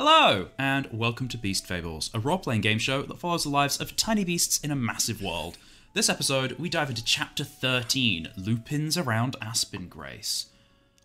[0.00, 3.80] Hello, and welcome to Beast Fables, a role playing game show that follows the lives
[3.80, 5.58] of tiny beasts in a massive world.
[5.92, 10.50] This episode, we dive into Chapter 13 Lupins Around Aspen Grace.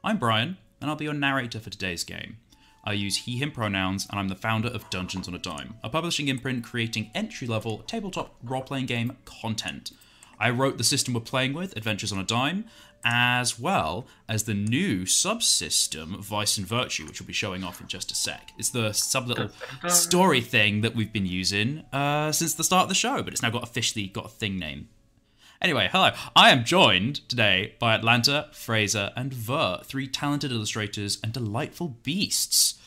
[0.03, 2.37] I'm Brian, and I'll be your narrator for today's game.
[2.83, 5.89] I use he, him pronouns, and I'm the founder of Dungeons on a Dime, a
[5.89, 9.91] publishing imprint creating entry level tabletop role playing game content.
[10.39, 12.65] I wrote the system we're playing with, Adventures on a Dime,
[13.03, 17.87] as well as the new subsystem, Vice and Virtue, which we'll be showing off in
[17.87, 18.51] just a sec.
[18.57, 19.49] It's the sub little
[19.87, 23.41] story thing that we've been using uh, since the start of the show, but it's
[23.41, 24.89] now got officially got a thing name.
[25.61, 26.11] Anyway, hello.
[26.35, 32.79] I am joined today by Atlanta, Fraser, and Ver, three talented illustrators and delightful beasts.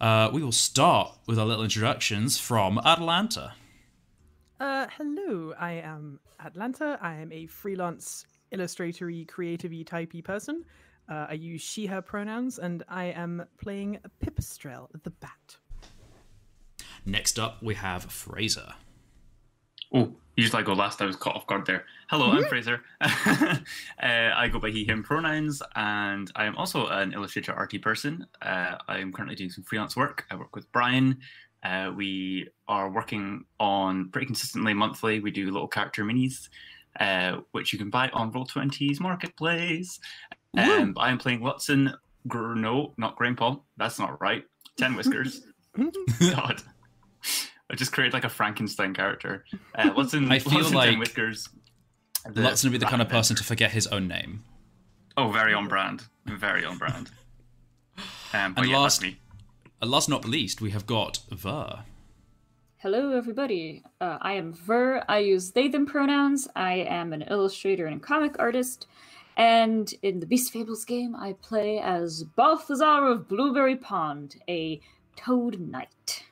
[0.00, 3.54] Uh, we will start with our little introductions from Atlanta.
[4.58, 6.98] Uh, hello, I am Atlanta.
[7.00, 10.64] I am a freelance illustratory, creative typey person.
[11.08, 15.56] Uh, I use she, her pronouns, and I am playing Pipistrel, the bat.
[17.06, 18.74] Next up, we have Fraser.
[19.94, 21.00] Oh, you just like go last.
[21.00, 21.86] I was caught off guard there.
[22.10, 22.82] Hello, I'm Fraser.
[23.00, 23.56] uh,
[24.00, 28.26] I go by he, him pronouns, and I am also an illustrator, arty person.
[28.42, 30.26] Uh, I am currently doing some freelance work.
[30.30, 31.18] I work with Brian.
[31.62, 35.20] Uh, we are working on pretty consistently monthly.
[35.20, 36.48] We do little character minis,
[37.00, 39.98] uh, which you can buy on Roll20's marketplace.
[40.56, 41.92] Um, I am playing Watson.
[42.26, 43.56] Gr- no, not Grandpa.
[43.76, 44.44] That's not right.
[44.76, 45.42] Ten Whiskers.
[46.20, 46.62] God.
[47.70, 49.44] I just created like a Frankenstein character.
[49.74, 51.48] Uh, Watson, I feel Watson like Ten Whiskers.
[52.28, 54.44] the Lutz would be the kind of person to forget his own name.
[55.16, 56.04] Oh, very on brand.
[56.26, 57.10] Very on brand.
[58.32, 59.04] Um, but And yeah, last-
[59.82, 61.80] last not least, we have got Ver.
[62.80, 63.82] Hello, everybody.
[64.00, 65.02] Uh, I am Ver.
[65.08, 66.46] I use they, them pronouns.
[66.54, 68.86] I am an illustrator and comic artist.
[69.36, 74.80] And in the Beast Fables game, I play as Balthazar of Blueberry Pond, a
[75.16, 76.26] toad knight.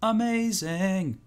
[0.00, 1.18] Amazing.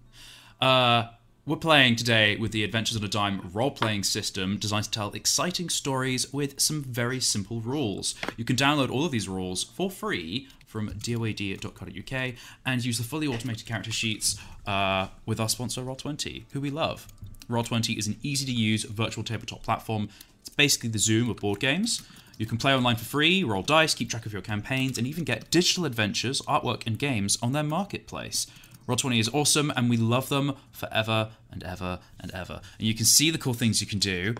[0.62, 1.08] Uh,
[1.44, 5.12] we're playing today with the Adventures on a Dime role playing system designed to tell
[5.12, 8.14] exciting stories with some very simple rules.
[8.38, 12.34] You can download all of these rules for free from doad.co.uk
[12.64, 17.08] and use the fully automated character sheets uh, with our sponsor Roll20, who we love.
[17.48, 20.10] Roll20 is an easy to use virtual tabletop platform.
[20.40, 22.02] It's basically the Zoom of board games.
[22.36, 25.24] You can play online for free, roll dice, keep track of your campaigns, and even
[25.24, 28.46] get digital adventures, artwork, and games on their marketplace.
[28.86, 32.60] Roll20 is awesome, and we love them forever and ever and ever.
[32.78, 34.34] And you can see the cool things you can do.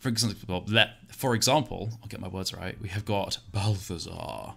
[0.00, 0.64] For example,
[1.10, 2.80] for example, I'll get my words right.
[2.80, 4.54] We have got Balthazar,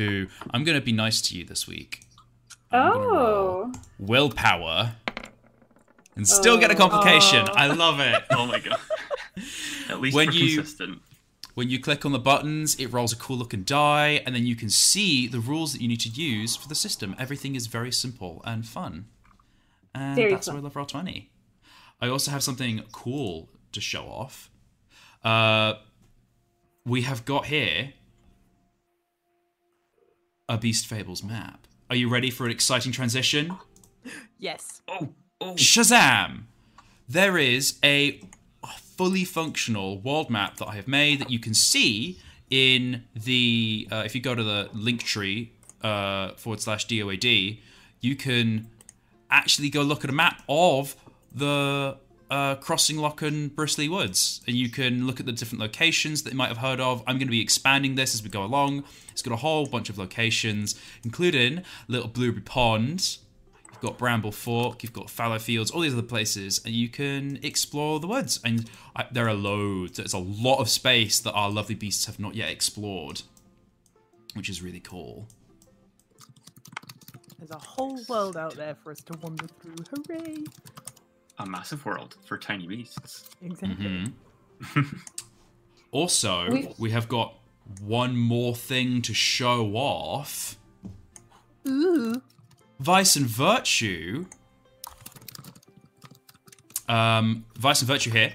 [0.00, 2.00] who I'm going to be nice to you this week.
[2.72, 4.92] I'm Oh, willpower,
[6.16, 7.46] and still get a complication.
[7.52, 8.22] I love it.
[8.30, 8.78] Oh my god.
[9.88, 11.02] At least When we're you- consistent.
[11.54, 14.54] When you click on the buttons, it rolls a cool looking die, and then you
[14.56, 17.14] can see the rules that you need to use for the system.
[17.18, 19.06] Everything is very simple and fun.
[19.94, 20.54] And Very that's fun.
[20.54, 21.26] why I love Roll20.
[22.00, 24.48] I also have something cool to show off.
[25.24, 25.74] Uh,
[26.86, 27.92] we have got here
[30.50, 31.68] a Beast Fables map.
[31.88, 33.56] Are you ready for an exciting transition?
[34.38, 34.82] Yes.
[34.88, 35.54] Oh, oh.
[35.54, 36.42] Shazam!
[37.08, 38.20] There is a
[38.96, 42.18] fully functional world map that I have made that you can see
[42.50, 43.88] in the.
[43.92, 45.50] Uh, if you go to the Linktree
[45.82, 47.58] uh, forward slash DOAD,
[48.00, 48.68] you can
[49.30, 50.96] actually go look at a map of
[51.32, 51.96] the
[52.30, 54.40] uh, Crossing Lock and Bristly Woods.
[54.46, 57.00] And you can look at the different locations that you might have heard of.
[57.06, 58.84] I'm going to be expanding this as we go along.
[59.10, 63.18] It's got a whole bunch of locations, including Little Blueberry Pond,
[63.80, 67.38] You've got Bramble Fork, you've got Fallow Fields, all these other places, and you can
[67.42, 68.38] explore the woods.
[68.44, 69.96] And I, there are loads.
[69.96, 73.22] There's a lot of space that our lovely beasts have not yet explored,
[74.34, 75.28] which is really cool.
[77.38, 79.76] There's a whole world out there for us to wander through.
[80.10, 80.44] Hooray!
[81.40, 83.28] A massive world for tiny beasts.
[83.42, 84.12] Exactly.
[85.92, 87.34] Also, We- we have got
[87.80, 90.56] one more thing to show off.
[91.66, 92.22] Ooh.
[92.78, 94.26] Vice and Virtue.
[96.88, 98.34] Um, Vice and Virtue here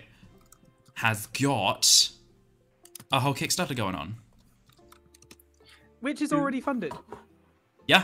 [0.96, 2.10] has got
[3.12, 4.16] a whole Kickstarter going on.
[6.02, 6.94] Which is already funded.
[7.88, 8.04] Yeah,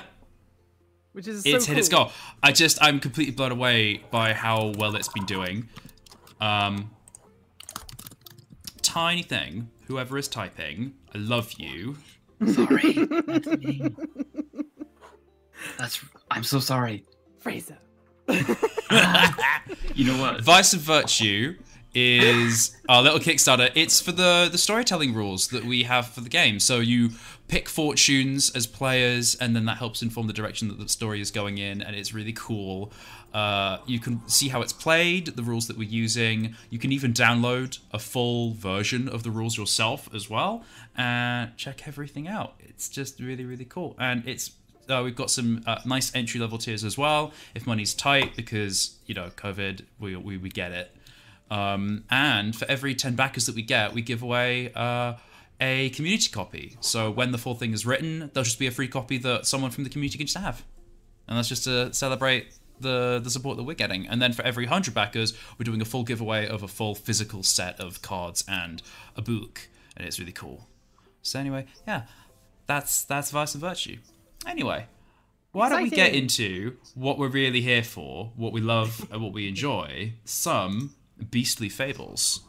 [1.13, 2.11] Which is it's so hit its goal.
[2.41, 5.67] I just I'm completely blown away by how well it's been doing.
[6.39, 6.91] Um,
[8.81, 11.97] tiny thing, whoever is typing, I love you.
[12.53, 12.93] Sorry.
[12.93, 13.93] That's me.
[15.77, 16.03] That's.
[16.31, 17.05] I'm so sorry.
[17.39, 17.77] Fraser.
[19.95, 20.41] You know what?
[20.41, 21.55] Vice of Virtue
[21.93, 23.71] is our little Kickstarter.
[23.75, 26.59] It's for the the storytelling rules that we have for the game.
[26.59, 27.11] So you
[27.47, 31.31] pick fortunes as players, and then that helps inform the direction that the story is
[31.31, 32.91] going in, and it's really cool.
[33.33, 36.55] Uh, you can see how it's played, the rules that we're using.
[36.69, 40.63] You can even download a full version of the rules yourself as well,
[40.95, 42.55] and check everything out.
[42.59, 44.51] It's just really really cool, and it's
[44.89, 47.31] uh, we've got some uh, nice entry level tiers as well.
[47.53, 50.95] If money's tight, because you know COVID, we we, we get it.
[51.51, 55.15] Um, and for every 10 backers that we get, we give away uh,
[55.59, 56.77] a community copy.
[56.79, 59.69] So when the full thing is written, there'll just be a free copy that someone
[59.69, 60.63] from the community can just have.
[61.27, 64.07] And that's just to celebrate the, the support that we're getting.
[64.07, 67.43] And then for every 100 backers, we're doing a full giveaway of a full physical
[67.43, 68.81] set of cards and
[69.17, 69.67] a book.
[69.97, 70.67] And it's really cool.
[71.21, 72.03] So anyway, yeah,
[72.65, 73.97] that's that's Vice and Virtue.
[74.47, 74.87] Anyway,
[75.51, 79.33] why don't we get into what we're really here for, what we love and what
[79.33, 80.13] we enjoy?
[80.23, 80.95] Some
[81.29, 82.41] beastly fables.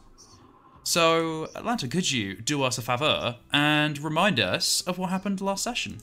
[0.83, 5.63] So, Atlanta, could you do us a favor and remind us of what happened last
[5.63, 5.99] session?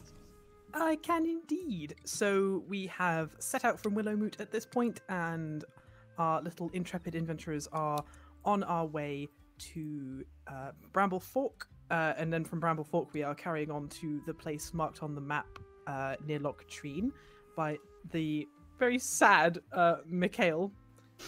[0.73, 1.97] I can indeed.
[2.05, 5.65] So we have set out from Willowmoot at this point, and
[6.19, 8.03] our little intrepid adventurers are
[8.45, 9.29] on our way
[9.59, 11.69] to uh, Bramble Fork.
[11.91, 15.15] Uh, and then from Bramble Fork, we are carrying on to the place marked on
[15.15, 17.13] the map uh, near Loch Treen
[17.57, 17.77] by
[18.13, 18.47] the
[18.79, 20.73] very sad uh, Mikhail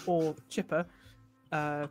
[0.07, 0.87] or Chipper.
[1.53, 1.87] Uh,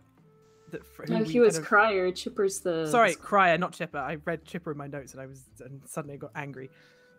[0.71, 2.11] that, No, he was kind of- Crier.
[2.11, 2.87] Chipper's the.
[2.87, 3.97] Sorry, Crier, not Chipper.
[3.97, 6.69] I read Chipper in my notes and I was and suddenly got angry.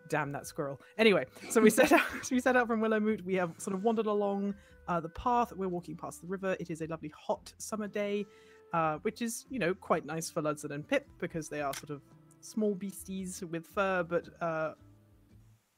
[0.09, 0.81] Damn that squirrel.
[0.97, 2.01] Anyway, so we set out
[2.31, 3.23] we set out from Willowmoot.
[3.23, 4.53] We have sort of wandered along
[4.87, 5.53] uh, the path.
[5.55, 6.57] We're walking past the river.
[6.59, 8.25] It is a lovely hot summer day,
[8.73, 11.91] uh, which is, you know, quite nice for Ludson and Pip because they are sort
[11.91, 12.01] of
[12.41, 14.73] small beasties with fur, but uh,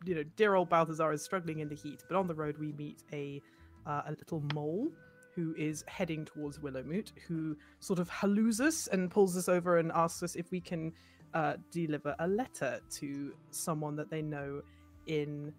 [0.05, 2.03] you know, dear old Balthazar is struggling in the heat.
[2.09, 3.41] But on the road we meet a
[3.85, 4.87] uh, a little mole
[5.35, 9.91] who is heading towards Willowmoot, who sort of halloos us and pulls us over and
[9.93, 10.93] asks us if we can
[11.33, 14.61] uh, deliver a letter to someone that they know
[15.07, 15.53] in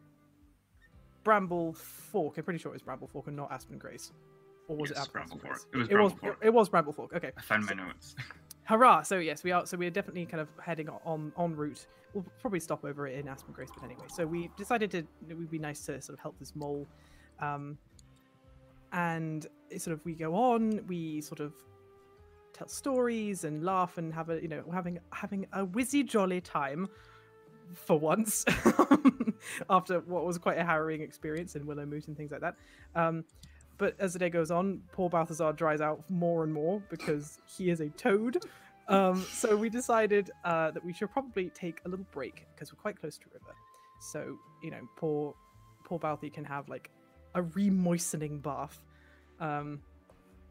[1.25, 2.38] Bramble Fork.
[2.38, 4.12] I'm pretty sure it was Bramble Fork and not Aspen Grace.
[4.69, 5.67] Or was Yes, it Aspen Bramble Grace?
[5.73, 5.75] Fork.
[5.75, 6.38] It was it was, Bramble Fork.
[6.43, 7.14] it was Bramble Fork.
[7.14, 7.31] Okay.
[7.37, 8.14] I found my notes.
[8.64, 9.02] Hurrah!
[9.02, 9.64] So yes, we are.
[9.64, 11.87] So we are definitely kind of heading on en route.
[12.14, 14.06] We'll probably stop over in Aspen Grace, but anyway.
[14.08, 14.99] So we decided to.
[15.28, 16.84] It would be nice to sort of help this mole,
[17.40, 17.78] um,
[18.92, 20.84] and it sort of we go on.
[20.86, 21.54] We sort of
[22.52, 26.88] tell stories and laugh and have a you know having having a whizzy jolly time
[27.74, 28.44] for once
[29.70, 32.56] after what was quite a harrowing experience in willow Willowmoot and things like that.
[32.94, 33.24] Um,
[33.78, 37.70] but as the day goes on, poor Balthazar dries out more and more because he
[37.70, 38.38] is a toad.
[38.88, 42.80] Um, so we decided uh, that we should probably take a little break because we're
[42.80, 43.54] quite close to river.
[44.00, 45.34] So you know, poor
[45.84, 46.90] poor Balthy can have like
[47.36, 48.80] a remoistening bath.
[49.38, 49.80] Um,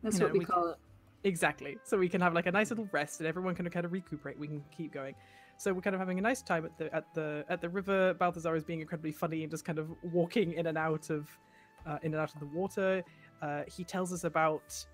[0.01, 0.77] That's you know, what we, we- call it.
[1.25, 1.77] Exactly.
[1.83, 4.37] So we can have like a nice little rest, and everyone can kind of recuperate.
[4.37, 5.15] We can keep going.
[5.57, 8.13] So we're kind of having a nice time at the at the at the river.
[8.13, 11.27] Balthazar is being incredibly funny and just kind of walking in and out of
[11.87, 13.03] uh, in and out of the water.
[13.41, 14.85] Uh, he tells us about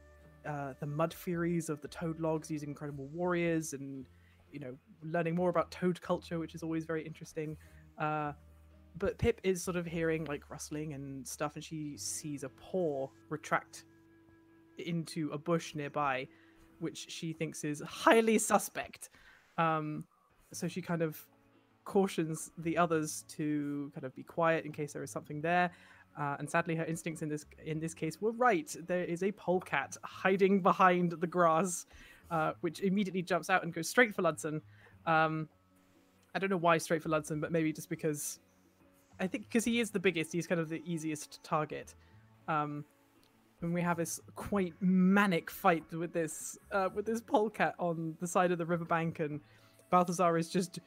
[0.48, 4.06] uh, the mud furies of the toad logs using incredible warriors, and
[4.54, 4.74] you know,
[5.04, 7.58] learning more about toad culture, which is always very interesting.
[8.98, 13.08] But Pip is sort of hearing like rustling and stuff, and she sees a paw
[13.30, 13.86] retract
[14.78, 16.28] into a bush nearby,
[16.80, 19.10] which she thinks is highly suspect.
[19.58, 20.06] Um,
[20.52, 21.20] so she kind of
[21.86, 25.72] cautions the others to kind of be quiet in case there is something there.
[26.20, 28.76] Uh, and sadly, her instincts in this in this case were right.
[28.88, 31.86] There is a polecat hiding behind the grass,
[32.30, 34.62] uh, which immediately jumps out and goes straight for Ludson.
[35.06, 35.48] Um,
[36.36, 38.40] I don't know why straight for Ludson, but maybe just because
[39.22, 41.94] I think because he is the biggest, he's kind of the easiest to target.
[42.48, 42.84] Um,
[43.62, 48.28] and we have this quite manic fight with this uh, with this polecat on the
[48.28, 49.40] side of the riverbank, and
[49.92, 50.80] Balthazar is just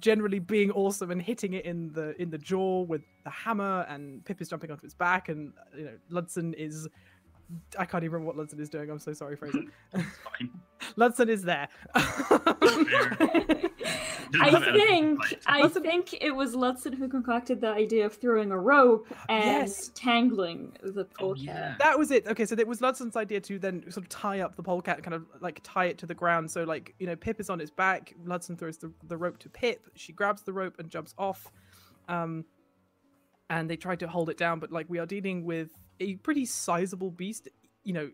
[0.00, 4.24] generally being awesome and hitting it in the in the jaw with the hammer, and
[4.24, 6.88] Pip is jumping onto its back, and you know Ludson is.
[7.78, 8.90] I can't even remember what Ludson is doing.
[8.90, 9.64] I'm so sorry, Fraser.
[9.92, 10.50] Fine.
[10.96, 11.68] Ludson is there.
[14.40, 15.42] I Doesn't have anything to think.
[15.46, 19.90] I think it was Ludson who concocted the idea of throwing a rope and Yes.
[19.94, 21.44] tangling the Oh, polecat.
[21.44, 21.74] yeah.
[21.78, 22.26] that was it.
[22.26, 25.14] Okay, so it was Ludson's idea to then sort of tie up the polecat, kind
[25.14, 26.50] of like tie it to the ground.
[26.50, 28.14] So like you know, Pip is on its back.
[28.24, 29.88] Ludson throws the, the rope to Pip.
[29.94, 31.50] She grabs the rope and jumps off.
[32.08, 32.44] Um,
[33.50, 36.44] and they try to hold it down, but like we are dealing with a pretty
[36.46, 37.48] sizable beast.
[37.84, 38.10] You know,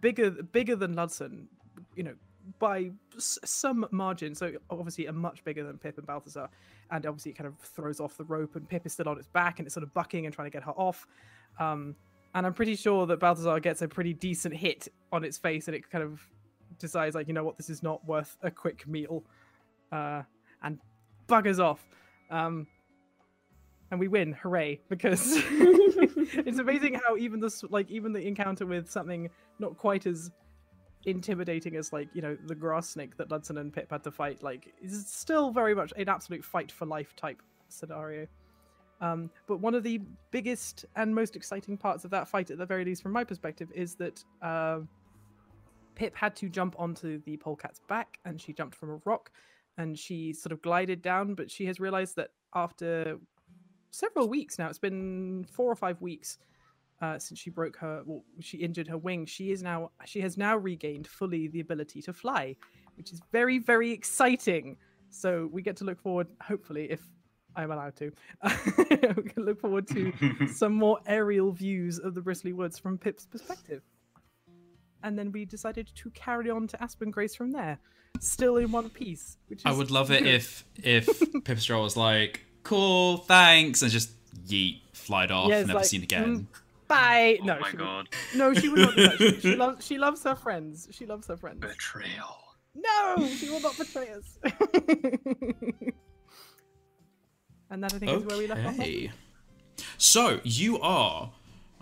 [0.00, 1.46] bigger bigger than Ludson.
[1.94, 2.14] You know,
[2.58, 4.34] by s- some margin.
[4.34, 6.48] So obviously a much bigger than Pip and Balthazar.
[6.90, 9.28] And obviously it kind of throws off the rope, and Pip is still on its
[9.28, 11.06] back, and it's sort of bucking and trying to get her off.
[11.58, 11.94] Um,
[12.34, 15.74] and I'm pretty sure that Balthazar gets a pretty decent hit on its face, and
[15.74, 16.20] it kind of
[16.78, 19.24] decides like, you know what, this is not worth a quick meal,
[19.92, 20.22] uh,
[20.62, 20.78] and
[21.28, 21.84] buggers off.
[22.30, 22.66] Um,
[23.90, 24.80] and we win, hooray!
[24.88, 29.28] Because it's amazing how even this, like, even the encounter with something
[29.58, 30.30] not quite as
[31.06, 34.42] intimidating as like you know the grass snake that Ludson and Pip had to fight,
[34.42, 38.26] like, is still very much an absolute fight for life type scenario.
[39.00, 42.66] Um, but one of the biggest and most exciting parts of that fight, at the
[42.66, 44.80] very least from my perspective, is that uh,
[45.94, 49.30] Pip had to jump onto the polecat's back, and she jumped from a rock,
[49.78, 51.34] and she sort of glided down.
[51.34, 53.18] But she has realized that after
[53.90, 56.38] several weeks now, it's been four or five weeks
[57.00, 59.26] uh, since she broke her, well, she injured her wing.
[59.26, 62.56] She is now, she has now regained fully the ability to fly,
[62.96, 64.76] which is very, very exciting.
[65.08, 67.00] So we get to look forward, hopefully, if
[67.56, 68.12] I'm allowed to.
[69.16, 70.12] we can look forward to
[70.54, 73.82] some more aerial views of the Bristly Woods from Pip's perspective.
[75.02, 77.78] And then we decided to carry on to Aspen Grace from there,
[78.20, 79.38] still in one piece.
[79.48, 81.06] Which I would love it if if
[81.44, 84.10] Pipistrel was like, "Cool, thanks," and just
[84.46, 86.48] yeet, flied off, Yeah, never like, seen again.
[86.90, 87.38] Bye.
[87.40, 88.08] Oh no, my she god.
[88.32, 89.18] Would, no, she would not do that.
[89.18, 90.88] She, she loves she loves her friends.
[90.90, 91.60] She loves her friends.
[91.60, 92.36] Betrayal.
[92.74, 94.38] No, she will not betray us.
[97.70, 98.74] and that I think is where we left off.
[98.74, 99.12] Okay.
[99.98, 101.30] So you are.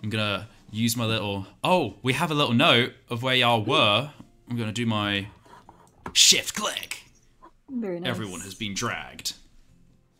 [0.03, 1.47] I'm gonna use my little.
[1.63, 4.11] Oh, we have a little note of where y'all were.
[4.47, 5.27] I'm gonna do my
[6.13, 7.03] shift click.
[7.67, 8.09] Very nice.
[8.09, 9.33] Everyone has been dragged.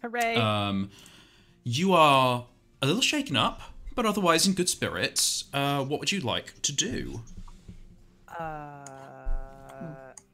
[0.01, 0.35] Hooray!
[0.35, 0.89] Um,
[1.63, 2.47] you are
[2.81, 3.61] a little shaken up,
[3.95, 5.45] but otherwise in good spirits.
[5.53, 7.21] Uh, what would you like to do?
[8.39, 8.85] uh,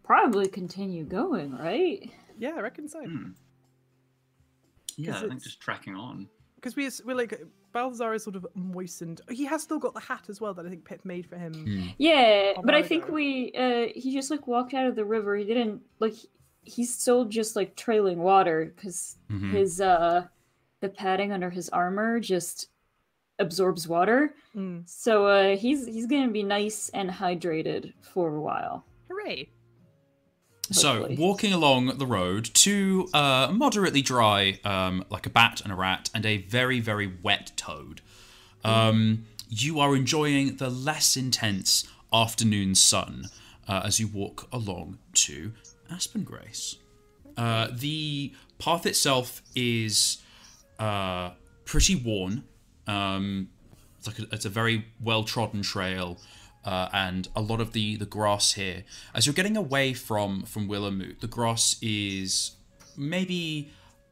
[0.04, 2.12] Probably continue going, right?
[2.38, 3.02] yeah, I reckon so.
[3.04, 3.30] Hmm.
[4.98, 6.28] Yeah, I think just tracking on.
[6.56, 7.42] Because we we're like
[7.74, 9.22] Balthazar is sort of moistened.
[9.30, 11.54] He has still got the hat as well that I think Pip made for him.
[11.54, 11.88] Hmm.
[11.98, 15.36] Yeah, but I think we uh he just like walked out of the river.
[15.36, 16.14] He didn't like
[16.64, 19.52] he's still just like trailing water because Mhm.
[19.52, 20.26] his uh
[20.82, 22.70] the padding under his armor just
[23.40, 24.34] absorbs water.
[24.56, 24.88] Mm.
[24.90, 28.86] So uh he's he's gonna be nice and hydrated for a while.
[29.10, 29.50] Hooray!
[30.72, 35.76] So, walking along the road, two uh, moderately dry, um, like a bat and a
[35.76, 38.02] rat, and a very, very wet toad.
[38.64, 43.26] Um, you are enjoying the less intense afternoon sun
[43.68, 45.54] uh, as you walk along to
[45.92, 46.78] Aspen Grace.
[47.38, 50.24] Uh, the path itself is
[50.80, 51.32] uh,
[51.66, 52.44] pretty worn.
[52.88, 53.50] Um,
[53.98, 56.20] it's like a, it's a very well trodden trail,
[56.64, 58.84] uh, and a lot of the the grass here.
[59.14, 62.52] As you're getting away from from Willowmoot, the grass is
[62.98, 63.72] maybe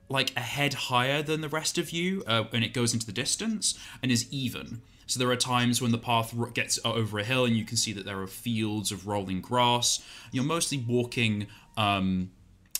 [0.10, 3.14] like a head higher than the rest of you, uh, and it goes into the
[3.14, 4.82] distance and is even.
[5.06, 7.94] So there are times when the path gets over a hill, and you can see
[7.94, 10.04] that there are fields of rolling grass.
[10.32, 12.32] You're mostly walking um,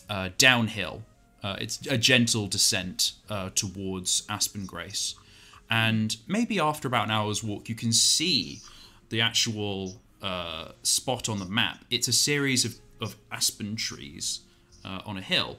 [0.10, 1.04] uh, downhill.
[1.44, 5.16] Uh, it's a gentle descent uh, towards Aspen Grace.
[5.70, 8.62] And maybe after about an hour's walk, you can see
[9.10, 11.84] the actual uh, spot on the map.
[11.90, 14.42] It's a series of, of aspen trees
[14.86, 15.58] uh, on a hill.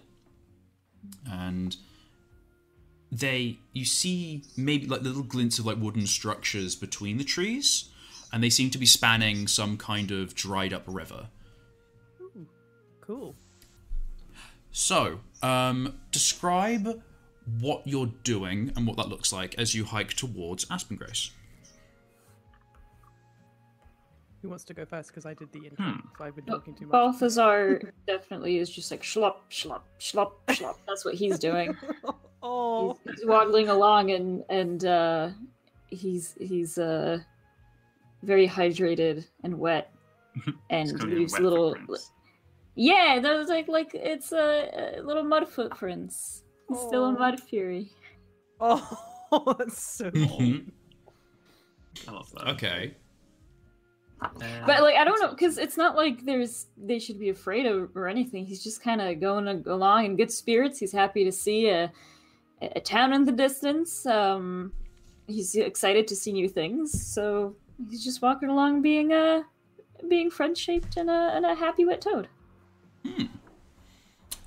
[1.30, 1.76] And
[3.10, 7.90] they, you see maybe like little glints of like wooden structures between the trees.
[8.32, 11.28] And they seem to be spanning some kind of dried up river.
[13.00, 13.34] Cool.
[14.72, 17.00] So, um, describe
[17.60, 21.30] what you're doing and what that looks like as you hike towards Aspen Grace.
[24.42, 25.08] Who wants to go first?
[25.08, 26.00] Because I did the intro, Hmm.
[26.18, 26.92] so I've been talking too much.
[26.92, 30.76] Balthazar definitely is just like schlop, schlop, schlop, schlop.
[30.86, 31.74] That's what he's doing.
[32.42, 35.30] oh, He's, he's waddling along and and uh,
[35.88, 37.20] he's he's uh,
[38.22, 39.90] very hydrated and wet,
[40.70, 41.74] and It's gonna be leaves wet little.
[41.74, 42.10] footprints.
[42.74, 46.42] Yeah, those like like it's a, uh, little mud footprints.
[46.68, 47.18] He's still a Aw.
[47.18, 47.90] mud fury.
[48.60, 48.98] oh,
[49.58, 50.10] that's so.
[50.10, 50.70] Mhm.
[52.08, 52.48] I love that.
[52.48, 52.94] Okay.
[54.66, 57.94] But like I don't know because it's not like there's they should be afraid of
[57.94, 58.46] or anything.
[58.46, 60.78] He's just kind of going along in good spirits.
[60.78, 61.92] He's happy to see a
[62.62, 64.06] a town in the distance.
[64.06, 64.72] Um,
[65.26, 67.12] he's excited to see new things.
[67.12, 67.54] So
[67.90, 69.44] he's just walking along, being a
[70.08, 72.28] being friend shaped and a and a happy wet toad.
[73.04, 73.24] Hmm.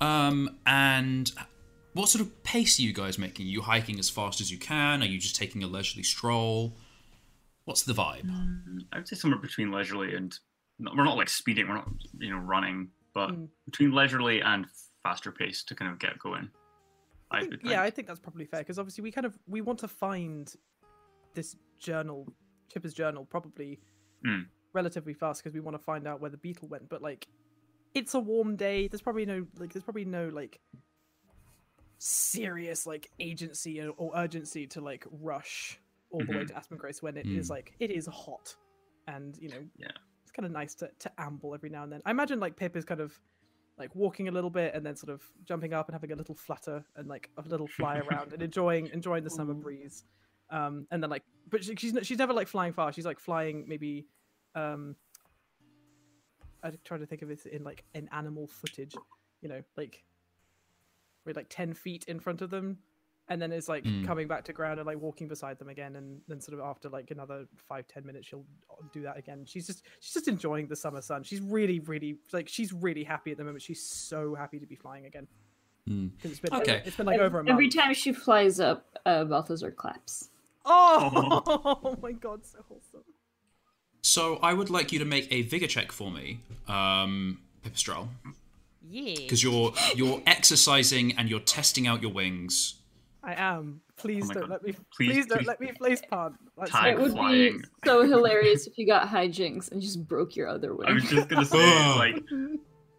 [0.00, 1.30] Um, and
[1.94, 3.46] what sort of pace are you guys making?
[3.46, 5.02] Are you hiking as fast as you can?
[5.02, 6.76] Are you just taking a leisurely stroll?
[7.64, 8.28] What's the vibe?
[8.92, 10.36] I would say somewhere between leisurely and
[10.78, 11.68] we're not like speeding.
[11.68, 13.48] We're not you know running, but Mm.
[13.66, 14.66] between leisurely and
[15.02, 16.50] faster pace to kind of get going.
[17.30, 17.94] I, I think- would yeah, I think.
[17.96, 20.54] think that's probably fair because obviously we kind of we want to find
[21.34, 22.32] this journal
[22.72, 23.80] Chipper's journal probably
[24.24, 24.46] Mm.
[24.72, 26.88] relatively fast because we want to find out where the beetle went.
[26.88, 27.28] But like,
[27.94, 28.88] it's a warm day.
[28.88, 29.72] There's probably no like.
[29.72, 30.58] There's probably no like
[31.98, 36.48] serious like agency or, urgency to like rush all the way Mhm.
[36.48, 37.50] to Aspen Grace when it is Mm.
[37.50, 38.56] like it is hot,
[39.06, 39.90] and you know Yeah.
[40.22, 42.00] it's kind of nice to to amble every now and then.
[42.06, 43.18] I imagine like Pip is kind of
[43.76, 46.34] like walking a little bit and then sort of jumping up and having a little
[46.34, 50.04] flutter and like a little fly around and enjoying enjoying the summer breeze.
[50.50, 52.92] Um, and then like, but she, she's she's never like flying far.
[52.92, 54.06] She's like flying maybe.
[54.54, 54.96] Um,
[56.62, 58.94] I try to think of it in like an animal footage,
[59.42, 60.04] you know, like
[61.28, 62.78] with like ten feet in front of them,
[63.28, 64.04] and then it's like Mm.
[64.06, 66.88] coming back to ground and like walking beside them again, and then sort of after
[66.88, 68.44] like another five ten minutes, she'll
[68.92, 69.44] do that again.
[69.46, 71.22] She's just she's just enjoying the summer sun.
[71.22, 73.62] She's really really like she's really happy at the moment.
[73.62, 75.28] She's so happy to be flying again
[75.86, 76.82] because it's been Okay.
[76.84, 77.50] it's been like over a month.
[77.52, 80.30] Every time she flies up, uh, Balthazar claps.
[80.70, 83.04] Oh, my god, so wholesome.
[84.02, 88.08] So I would like you to make a vigor check for me, um, Pipistrel,
[88.90, 89.14] Yeah.
[89.16, 92.74] because you're you're exercising and you're testing out your wings.
[93.22, 93.80] I am.
[93.96, 94.50] Please Oh don't God.
[94.50, 94.72] let me.
[94.72, 96.34] Please- Please, don't please- let me place plant.
[96.56, 97.58] That's Tag It would flying.
[97.58, 100.88] be so hilarious if you got hijinks and just broke your other wing.
[100.88, 101.58] I was just gonna say,
[101.96, 102.22] like,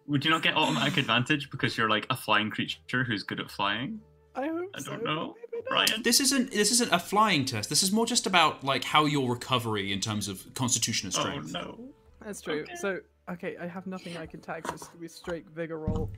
[0.06, 3.50] would you not get automatic advantage because you're like a flying creature who's good at
[3.50, 4.00] flying?
[4.34, 5.86] I hope I don't know, Maybe not.
[5.88, 6.02] Brian.
[6.02, 7.68] This isn't this isn't a flying test.
[7.68, 11.46] This is more just about like how your recovery in terms of constitution and strength.
[11.46, 11.78] Oh strength.
[11.78, 11.84] no.
[12.24, 12.60] That's true.
[12.60, 12.74] Okay.
[12.76, 13.00] So
[13.30, 14.66] okay, I have nothing I can tag.
[14.66, 16.10] So it's gonna be straight vigor roll.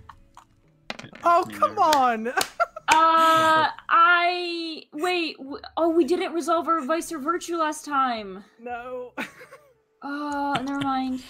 [1.25, 2.33] Oh come on!
[2.89, 5.39] Uh, I wait.
[5.39, 8.45] w- Oh, we didn't resolve our vice or virtue last time.
[8.61, 9.13] no.
[10.03, 11.23] Oh, never mind.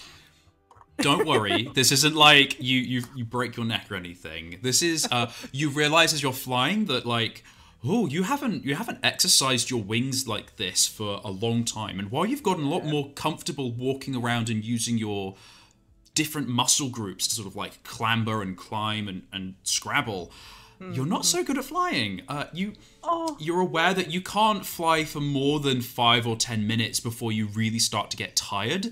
[0.98, 1.68] Don't worry.
[1.74, 4.58] this isn't like you you you break your neck or anything.
[4.62, 7.44] This is uh you realize as you're flying that like
[7.84, 12.10] oh you haven't you haven't exercised your wings like this for a long time and
[12.10, 15.34] while you've gotten a lot more comfortable walking around and using your
[16.14, 20.30] different muscle groups to sort of like clamber and climb and, and scrabble
[20.92, 22.72] you're not so good at flying uh, you
[23.04, 23.36] Oh.
[23.38, 27.46] you're aware that you can't fly for more than five or ten minutes before you
[27.46, 28.86] really start to get tired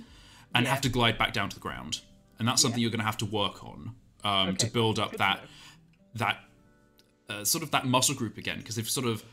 [0.54, 0.70] and Yeah.
[0.70, 2.00] have to glide back down to the ground.
[2.38, 5.18] And that's something you're going to have to work on um, to build up good
[5.18, 5.40] that
[6.14, 6.44] that
[7.28, 9.24] uh, sort of that muscle group again because they've sort of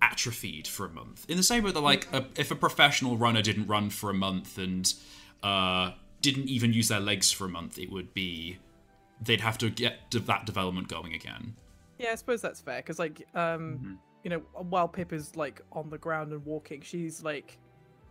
[0.00, 1.26] atrophied for a month.
[1.28, 4.14] In the same way that like a, if a professional runner didn't run for a
[4.14, 4.94] month and
[5.42, 8.58] uh, didn't even use their legs for a month, it would be
[9.20, 11.54] they'd have to get to that development going again.
[11.98, 15.90] Yeah, I suppose that's fair because, like, um, you know, while Pip is like on
[15.90, 17.58] the ground and walking, she's like,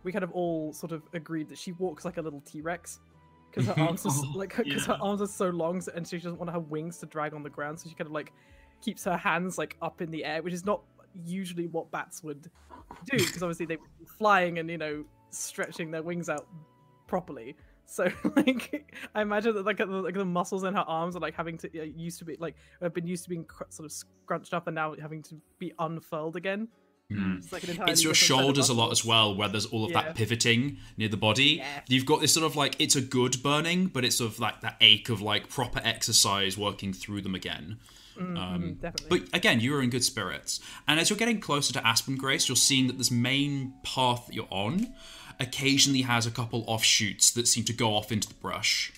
[0.04, 3.00] we kind of all sort of agreed that she walks like a little T Rex
[3.50, 6.38] because her arms are Oh, like because her arms are so long, and she doesn't
[6.38, 8.32] want her wings to drag on the ground, so she kind of like
[8.82, 10.82] keeps her hands like up in the air, which is not
[11.24, 12.42] usually what bats would
[13.10, 16.46] do because obviously they would be flying and you know stretching their wings out
[17.06, 17.56] properly.
[17.90, 21.34] So like, I imagine that like the, like the muscles in her arms are like
[21.34, 24.52] having to used to be like have been used to being cr- sort of scrunched
[24.52, 26.68] up and now having to be unfurled again.
[27.10, 27.38] Mm.
[27.38, 29.64] It's like an it's your different set of shoulders a lot as well where there's
[29.64, 30.02] all of Yeah.
[30.02, 31.80] that pivoting near the body Yeah.
[31.88, 34.60] you've got this sort of like it's a good burning but it's sort of like
[34.60, 37.78] that ache of like proper exercise working through them again
[38.20, 39.20] Mm, um, definitely.
[39.20, 42.48] but again you are in good spirits and as you're getting closer to aspen grace
[42.48, 44.92] you're seeing that this main path that you're on
[45.40, 48.92] occasionally has a couple offshoots that seem to go off into the brush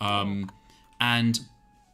[0.00, 0.50] um,
[1.00, 1.40] and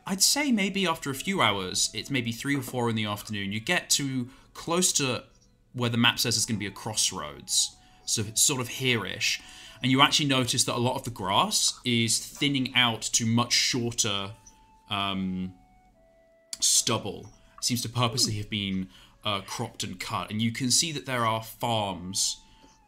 [0.06, 3.52] I'd say maybe after a few hours, it's maybe three or four in the afternoon,
[3.52, 5.24] you get to close to
[5.72, 7.76] where the map says it's going to be a crossroads.
[8.04, 9.40] So it's sort of here-ish.
[9.82, 13.52] And you actually notice that a lot of the grass is thinning out to much
[13.52, 14.32] shorter
[14.90, 15.54] um,
[16.60, 17.30] stubble.
[17.58, 18.88] It seems to purposely have been
[19.24, 20.30] uh, cropped and cut.
[20.30, 22.40] And you can see that there are farms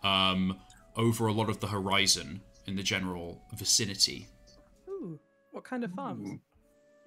[0.03, 0.59] um,
[0.97, 4.29] over a lot of the horizon in the general vicinity.
[4.89, 5.19] Ooh,
[5.51, 6.41] what kind of farms?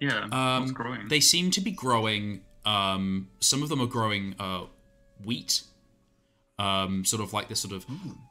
[0.00, 0.28] Yeah.
[0.30, 1.08] Um, growing?
[1.08, 2.42] They seem to be growing.
[2.64, 4.66] Um, some of them are growing uh,
[5.24, 5.62] wheat,
[6.58, 7.86] um, sort of like this sort of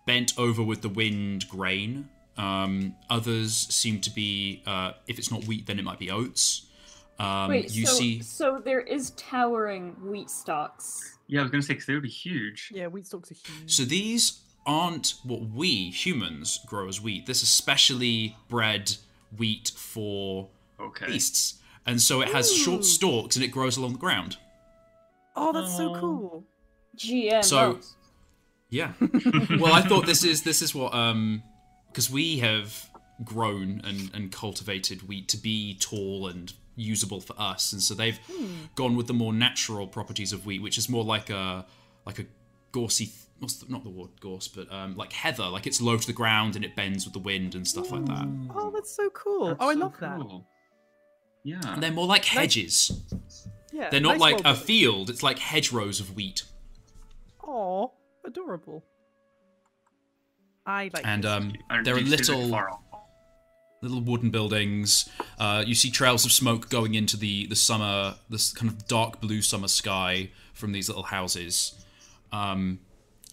[0.05, 2.09] bent over with the wind grain.
[2.37, 6.67] Um, others seem to be, uh, if it's not wheat, then it might be oats.
[7.19, 11.17] Um, Wait, you so see, so there is towering wheat stalks.
[11.25, 12.71] Yeah, I was gonna say because they would be huge.
[12.71, 13.73] Yeah, wheat stalks are huge.
[13.73, 17.25] so these aren't what we humans grow as wheat.
[17.25, 18.95] This is specially bred
[19.36, 20.49] wheat for
[20.80, 21.08] Okay.
[21.08, 22.56] beasts, and so it has Ooh.
[22.58, 24.38] short stalks and it grows along the ground.
[25.36, 26.43] oh, that's so cool.
[26.97, 27.43] GM.
[27.43, 27.80] So-
[28.69, 28.91] Yeah.
[29.60, 31.41] well, I thought this is this is what um
[31.88, 32.89] because we have
[33.23, 38.19] grown and and cultivated wheat to be tall and usable for us, and so they've
[38.75, 41.65] gone with the more natural properties of wheat, which is more like a
[42.06, 42.25] like a
[42.71, 45.97] gorsey th- what's the, not the wood gorse, but um, like heather, like it's low
[45.97, 48.28] to the ground and it bends with the wind and stuff like that.
[48.54, 49.47] Oh, that's so cool.
[49.47, 50.41] That's oh, I so love that.
[51.43, 51.62] Yeah.
[51.63, 52.91] And they're more like hedges.
[53.71, 53.89] Yeah.
[53.89, 54.62] They're not nice like a building.
[54.63, 55.10] field.
[55.10, 56.43] It's like hedgerows of wheat.
[57.43, 57.88] Aw,
[58.26, 58.84] adorable.
[60.65, 61.06] I like.
[61.06, 62.82] And um, And there are do you see the little
[63.82, 65.10] little wooden buildings.
[65.39, 69.21] Uh, you see trails of smoke going into the the summer, this kind of dark
[69.21, 71.73] blue summer sky from these little houses.
[72.32, 72.80] Um,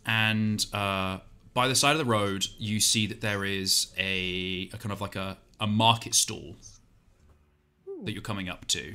[0.07, 1.19] and uh,
[1.55, 5.01] by the side of the road, you see that there is a, a kind of
[5.01, 6.57] like a, a market stall
[8.05, 8.95] that you're coming up to,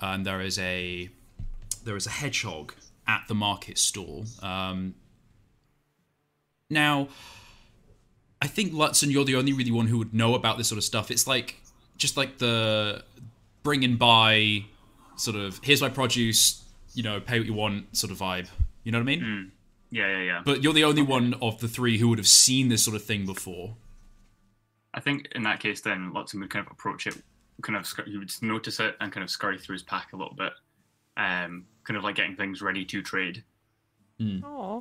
[0.00, 1.08] and there is a
[1.84, 2.74] there is a hedgehog
[3.06, 4.24] at the market stall.
[4.42, 4.94] Um,
[6.70, 7.08] now,
[8.40, 10.84] I think Ludson, you're the only really one who would know about this sort of
[10.84, 11.10] stuff.
[11.10, 11.60] It's like
[11.96, 13.04] just like the
[13.62, 14.64] bringing by
[15.16, 16.62] sort of here's my produce,
[16.94, 18.48] you know, pay what you want sort of vibe.
[18.82, 19.52] You know what I mean?
[19.94, 20.42] Yeah, yeah, yeah.
[20.44, 23.04] But you're the only one of the three who would have seen this sort of
[23.04, 23.76] thing before.
[24.92, 27.14] I think in that case, then Ludson would kind of approach it,
[27.62, 30.16] kind of scur- he would notice it and kind of scurry through his pack a
[30.16, 30.52] little bit,
[31.16, 33.44] um, kind of like getting things ready to trade,
[34.20, 34.80] Aw.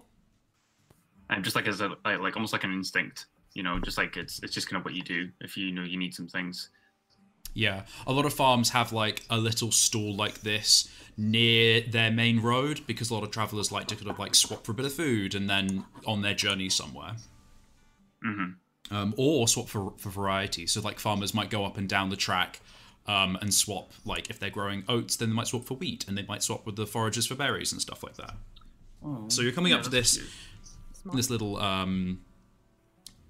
[1.29, 4.17] and just like as a like, like almost like an instinct, you know, just like
[4.17, 6.69] it's it's just kind of what you do if you know you need some things.
[7.53, 12.39] Yeah, a lot of farms have like a little stall like this near their main
[12.41, 14.85] road because a lot of travelers like to kind of like swap for a bit
[14.85, 17.15] of food and then on their journey somewhere.
[18.25, 18.95] Mm-hmm.
[18.95, 20.67] Um, or swap for for variety.
[20.67, 22.59] So like farmers might go up and down the track
[23.07, 23.91] um, and swap.
[24.05, 26.65] Like if they're growing oats, then they might swap for wheat, and they might swap
[26.65, 28.35] with the foragers for berries and stuff like that.
[29.29, 30.19] So you're coming Yeah, up to this
[31.13, 32.21] this little um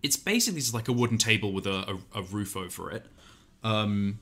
[0.04, 3.08] it's basically just like a wooden table with a, a, a roof over it
[3.64, 4.20] um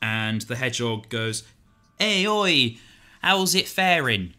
[0.00, 1.44] and the hedgehog goes
[1.98, 2.76] hey oi
[3.22, 4.34] how's it faring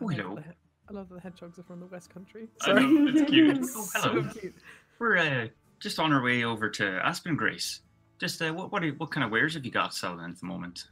[0.00, 0.34] I love Hello.
[0.36, 0.44] the
[0.88, 2.48] I love that the hedgehogs are from the West Country.
[2.62, 2.82] I Sorry.
[2.82, 3.56] know, it's cute.
[3.58, 4.28] It's oh, so hello.
[4.32, 4.54] cute.
[4.98, 5.46] We're uh,
[5.78, 7.80] just on our way over to Aspen Grace.
[8.18, 10.46] Just uh, what what, are, what kind of wares have you got selling at the
[10.46, 10.86] moment?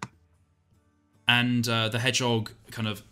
[1.28, 3.02] and uh, the hedgehog kind of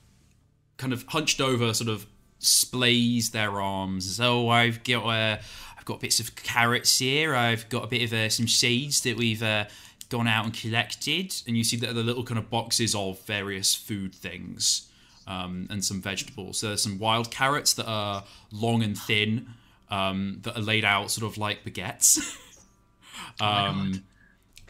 [0.79, 2.07] kind of hunched over sort of
[2.41, 5.43] splays their arms as oh i've got uh, i've
[5.87, 7.35] got bits of carrots here.
[7.35, 9.65] I've got a bit of uh, some seeds that we've uh,
[10.11, 11.35] gone out and collected.
[11.47, 14.91] And you see that the little kind of boxes of various food things
[15.27, 16.59] um, and some vegetables.
[16.59, 19.47] So there's some wild carrots that are long and thin
[19.91, 22.37] um, that are laid out sort of like baguettes.
[23.41, 24.05] Um,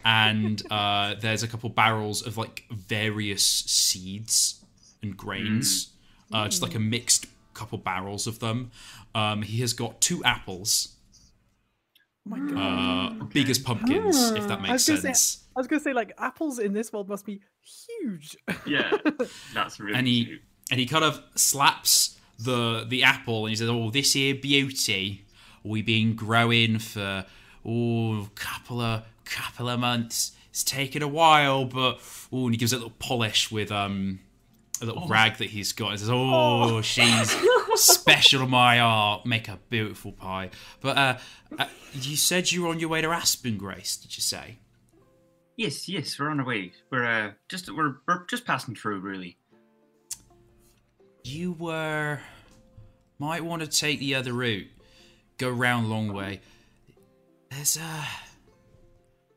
[0.03, 4.63] and uh, there's a couple barrels of like various seeds
[5.01, 5.89] and grains,
[6.33, 8.71] uh, just like a mixed couple barrels of them.
[9.13, 10.96] Um, he has got two apples, Oh
[12.27, 13.21] my god.
[13.21, 15.43] uh, big as pumpkins, if that makes was gonna say- sense.
[15.55, 18.37] I was gonna say like apples in this world must be huge.
[18.65, 18.91] Yeah,
[19.53, 20.41] that's really and he cute.
[20.71, 25.25] and he kind of slaps the the apple and he says, "Oh, this here beauty
[25.63, 27.25] we've been growing for
[27.65, 30.33] oh couple of couple of months.
[30.51, 31.99] It's taken a while, but
[32.31, 34.19] oh." And he gives it a little polish with um
[34.79, 35.91] a little rag that he's got.
[35.93, 37.35] He says, "Oh, she's
[37.77, 39.25] special to my art.
[39.25, 40.49] Make a beautiful pie."
[40.81, 41.17] But uh,
[41.57, 43.97] uh, you said you were on your way to Aspen Grace.
[43.97, 44.59] Did you say?
[45.55, 46.71] Yes, yes, we're on our way.
[46.91, 49.37] We're uh, just we're we're just passing through, really.
[51.23, 52.19] You were
[53.19, 54.67] might want to take the other route.
[55.37, 56.41] Go round long way.
[57.49, 58.07] There's a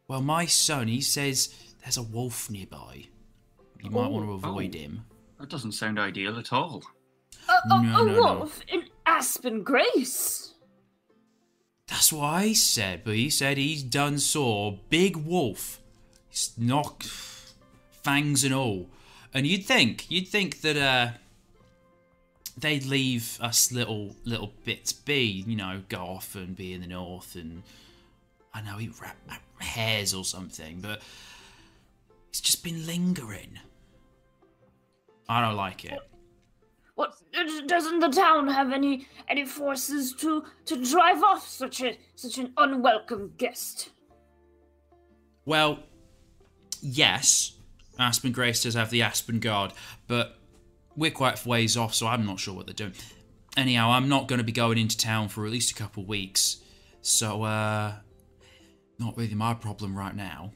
[0.09, 3.07] well, my son he says there's a wolf nearby.
[3.83, 4.79] You might want to avoid oh.
[4.79, 5.05] him.
[5.39, 6.83] That doesn't sound ideal at all.
[7.51, 8.21] A, a, No, a no, no.
[8.23, 10.55] wolf in Aspen Grace.
[11.89, 15.81] That's what I said, but he said he's done saw big wolf.
[16.29, 17.05] He's knocked
[17.91, 18.89] fangs and all.
[19.35, 21.09] And you'd think, you'd think that uh
[22.57, 26.87] they'd leave us little little bits be, you know, go off and be in the
[26.87, 27.63] north and
[28.55, 31.01] I know eat ra- ra- hares or something, but
[32.29, 33.59] it's just been lingering.
[35.29, 35.99] I don't like it.
[37.01, 37.15] What
[37.67, 42.53] doesn't the town have any any forces to to drive off such a such an
[42.59, 43.89] unwelcome guest?
[45.47, 45.79] Well,
[46.83, 47.57] yes,
[47.99, 49.73] Aspen Grace does have the Aspen Guard,
[50.09, 50.37] but
[50.95, 52.93] we're quite ways off, so I'm not sure what they're doing.
[53.57, 56.59] Anyhow, I'm not going to be going into town for at least a couple weeks,
[57.01, 57.95] so uh,
[58.99, 60.53] not really my problem right now.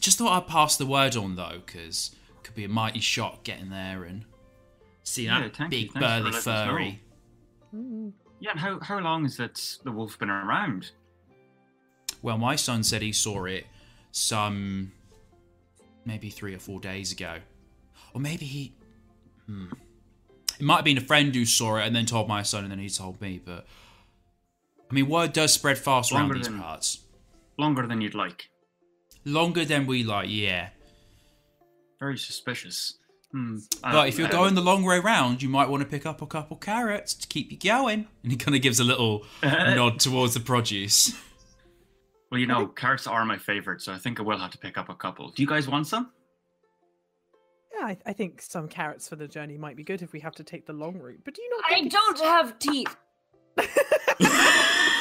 [0.00, 2.10] Just thought I'd pass the word on though, because
[2.42, 4.24] could be a mighty shock getting there and
[5.02, 7.02] see Yeah, that thank big Thanks for burly letting us furry.
[8.40, 10.90] Yeah, and how how long is that the wolf been around?
[12.22, 13.66] Well, my son said he saw it
[14.12, 14.92] some
[16.04, 17.36] maybe three or four days ago.
[18.14, 18.74] Or maybe he.
[19.46, 19.66] Hmm.
[20.58, 22.70] It might have been a friend who saw it and then told my son and
[22.70, 23.66] then he told me, but
[24.90, 27.00] I mean, word does spread fast around these than- parts.
[27.58, 28.48] Longer than you'd like.
[29.24, 30.70] Longer than we like, yeah.
[31.98, 32.98] Very suspicious.
[33.32, 33.58] Hmm.
[33.82, 36.20] But if you're uh, going the long way round, you might want to pick up
[36.20, 38.08] a couple carrots to keep you going.
[38.22, 41.14] And he kind of gives a little nod towards the produce.
[42.30, 44.78] Well, you know, carrots are my favorite, so I think I will have to pick
[44.78, 45.30] up a couple.
[45.30, 46.10] Do you guys want some?
[47.76, 50.34] Yeah, I, I think some carrots for the journey might be good if we have
[50.36, 51.20] to take the long route.
[51.24, 51.72] But do you not?
[51.72, 52.96] I it's- don't have teeth.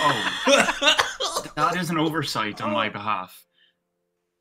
[0.02, 0.96] Oh,
[1.58, 3.46] that is an oversight on my behalf.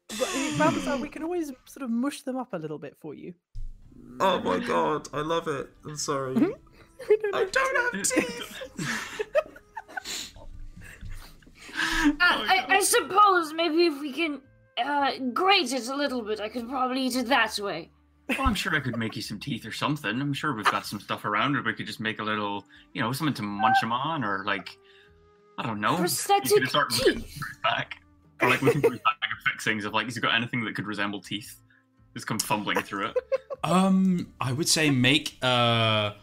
[0.09, 3.35] But, Balthazar, we can always sort of mush them up a little bit for you.
[4.21, 5.69] Oh my god, I love it.
[5.85, 6.35] I'm sorry.
[7.09, 8.61] Don't I don't have teeth.
[11.81, 14.41] I, I, I suppose maybe if we can
[14.85, 17.91] uh, grate it a little bit, I could probably eat it that way.
[18.31, 20.21] Well, I'm sure I could make you some teeth or something.
[20.21, 23.01] I'm sure we've got some stuff around, or we could just make a little, you
[23.01, 24.77] know, something to munch them on, or like,
[25.57, 25.97] I don't know.
[25.97, 27.03] Prosthetic start teeth.
[27.03, 27.23] through
[27.63, 28.03] back,
[28.43, 30.75] or like looking through his bag of fixings of like, has he got anything that
[30.75, 31.61] could resemble teeth?
[32.19, 33.17] Just come fumbling through it.
[33.63, 36.15] Um, I would say make uh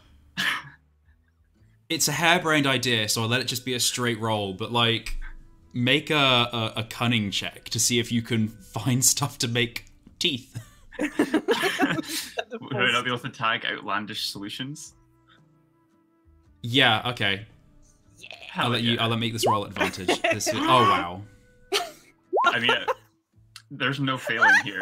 [1.88, 4.54] It's a harebrained idea, so I'll let it just be a straight roll.
[4.54, 5.16] But like,
[5.74, 9.86] make a, a a cunning check to see if you can find stuff to make
[10.20, 10.62] teeth.
[11.00, 14.96] Would I be able to tag outlandish solutions?
[16.62, 17.10] Yeah.
[17.12, 17.46] Okay.
[18.50, 18.92] Hell I'll let yeah.
[18.92, 19.00] you.
[19.00, 20.22] I'll let make this roll advantage.
[20.22, 21.22] This is, oh wow.
[22.48, 22.86] I mean, uh,
[23.72, 24.82] there's no failing here,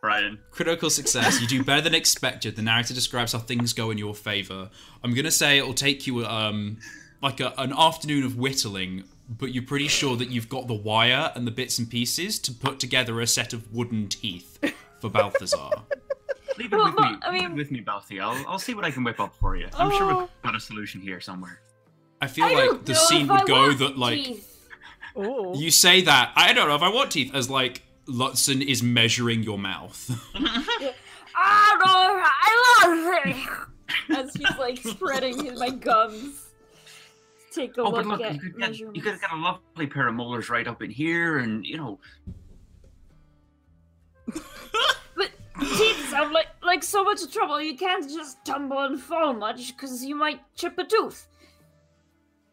[0.00, 0.38] Brian.
[0.50, 1.40] Critical success.
[1.40, 2.56] You do better than expected.
[2.56, 4.70] The narrator describes how things go in your favor.
[5.02, 6.78] I'm gonna say it'll take you um
[7.20, 11.32] like a, an afternoon of whittling, but you're pretty sure that you've got the wire
[11.34, 14.58] and the bits and pieces to put together a set of wooden teeth
[15.00, 15.70] for Balthazar.
[16.58, 17.16] Leave it Well, with me.
[17.22, 18.20] I Leave it mean- with me, Balthy.
[18.20, 19.68] I'll, I'll see what I can whip up for you.
[19.74, 20.18] I'm sure Oh.
[20.20, 21.60] we've got a solution here somewhere.
[22.20, 24.68] I feel I like the scene would I go that like teeth.
[25.16, 28.82] Oh, you say that I don't know if I want teeth as like Ludson is
[28.82, 30.10] measuring your mouth.
[31.34, 34.16] I love it.
[34.16, 36.46] As he's like spreading his, my gums.
[37.52, 39.02] Take a Oh, look, but look, at you could, get, you measurements.
[39.02, 41.98] could get a lovely pair of molars right up in here, and you know,
[45.16, 47.60] But teeth sound like like so much trouble.
[47.60, 51.26] You can't just tumble and fall much because you might chip a tooth.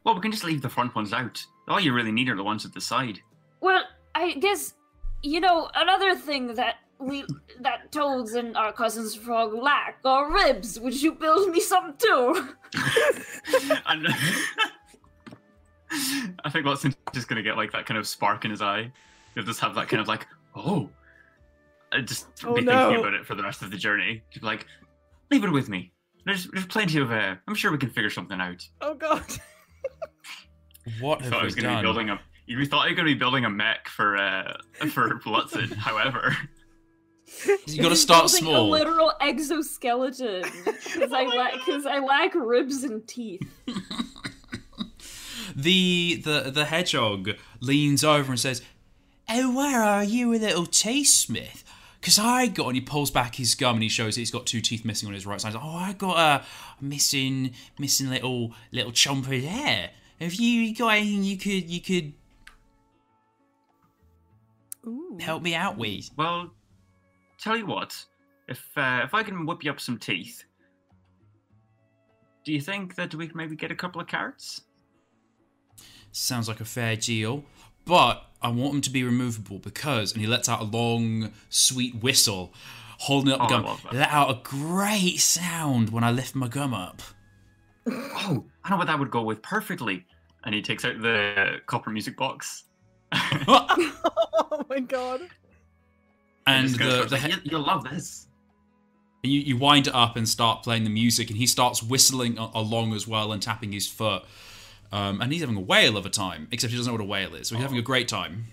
[0.04, 1.44] well, we can just leave the front ones out.
[1.68, 3.20] All you really need are the ones at the side.
[3.62, 4.74] Well, I guess
[5.25, 7.25] you know another thing that we
[7.59, 10.79] that toads and our cousins frog lack are ribs.
[10.79, 12.49] Would you build me some too?
[13.88, 14.07] and
[16.43, 18.91] I think Watson's just gonna get like that kind of spark in his eye.
[19.33, 20.89] He'll just have that kind of like, oh,
[21.91, 22.89] and just Oh, be no.
[22.89, 24.23] thinking about it for the rest of the journey.
[24.29, 24.65] Just be like,
[25.31, 25.91] leave it with me.
[26.25, 27.11] There's there's plenty of.
[27.11, 28.67] Uh, I'm sure we can figure something out.
[28.81, 29.23] oh god.
[30.99, 32.19] what I have thought I we was going to be building a.
[32.47, 34.58] You thought you were going to be building a mech for uh
[34.91, 35.73] for Ludson.
[35.73, 36.36] However,
[37.67, 38.67] You got to start small.
[38.67, 43.41] A literal exoskeleton because I lack because I lack ribs and teeth.
[45.55, 48.62] the the the hedgehog leans over and says,
[49.29, 51.63] "Oh, where are you, a little teeth smith?"
[51.99, 54.45] Because I got, and he pulls back his gum and he shows that he's got
[54.45, 55.49] two teeth missing on his right side.
[55.49, 56.45] He's like, oh, I got a
[56.79, 59.89] missing, missing little little chomper there.
[60.21, 62.13] Have you got anything you could you could
[64.86, 65.17] Ooh.
[65.19, 66.10] help me out with?
[66.17, 66.52] well,
[67.38, 68.04] tell you what,
[68.48, 70.43] if uh, if I can whip you up some teeth,
[72.43, 74.62] do you think that we can maybe get a couple of carrots?
[76.12, 77.43] Sounds like a fair deal.
[77.86, 81.95] But I want them to be removable because, and he lets out a long, sweet
[82.02, 82.52] whistle,
[83.00, 83.63] holding up the Oh, gum.
[83.65, 83.93] love that.
[83.93, 87.02] Let out a great sound when I lift my gum up.
[87.88, 90.06] Oh, I know what that would go with perfectly.
[90.45, 92.63] And he takes out the copper music box.
[93.12, 95.22] Oh my god.
[96.48, 98.28] and just the, starts the like, "You- you'll love this.
[99.24, 102.52] you, you wind it up and start playing the music, and he starts whistling a-
[102.54, 104.24] along as well and tapping his foot.
[104.91, 107.08] Um, and he's having a whale of a time, except he doesn't know what a
[107.08, 108.46] whale is, so he's having a great time.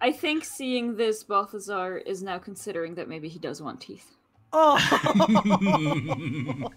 [0.00, 4.14] I think seeing this, Balthazar is now considering that maybe he does want teeth.
[4.52, 4.76] Oh.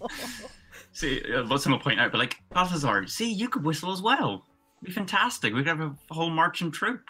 [0.93, 4.45] see, uh, Ludson will point out, but like, Balthazar, see, you could whistle as well.
[4.83, 5.53] It'd be fantastic.
[5.53, 7.01] We could have a whole marching troop.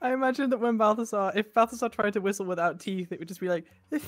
[0.00, 3.40] I imagine that when Balthazar, if Balthazar tried to whistle without teeth, it would just
[3.40, 3.64] be like.
[3.90, 4.02] But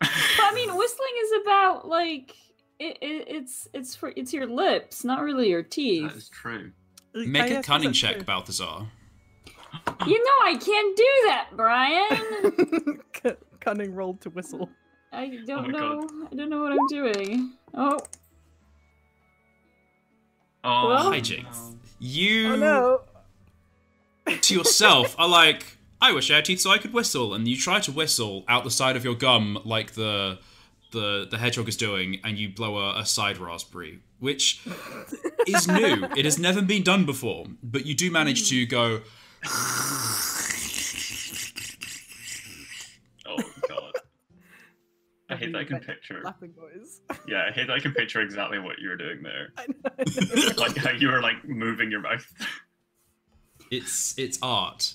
[0.00, 2.36] I mean, whistling is about like
[2.78, 6.10] it, it, it's it's for it's your lips, not really your teeth.
[6.10, 6.70] That is true.
[7.14, 8.24] Make I a cunning check, true.
[8.24, 8.86] Balthazar.
[10.06, 13.00] You know I can't do that, Brian.
[13.24, 14.68] C- cunning rolled to whistle.
[15.12, 16.08] I don't Oh my know.
[16.30, 17.54] I don't know what I'm doing.
[17.74, 17.98] Oh,
[20.68, 21.74] Oh, Well- Hijinks.
[21.98, 22.56] You Oh
[24.26, 24.36] no!
[24.40, 27.56] to yourself are like, I wish I had teeth so I could whistle, and you
[27.56, 30.38] try to whistle out the side of your gum like the
[30.92, 34.60] the the hedgehog is doing, and you blow a, a side raspberry, which
[35.46, 36.04] is new.
[36.16, 39.00] It has never been done before, but you do manage to go.
[43.26, 43.92] Oh god.
[45.28, 46.20] I hate that I can picture.
[46.24, 47.00] Laughing noise.
[47.28, 49.48] Yeah, I hate that I can picture exactly what you were doing there.
[49.58, 50.52] I know.
[50.56, 52.24] Like how you were like moving your mouth.
[53.70, 54.94] It's it's art.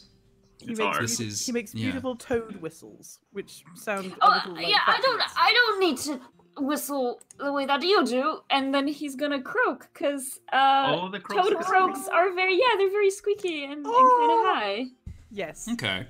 [0.62, 1.02] he, It's makes, art.
[1.02, 1.86] This is- he makes yeah.
[1.86, 4.78] beautiful toad whistles, which sound a oh little like yeah.
[4.88, 5.22] I don't.
[5.36, 6.22] I don't need to
[6.58, 8.40] whistle the way that you do.
[8.50, 12.54] And then he's gonna croak because uh, oh, the croaks toad are croaks are very
[12.56, 12.78] yeah.
[12.78, 14.46] They're very squeaky and, and kind Oh.
[14.48, 14.86] of high.
[15.32, 15.68] Yes.
[15.74, 16.08] Okay.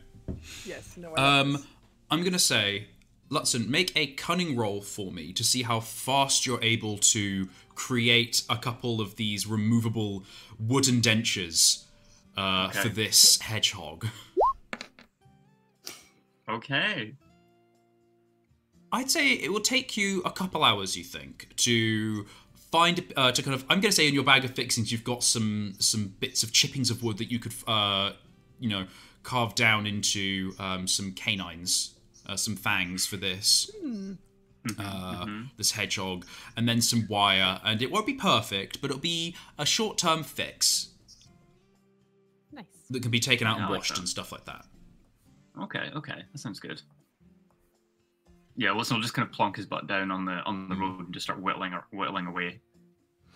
[0.65, 0.95] Yes.
[0.97, 1.15] No.
[1.17, 1.63] Um.
[2.12, 2.88] I'm gonna say,
[3.32, 8.44] Ludson, make a cunning roll for me to see how fast you're able to create
[8.50, 10.24] a couple of these removable
[10.60, 11.86] wooden dentures
[12.38, 12.82] uh, Okay.
[12.82, 14.08] for this hedgehog.
[16.50, 17.15] Okay.
[18.91, 20.98] I'd say it will take you a couple hours.
[20.98, 22.26] You think to
[22.72, 23.62] find uh, to kind of.
[23.70, 26.52] I'm going to say in your bag of fixings, you've got some some bits of
[26.52, 28.12] chippings of wood that you could, uh,
[28.60, 28.86] you know,
[29.24, 31.96] carve down into um, some canines,
[32.27, 33.69] uh, some fangs for this.
[34.77, 35.25] Uh,
[35.57, 36.23] this hedgehog,
[36.55, 40.89] and then some wire, and it won't be perfect, but it'll be a short-term fix
[42.53, 42.65] nice.
[42.91, 43.99] that can be taken out Yeah, I and like washed that.
[44.01, 44.65] and stuff like that.
[45.63, 46.23] Okay, okay.
[46.31, 46.79] That sounds good.
[48.55, 50.99] Yeah, Wilson will just kind of plonk his butt down on the on the road
[51.05, 52.60] and just start whittling or whittling away.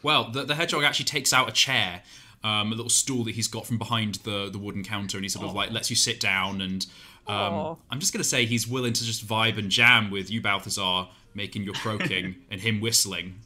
[0.04, 2.04] Well, the, the hedgehog actually takes out a chair,
[2.44, 5.30] um, a little stool that he's got from behind the, the wooden counter, and he
[5.30, 6.62] sort of like lets you sit down.
[6.62, 6.86] And
[7.28, 11.08] um, I'm just gonna say he's willing to just vibe and jam with you, Balthazar,
[11.34, 13.40] making your croaking and him whistling.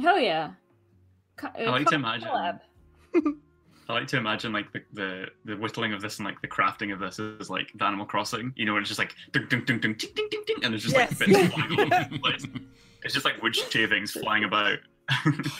[0.00, 0.50] Hell yeah.
[1.36, 2.28] Co- uh, I like to imagine-
[3.88, 6.92] I like to imagine like the, the the whittling of this and like the crafting
[6.92, 8.52] of this is like the Animal Crossing.
[8.56, 10.72] You know, when it's just like ding ding ding ding ding ding ding ding, and
[10.72, 11.20] there's just Yes.
[11.20, 12.44] like bits flying all over the place.
[13.04, 14.78] It's just like wood shavings flying about.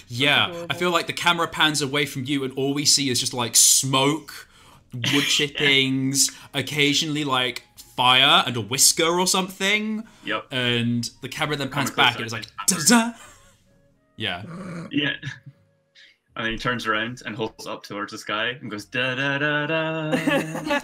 [0.08, 3.20] Yeah, I feel like the camera pans away from you, and all we see is
[3.20, 4.45] just like smoke,
[5.12, 10.04] wood chippings, occasionally like fire and a whisker or something.
[10.24, 10.46] Yep.
[10.50, 13.12] And the camera then pans back, and it's like, da-da.
[14.16, 14.42] yeah.
[14.90, 15.14] Yeah.
[16.36, 19.38] And then he turns around and holds up towards the sky and goes da da
[19.38, 20.10] da da.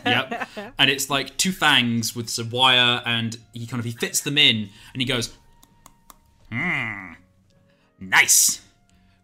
[0.06, 0.48] Yep.
[0.78, 4.38] And it's like two fangs with some wire, and he kind of he fits them
[4.38, 5.36] in, and he goes,
[6.50, 7.12] "Hmm,
[8.00, 8.62] nice.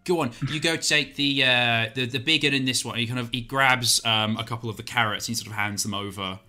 [0.09, 3.21] Go on, you go take the uh, the the bigger in this one." He kind
[3.21, 5.94] of he grabs um, a couple of the carrots, and he sort of hands them
[5.94, 6.40] over.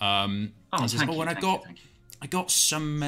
[0.00, 1.76] Um, Oh, and says, thank "Oh, you, and I got you."
[2.20, 3.06] I got some," uh,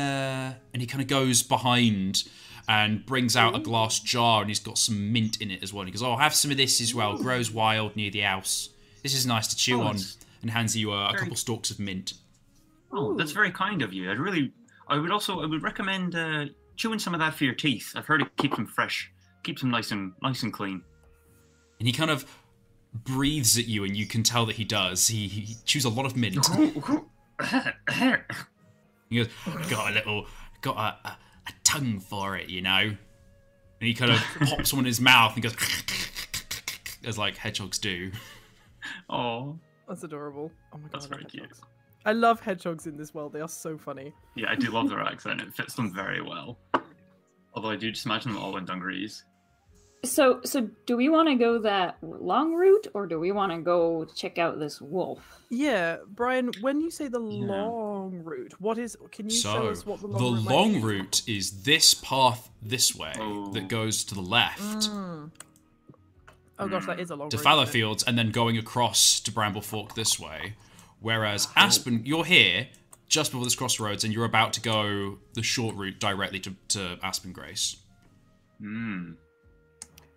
[0.73, 2.25] and he kind of goes behind.
[2.71, 5.81] And brings out a glass jar, and he's got some mint in it as well.
[5.81, 7.17] And he goes, "Oh, I have some of this as well.
[7.17, 8.69] Grows wild near the house.
[9.03, 9.97] This is nice to chew Oh, on."
[10.43, 12.13] And hands you uh, a couple stalks of mint.
[12.93, 14.11] Oh, that's very kind of you.
[14.11, 14.53] I'd really,
[14.87, 16.45] I would also, I would recommend uh,
[16.77, 17.95] chewing some of that for your teeth.
[17.97, 19.11] I've heard it keeps them fresh,
[19.43, 20.83] keeps him nice and nice and clean.
[21.79, 22.25] and he kind of
[22.93, 25.09] breathes at you, and you can tell that he does.
[25.09, 26.47] He, he chews a lot of mint.
[29.11, 29.29] he goes,
[29.71, 30.27] "Got a little,
[30.61, 32.79] got a, a, a tongue for it, you know."
[33.81, 35.55] And he kind of pops one in his mouth and goes,
[37.05, 38.11] as like hedgehogs do.
[39.09, 40.51] oh, That's adorable.
[40.73, 41.53] Oh my god, That's I love very cute.
[42.05, 43.33] I love hedgehogs in this world.
[43.33, 44.13] They are so funny.
[44.35, 45.41] yeah, I do love their accent.
[45.41, 46.59] It fits them very well.
[47.59, 49.25] Although I do just imagine them all in dungarees.
[50.05, 53.59] So, so do we want to go that long route, or do we want to
[53.59, 55.19] go check out this wolf?
[55.51, 56.53] Yeah, Brian.
[56.61, 57.47] When you say the Yeah.
[57.47, 58.97] long route, what is?
[59.11, 60.45] Can you So show us what the the long route?
[60.45, 60.79] might long be?
[60.85, 63.51] route is this path this way Oh.
[63.55, 64.89] that goes to the left.
[64.89, 65.33] Mm.
[66.61, 67.43] Oh gosh, that is a long to route.
[67.43, 67.73] Fallow isn't?
[67.73, 70.55] Fields and then going across to Bramble Fork this way.
[71.01, 71.53] Whereas Oh.
[71.57, 72.69] Aspen, you're here
[73.09, 76.99] just before this crossroads and you're about to go the short route directly to, to
[77.03, 77.77] Aspen Grace.
[78.61, 79.13] Hmm.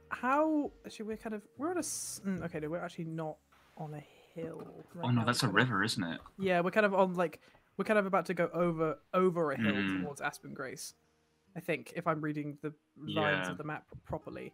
[0.10, 0.72] How?
[0.86, 3.38] Actually, we're kind of we're on a mm, Okay, no, we're actually not
[3.78, 4.04] on a
[4.36, 4.68] hill.
[4.94, 6.20] right Oh no, now, that's a we're kind of- river, isn't it?
[6.38, 7.39] Yeah, we're kind of on like
[7.78, 10.02] we're kind of about to go over over a hill Mm.
[10.04, 10.94] towards Aspen Grace.
[11.56, 13.52] I think if I'm reading the lines Yeah.
[13.52, 14.54] of the map properly.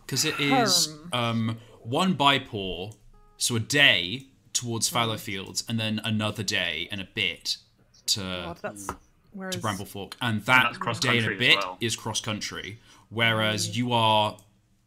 [0.00, 1.14] Because it is Hmm.
[1.14, 2.96] um, one by bypaw,
[3.36, 4.94] so a day towards Hmm.
[4.94, 7.58] Fallow Fields, and then another day and a bit
[8.06, 8.88] to, God, that's
[9.32, 10.16] whereas to Bramble Fork.
[10.20, 11.76] And that that's cross day and a bit well.
[11.80, 12.78] is cross country.
[13.10, 14.38] Whereas you are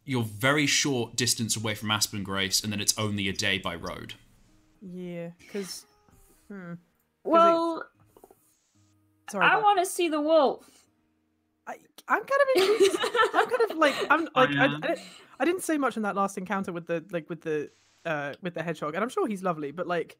[0.04, 3.74] you're very short distance away from Aspen Grace, and then it's only a day by
[3.74, 4.14] road.
[4.80, 5.84] yeah, because
[7.24, 7.84] Well,
[9.30, 10.66] Sorry, I want to see the wolf.
[11.66, 11.74] I,
[12.08, 12.96] I'm kind of intrigued.
[13.34, 14.62] I'm kind of like I'm like I, yeah.
[14.62, 15.00] I, didn't,
[15.40, 17.70] I didn't say much in that last encounter with the like with the
[18.08, 20.16] uh with the hedgehog, and I'm sure he's lovely, but like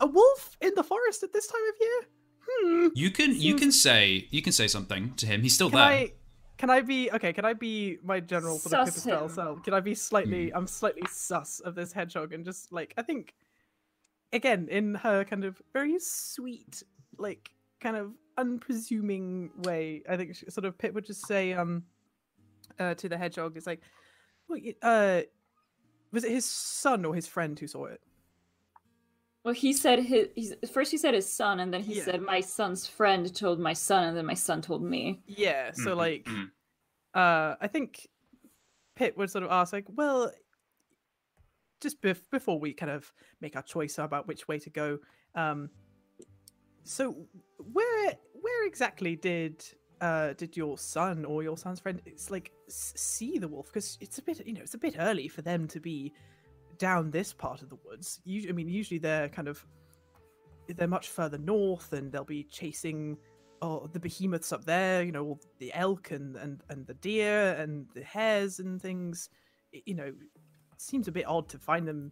[0.00, 2.00] a wolf in the forest at this time of year.
[2.48, 2.88] Hmm.
[2.94, 5.42] You can you can say you can say something to him.
[5.42, 5.86] He's still Can there.
[5.86, 6.12] I?
[6.58, 7.32] Can I be okay?
[7.32, 9.34] Can I be my general sort of Sus pipistrelle him.
[9.40, 9.62] self?
[9.64, 10.52] Can I be slightly?
[10.52, 13.34] I'm slightly sus of this hedgehog, and just like I think,
[14.32, 16.82] again, in her kind of very sweet,
[17.18, 21.84] like kind of unpresuming way, I think she, sort of Pip would just say, um,
[22.78, 23.80] uh, to the hedgehog, it's like,
[24.48, 25.22] well, y- uh,
[26.12, 28.00] was it his son or his friend who saw it?
[29.44, 32.04] Well, he said his he's, first he said his son, and then he Yeah.
[32.04, 35.20] said my son's friend told my son, and then my son told me.
[35.26, 35.72] Yeah.
[35.72, 36.50] So Mhm, like, mhm.
[37.14, 38.06] uh, I think
[38.96, 40.30] Pip would sort of ask, like, well,
[41.80, 44.98] just bef- before we kind of make our choice about which way to go,
[45.34, 45.70] um,
[46.84, 47.26] so
[47.72, 49.64] where where exactly did
[50.00, 54.18] uh did your son or your son's friend it's like see the wolf because it's
[54.18, 56.12] a bit you know it's a bit early for them to be
[56.78, 59.64] down this part of the woods you i mean usually they're kind of
[60.76, 63.16] they're much further north and they'll be chasing
[63.60, 67.54] oh the behemoths up there you know all the elk and and and the deer
[67.58, 69.28] and the hares and things
[69.74, 70.12] I- you know
[70.78, 72.10] seems a bit odd to find them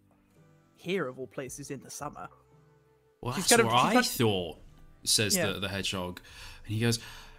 [0.76, 2.28] here of all places in the summer
[3.22, 4.58] Well, She's that's kind of- what I thought,
[5.04, 5.52] says Yeah.
[5.52, 6.20] the, the hedgehog.
[6.66, 6.98] And he goes,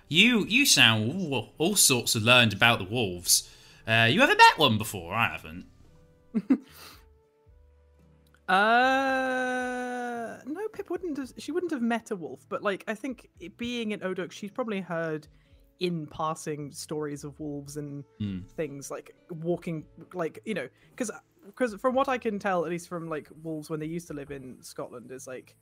[0.09, 3.47] You you sound all, all sorts of learned about the wolves.
[3.87, 5.13] Uh, you ever met one before?
[5.13, 5.65] I haven't.
[8.49, 11.17] Uh, no, Pip wouldn't.
[11.17, 14.31] Have, she wouldn't have met a wolf, but like I think it, being in Odok,
[14.31, 15.27] she's probably heard
[15.79, 18.39] in passing stories of wolves and Hmm.
[18.57, 19.85] things like walking,
[20.15, 21.11] like you know, because
[21.45, 24.15] because from what I can tell, at least from like wolves when they used to
[24.15, 25.55] live in Scotland, is like,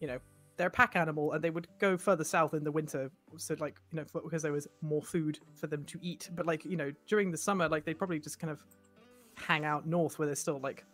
[0.00, 0.18] you know,
[0.56, 3.80] they're a pack animal and they would go further south in the winter, so like
[3.92, 6.30] you know, because there was more food for them to eat.
[6.34, 8.64] But like you know, during the summer, like they probably just kind of
[9.36, 10.84] hang out north where there's still like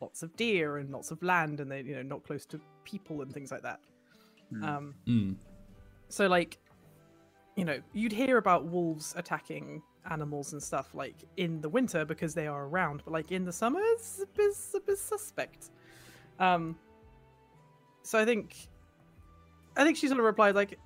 [0.00, 3.20] lots of deer and lots of land and they you know not close to people
[3.22, 3.80] and things like that
[4.50, 4.64] Hmm.
[4.64, 5.32] um Hmm.
[6.08, 6.58] so like
[7.56, 12.32] you know you'd hear about wolves attacking animals and stuff like in the winter because
[12.34, 15.70] they are around but like in the summer it's a bit, a bit suspect
[16.38, 16.76] um
[18.02, 18.69] so i think
[19.76, 20.78] i think she sort of replied like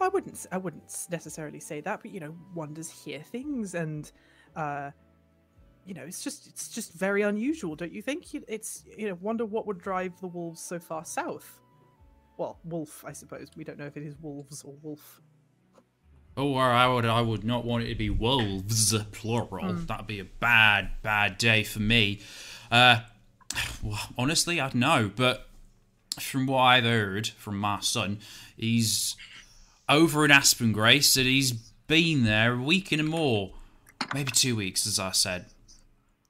[0.00, 4.12] i wouldn't i wouldn't necessarily say that but you know one does hear things and
[4.54, 4.90] uh
[5.86, 8.26] you know it's just it's just very unusual don't you think?
[8.48, 11.60] It's you know wonder what would drive the wolves so far south.
[12.36, 13.48] Well wolf i suppose.
[13.56, 15.22] We don't know if it is wolves or wolf.
[16.36, 19.72] Oh, I would I would not want it to be wolves plural.
[19.74, 22.20] That'd be a bad bad day for me.
[22.70, 23.00] Uh,
[23.82, 25.48] well, honestly, I don't know, but
[26.20, 28.18] from what I've heard from my son,
[28.56, 29.16] he's
[29.88, 31.52] over in Aspen Grace and he's
[31.86, 33.52] been there a week and more,
[34.14, 35.46] maybe two weeks, as I said.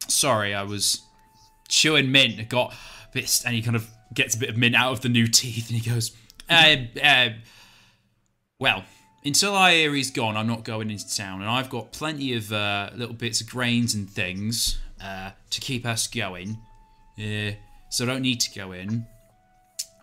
[0.09, 1.01] Sorry, I was
[1.69, 2.49] chewing mint.
[2.49, 2.75] Got
[3.13, 5.69] bit, and he kind of gets a bit of mint out of the new teeth,
[5.71, 6.13] and he goes,
[6.49, 7.31] uh, uh,
[8.59, 8.85] well,
[9.25, 12.53] until I hear he's gone, I'm not going into town, and I've got plenty of
[12.53, 16.59] uh, little bits of grains and things uh, to keep us going.
[17.17, 17.53] Yeah,
[17.91, 19.07] so I don't need to go in.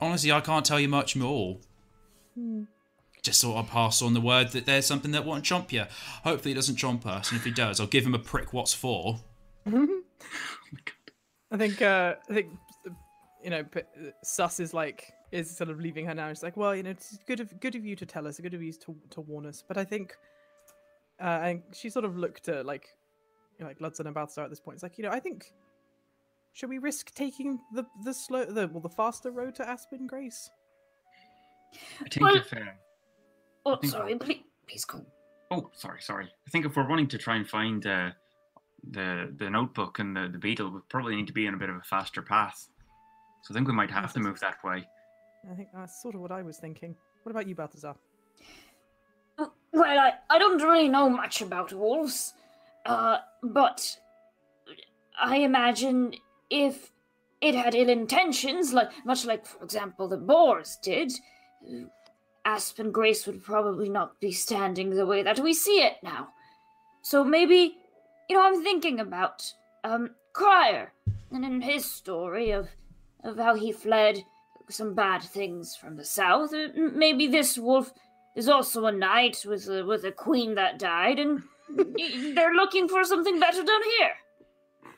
[0.03, 1.57] Honestly, I can't tell you much more.
[3.21, 5.85] Just thought I'd pass on the word that there's something that won't chomp you.
[6.23, 8.51] Hopefully, it doesn't chomp us, and if he does, I'll give him a prick.
[8.51, 9.21] What's for?
[9.65, 12.49] I think uh I think
[13.43, 13.63] you know
[14.23, 16.27] Sus is like is sort of leaving her now.
[16.29, 18.53] She's like, well, you know, it's good of good of you to tell us, good
[18.53, 19.63] of you to to warn us.
[19.65, 20.17] But I think,
[21.21, 22.89] uh, and she sort of looked at like,
[23.57, 24.75] you know, like Ludson and Balthazar at this point.
[24.75, 25.53] It's like, you know, I think,
[26.53, 30.49] should we risk taking the the slow the well the faster road to Aspen Grace?
[32.01, 32.53] I think Well- if.
[32.53, 32.59] Uh,
[33.65, 35.05] Oh, think- sorry, please, please go.
[35.49, 36.25] oh, sorry, sorry.
[36.45, 38.09] I think if we're wanting to try and find uh,
[38.91, 41.69] the the notebook and the, the beetle, we probably need to be on a bit
[41.69, 42.67] of a faster path.
[43.43, 44.85] So I think we might have to move that way.
[45.49, 46.93] I think that's sort of what I was thinking.
[47.23, 47.95] What about you, Balthazar?
[49.37, 52.33] Well, I, I don't really know much about wolves,
[52.85, 53.97] uh, but
[55.19, 56.13] I imagine
[56.53, 56.91] if
[57.41, 61.11] it had ill intentions, like much like, for example, the boars did,
[62.45, 66.29] Aspen Grace would probably not be standing the way that we see it now.
[67.01, 67.77] So maybe,
[68.29, 69.51] you know, I'm thinking about
[69.83, 70.93] um, Crier
[71.31, 72.69] and in his story of
[73.23, 74.21] of how he fled
[74.69, 76.53] some bad things from the south.
[76.53, 77.91] Uh, Maybe this wolf
[78.35, 81.41] is also a knight with a, with a queen that died, and
[82.35, 84.11] they're looking for something better down here.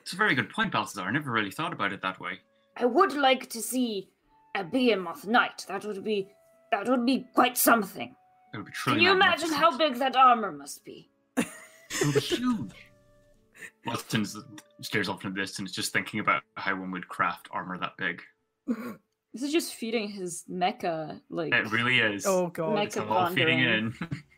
[0.06, 1.02] It's a very good point, Balthazar.
[1.02, 2.40] I never really thought about it that way.
[2.78, 4.08] I would like to see
[4.54, 5.66] a behemoth knight.
[5.68, 6.30] That would be
[6.72, 8.16] That would be quite something.
[8.54, 11.10] It would be Can you imagine how big that armor must be?
[11.38, 11.48] It
[12.04, 12.72] would be huge.
[13.88, 14.28] Watson
[14.82, 18.22] stares off in the distance, just thinking about how one would craft armor that big.
[19.34, 21.52] This is just feeding his mecha, like.
[21.52, 22.28] It really is.
[22.28, 22.78] Oh god.
[22.78, 23.94] Mecha it's all feeding in.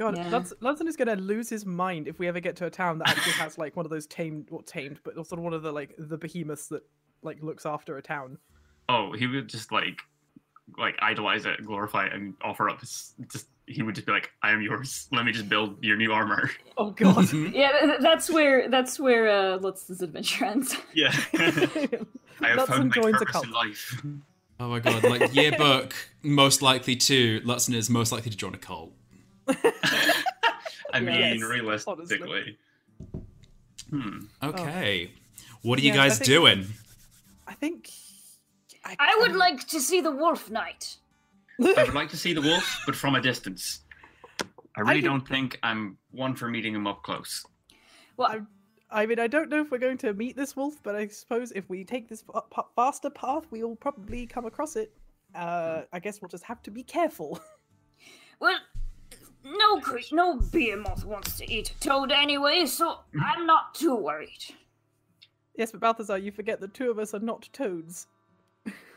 [0.00, 0.30] God, Yeah.
[0.30, 3.10] Ludson, Ludson is gonna lose his mind if we ever get to a town that
[3.10, 5.70] actually has like one of those tamed, or tamed, but sort of one of the
[5.70, 6.82] like the behemoths that
[7.22, 8.38] like looks after a town.
[8.88, 10.00] oh, he would just like,
[10.78, 13.12] like idolize it, glorify it, and offer up his.
[13.30, 15.06] Just he would just be like, "I am yours.
[15.12, 17.30] Let me just build your new armor." Oh god.
[17.32, 20.74] Yeah, th- th- that's where that's where uh, Lutz's adventure ends.
[20.94, 21.12] Yeah.
[21.34, 23.44] I have Ludson found my joins a purpose cult.
[23.44, 24.02] in life.
[24.58, 28.58] Oh my god, like yearbook, most likely to, Ludson is most likely to join a
[28.58, 28.92] cult.
[30.92, 32.58] I mean, Yes, realistically.
[33.90, 34.18] Hmm.
[34.42, 35.10] Okay.
[35.62, 36.66] What are you Yes, I guys think- doing?
[37.46, 37.90] I think.
[38.84, 40.96] I would um, like to see the Wolf Knight.
[41.60, 43.80] I would like to see the wolf, but from a distance.
[44.76, 47.44] I really could- don't think I'm one for meeting him up close.
[48.16, 48.46] Well,
[48.90, 51.52] I mean, I don't know if we're going to meet this wolf, but I suppose
[51.52, 54.92] if we take this fa- pa- faster path, we'll probably come across it.
[55.34, 57.38] Uh, I guess we'll just have to be careful.
[58.40, 58.58] well,
[59.44, 64.44] no, cre- no behemoth wants to eat a toad anyway, so I'm not too worried.
[65.56, 68.06] yes, but Balthazar, you forget the two of us are not toads.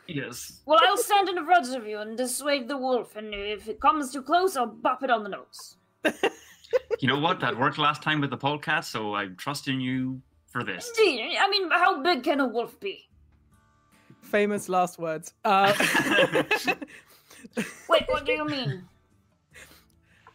[0.07, 0.61] Yes.
[0.65, 4.11] Well, I'll stand in front of you and dissuade the wolf, and if it comes
[4.11, 5.77] too close, I'll bop it on the nose.
[6.99, 7.39] You know what?
[7.39, 10.91] That worked last time with the polecat, so I'm trusting you for this.
[10.95, 13.09] Gee, I mean, how big can a wolf be?
[14.21, 15.33] Famous last words.
[15.43, 15.73] Uh,
[17.89, 18.83] Wait, what do you mean?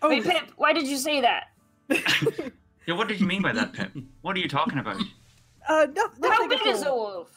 [0.02, 1.44] Oh, Wait, Pip, why did you say that?
[2.86, 3.92] Yeah, what did you mean by that, Pip?
[4.22, 4.96] What are you talking about?
[5.68, 7.28] uh, no, How big is a wolf?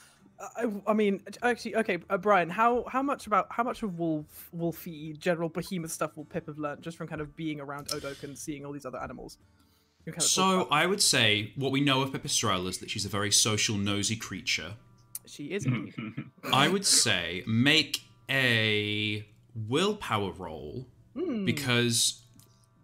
[0.56, 4.50] I, I mean, actually, okay, uh, Brian, how how much about how much of wolf,
[4.58, 8.24] wolfy, general behemoth stuff will Pip have learned just from kind of being around Odok
[8.24, 9.40] and seeing all these other animals?
[10.06, 13.10] Kind of So I would say what we know of Pipistrelle is that she's a
[13.10, 14.76] very social, nosy creature.
[15.26, 15.68] she is.
[16.54, 18.00] I would say make
[18.30, 19.28] a
[19.68, 21.44] willpower roll Hmm.
[21.44, 22.21] because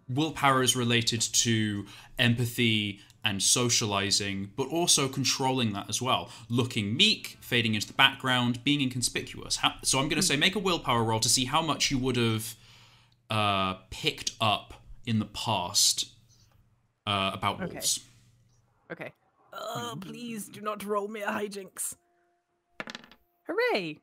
[0.08, 1.86] willpower is related to
[2.18, 6.30] empathy and socializing, but also controlling that as well.
[6.48, 9.56] Looking meek, fading into the background, being inconspicuous.
[9.56, 11.98] How, so I'm going to say make a willpower roll to see how much you
[11.98, 12.54] would have
[13.28, 16.06] uh, picked up in the past
[17.06, 17.72] uh, about Okay.
[17.74, 18.00] wolves.
[18.90, 19.12] Okay.
[19.52, 21.94] Oh, please do not roll me a hijinks.
[23.46, 23.98] Hooray!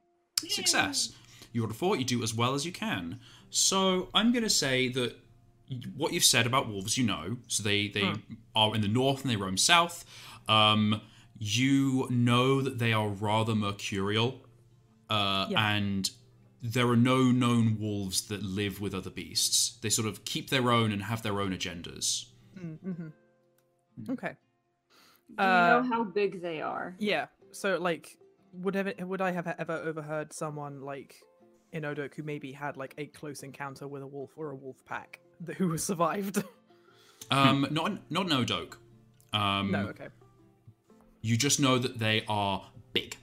[0.47, 1.14] success.
[1.53, 3.20] You rolled a four, you do as well as you can.
[3.49, 5.18] So I'm going to say that y-
[5.95, 7.38] what you've said about wolves, you know.
[7.47, 8.13] So they they
[8.55, 10.05] are in the north and they roam south.
[10.47, 11.01] Um,
[11.38, 14.41] you know that they are rather mercurial,
[15.09, 15.76] uh, Yeah.
[15.76, 16.09] and
[16.61, 19.78] there are no known wolves that live with other beasts.
[19.82, 22.26] They sort of keep their own and have their own agendas.
[22.57, 23.07] Mm-hmm.
[24.11, 24.36] Okay.
[25.28, 26.95] Do you Uh, know how big they are?
[26.99, 27.28] Yeah.
[27.51, 28.18] So, like,
[28.53, 31.16] would ever would I have ever overheard someone like
[31.74, 34.78] in Odok who maybe had like a close encounter with a wolf or a wolf
[34.86, 35.24] pack that
[35.58, 36.44] who survived?
[37.32, 38.78] Um, not not no doke.
[39.34, 39.88] Um, no.
[39.88, 40.10] Okay.
[41.22, 43.18] You just know that they are big,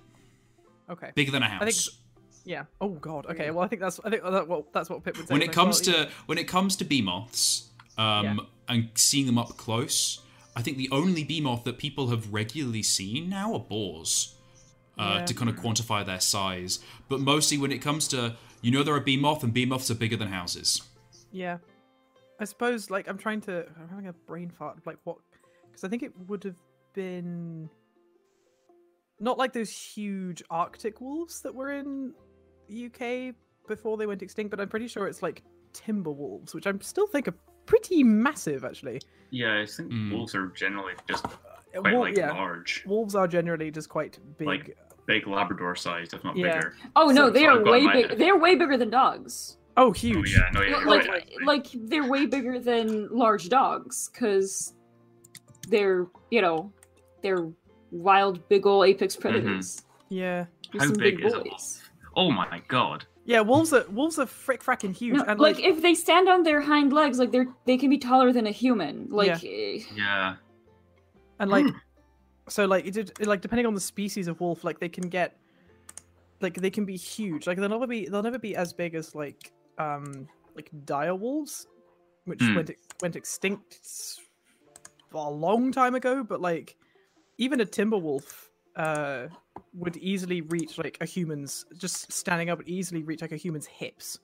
[0.90, 1.12] Okay.
[1.14, 1.62] bigger than a house.
[1.62, 1.96] I think-.
[2.44, 2.64] Yeah.
[2.80, 3.26] Oh God.
[3.26, 3.52] Okay.
[3.52, 5.32] Well, I think that's I think that, well, that's what Pip would say.
[5.34, 6.04] when it comes well, yeah.
[6.06, 10.20] to when it comes to behemoths, um, and seeing them up close,
[10.56, 14.34] I think the only behemoth that people have regularly seen now are boars.
[14.98, 15.26] Uh, Yeah.
[15.26, 18.96] To kind of quantify their size, but mostly when it comes to you know they're
[18.96, 20.82] a behemoth and behemoths are bigger than houses.
[21.30, 21.58] Yeah.
[22.40, 25.16] I suppose like I'm trying to I'm having a brain fart like what
[25.70, 26.56] because I think it would have
[26.94, 27.68] been
[29.20, 32.12] not like those huge arctic wolves that were in
[32.68, 33.34] the UK
[33.68, 37.06] before they went extinct, but I'm pretty sure it's like timber wolves, which I still
[37.06, 37.34] think are
[37.66, 39.00] pretty massive actually.
[39.30, 40.12] Yeah, I think Mm.
[40.12, 44.18] wolves are generally just Uh, quite wol- like yeah, large, wolves are generally just quite
[44.38, 44.46] big.
[44.48, 44.76] Like-
[45.06, 46.56] big Labrador sized, if not Yeah.
[46.56, 46.74] bigger.
[46.96, 48.18] Oh no, So- they so are way my- big.
[48.18, 49.58] They're way bigger than dogs.
[49.76, 50.32] Oh, Oh huge!
[50.36, 54.74] yeah, no, yeah, you're like, right, like they're way bigger than large dogs because
[55.68, 56.70] they're you know
[57.22, 57.48] they're
[57.90, 59.82] wild big ol' apex predators.
[60.08, 61.46] Yeah, They're How some big big is a boys.
[61.46, 61.90] wolf?
[62.16, 63.06] Oh my god.
[63.24, 63.40] yeah.
[63.40, 66.42] Wolves are wolves are frick fracking huge, No, and like, like, if they stand on
[66.42, 69.06] their hind legs, like they're they can be taller than a human.
[69.08, 70.34] Like eh, Yeah.
[71.38, 71.66] and like
[72.48, 75.38] so like it did like depending on the species of wolf like they can get
[76.40, 79.14] like they can be huge like they'll never be they'll never be as big as
[79.14, 79.52] like
[79.82, 81.66] um like dire wolves
[82.24, 82.54] which Hmm.
[82.56, 82.70] went
[83.02, 83.80] went extinct
[85.14, 86.76] a long time ago but like
[87.38, 89.26] even a timber wolf uh
[89.74, 93.66] would easily reach like a human's just standing up would easily reach like a human's
[93.66, 94.18] hips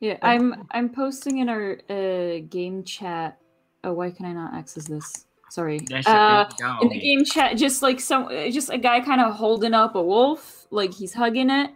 [0.00, 3.36] Yeah, I'm I'm posting in our uh, game chat.
[3.84, 5.26] Oh, why can I not access this?
[5.50, 5.78] Sorry.
[6.06, 6.44] Uh,
[6.80, 10.02] in the game chat, just like some, just a guy kind of holding up a
[10.02, 11.70] wolf, like he's hugging it.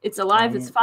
[0.00, 0.54] It's alive.
[0.56, 0.80] It's Oh.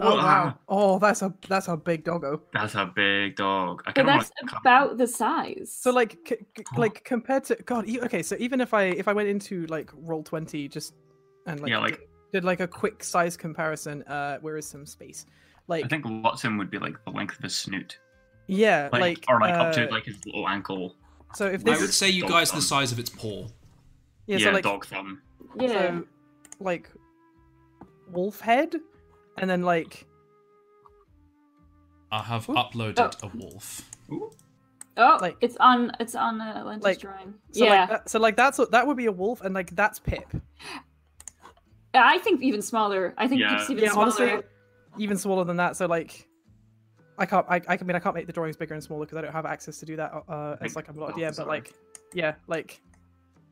[0.00, 0.12] Fine.
[0.12, 0.58] Oh wow!
[0.68, 2.40] Oh, that's a that's a big doggo.
[2.52, 3.82] That's a big dog.
[3.86, 5.74] I But kind of that's about the size.
[5.78, 8.22] So like c- c- like compared to God, e- okay.
[8.22, 10.94] So even if I if I went into like roll twenty just
[11.46, 14.86] and like, Yeah, did- like- did, like a quick size comparison, uh, where is some
[14.86, 15.26] space?
[15.68, 17.98] Like I think Watson would be like the length of his snoot,
[18.46, 20.96] yeah, like, like or like up to uh, like his little ankle.
[21.34, 23.46] So if I would say you guys are the size of its paw.
[24.26, 25.20] yeah, Yeah, so like dog thumb.
[25.60, 25.68] yeah.
[25.68, 26.04] so
[26.60, 26.88] like
[28.10, 28.76] wolf head,
[29.38, 30.06] and then like
[32.10, 32.54] I have Ooh.
[32.54, 33.88] uploaded a wolf.
[34.96, 35.92] oh, like- it's on.
[36.00, 37.34] It's on uh, Atlantis Like- drawing.
[37.52, 39.74] so yeah, like that, so like that's what that would be a wolf, and like
[39.74, 40.24] that's Pip.
[41.94, 43.14] I think even smaller.
[43.18, 43.60] I think Yeah.
[43.60, 44.06] it's even Yeah, smaller.
[44.06, 44.42] honestly,
[44.98, 45.76] even smaller than that.
[45.76, 46.26] So like.
[47.18, 47.44] I can't.
[47.48, 49.44] I, I mean, I can't make the drawings bigger and smaller because I don't have
[49.44, 51.08] access to do that uh, as Like like a lot.
[51.10, 51.72] wolves Yeah, but like,
[52.14, 52.80] yeah, like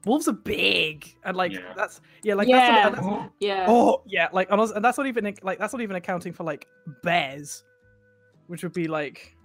[0.07, 1.73] wolves are big and like Yeah.
[1.77, 2.91] that's yeah, like Yeah.
[2.91, 3.67] that's, not, that's yeah.
[3.69, 6.67] oh yeah, like honest, and that's not even like that's not even accounting for like
[7.03, 7.65] bears,
[8.47, 9.37] which would be like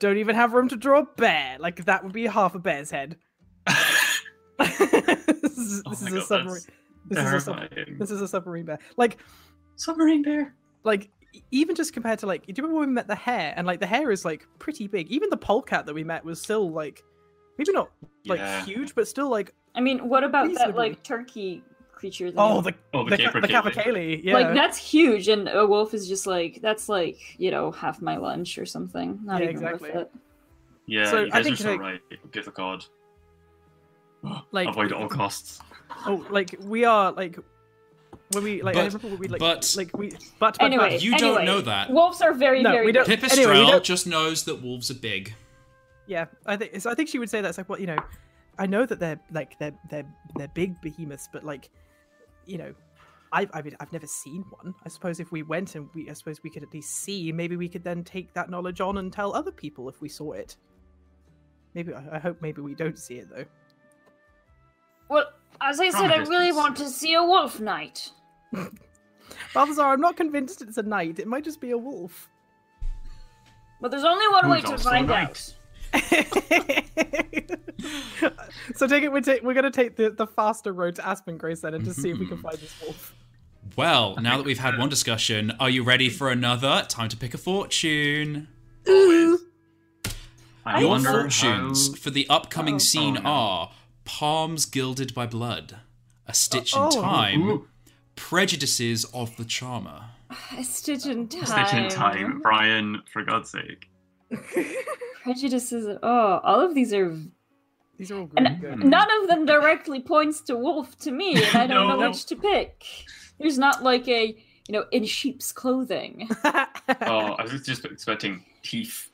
[0.00, 1.56] don't even have room to draw a bear.
[1.60, 3.16] Like that would be half a bear's head.
[4.58, 4.80] this
[5.58, 6.62] is, Oh this my is a submarine.
[7.08, 7.98] that's This is a sub- terrifying.
[7.98, 8.78] this is a submarine bear.
[8.96, 9.18] Like
[9.76, 10.54] Submarine bear.
[10.84, 11.10] like
[11.50, 13.80] even just compared to like do you remember when we met the hare and like
[13.80, 17.02] the hare is like pretty big even the polecat that we met was still like
[17.58, 17.90] maybe not
[18.26, 18.64] like Yeah.
[18.64, 22.28] huge but still like I mean, what about that like turkey creature?
[22.28, 22.34] thing?
[22.38, 23.72] oh the Oh, the, the, ca- the capercaillie.
[23.74, 27.70] capercaillie yeah Like that's huge, and a wolf is just like that's like you know
[27.70, 29.20] half my lunch or something.
[29.24, 29.90] Not Yeah, even exactly.
[29.90, 30.10] worth it.
[30.86, 32.00] Yeah, So, you I guys think, are so like- right.
[32.32, 32.84] Give the god.
[34.52, 35.60] like Avoid all costs.
[36.06, 37.38] oh like we are like
[38.32, 40.20] when we like But- we like but- like we but,
[40.58, 41.90] but Anyway, but, You don't know that.
[41.90, 42.86] Wolves are very No, very.
[42.86, 43.20] we don't- big.
[43.20, 45.34] Pipistrelle Anyway, we don't- just knows that wolves are big.
[46.12, 47.98] Yeah I think so I think she would say that it's like well you know
[48.58, 50.06] I know that they're like they're they're
[50.36, 51.70] they're big behemoths but like
[52.46, 52.74] you know
[53.34, 54.74] I've, I mean, I've never seen one.
[54.84, 57.32] I suppose if we went and we, I suppose we could at least see.
[57.32, 60.32] Maybe we could then take that knowledge on and tell other people if we saw
[60.32, 60.56] it.
[61.74, 63.46] Maybe I I hope maybe we don't see it though.
[65.08, 65.32] Well,
[65.62, 68.10] as I said, I really want to see a wolf knight.
[69.54, 71.18] Balthazar, I'm not convinced it's a knight.
[71.18, 72.28] It might just be a wolf.
[73.80, 75.54] But there's only one way to find out.
[78.74, 79.12] so take it.
[79.12, 81.84] We're, ta- we're going to take the, the faster road to Aspen Grace then, and
[81.84, 82.48] just see if we can mm-hmm.
[82.48, 83.14] find this wolf.
[83.76, 86.84] Well, now that we've had one discussion, are you ready for another?
[86.88, 88.48] Time to pick a fortune.
[90.64, 92.78] I Your fortunes how- for the upcoming Oh.
[92.78, 93.28] scene Oh, no.
[93.28, 93.70] are
[94.04, 95.76] Palms Gilded by Blood,
[96.26, 96.90] A Stitch in Oh.
[96.90, 97.68] Time, Ooh,
[98.14, 100.04] Prejudices of the Charmer.
[100.56, 101.46] A stitch in time.
[101.46, 103.02] Stitch in time, Brian.
[103.12, 103.88] For God's sake.
[105.22, 105.98] Prejudices.
[106.02, 107.16] Oh, all of these are.
[107.98, 108.84] These are all And good.
[108.84, 112.36] none of them directly points to wolf to me, and I don't know which to
[112.36, 112.84] pick.
[113.38, 114.26] There's not like a
[114.68, 116.28] you know in sheep's clothing.
[117.02, 119.10] Oh, I was just expecting teeth.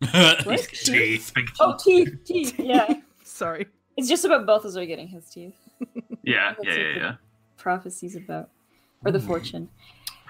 [0.02, 1.32] Teeth.
[1.34, 2.58] Big Oh, teeth, teeth.
[2.58, 3.66] Yeah, Sorry.
[3.96, 5.54] it's just about Balthazar getting his teeth.
[6.24, 7.14] Yeah, yeah, yeah, yeah.
[7.56, 8.50] Prophecies about,
[9.04, 9.68] or the fortune.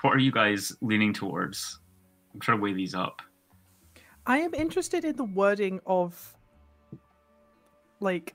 [0.02, 1.78] What are you guys leaning towards?
[2.34, 3.20] I'm trying to weigh these up.
[4.26, 6.36] I am interested in the wording of
[8.00, 8.34] like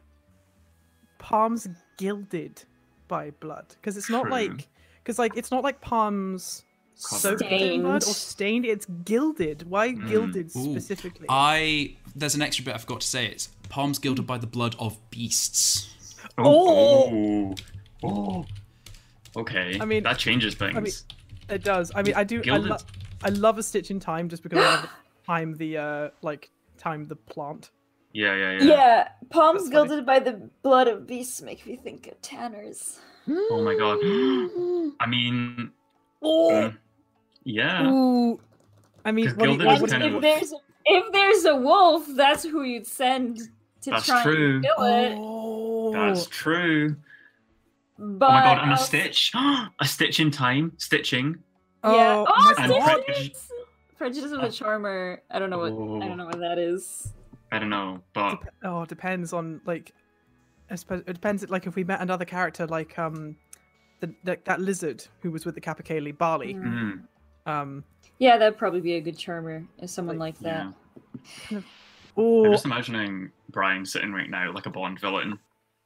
[1.17, 1.67] palms
[1.97, 2.63] gilded
[3.07, 4.31] by blood because it's not True.
[4.31, 4.67] like
[5.03, 6.63] because like it's not like palms
[6.95, 8.15] soaked in blood or Stained.
[8.15, 8.65] stained.
[8.65, 9.69] It's gilded.
[9.69, 10.09] Why Mm.
[10.09, 10.71] gilded Ooh.
[10.73, 11.25] specifically?
[11.29, 13.25] I there's an extra bit I forgot to say.
[13.27, 15.93] It's palms gilded by the blood of beasts.
[16.37, 17.55] Oh, oh,
[18.03, 18.45] oh.
[19.35, 19.77] Okay.
[19.79, 20.75] I mean- that changes things.
[20.75, 20.93] mean,
[21.55, 21.91] It does.
[21.95, 22.41] I mean, I do.
[22.51, 22.77] I, lo-
[23.23, 24.89] I love a stitch in time just because I love
[25.27, 27.69] thyme the uh like thyme the plant.
[28.13, 29.87] yeah, yeah, yeah, Yeah, palms That's funny.
[29.89, 32.99] gilded by the blood of beasts make me think of tanners.
[33.29, 33.97] Oh my god.
[35.01, 35.71] I mean,
[36.21, 36.65] Oh.
[36.65, 36.77] um,
[37.43, 37.85] yeah.
[37.89, 38.39] Ooh.
[39.05, 40.53] I mean, what you- gilded what is would- And kind if of- there's
[40.89, 43.37] if there's a wolf, that's who you'd send
[43.81, 44.55] to That's try true.
[44.55, 45.15] and kill it.
[45.17, 45.91] Oh.
[45.93, 46.95] That's true.
[47.99, 49.31] But oh my god, and a stitch.
[49.35, 50.71] a stitch in time.
[50.77, 51.35] Stitching.
[51.83, 52.23] Yeah.
[52.25, 53.03] Oh, Oh, my And God.
[53.97, 54.29] Pre- Prejudice.
[54.29, 55.21] Prejudice of the Charmer.
[55.31, 57.13] I don't know what I don't know what that is.
[57.51, 59.93] I don't know, but Dep- oh, it depends on like.
[60.69, 61.49] I suppose it depends.
[61.49, 63.37] Like if we met another character, like um,
[64.01, 66.55] the, the that lizard who was with the Capercaillie, Barley.
[66.55, 67.03] Mm.
[67.45, 67.83] Um.
[68.19, 70.71] Yeah, that'd probably be a good charmer if someone like yeah.
[71.51, 71.57] that.
[71.57, 71.63] I'm
[72.17, 72.51] Oh.
[72.51, 75.37] just imagining Brian sitting right now like a Bond villain.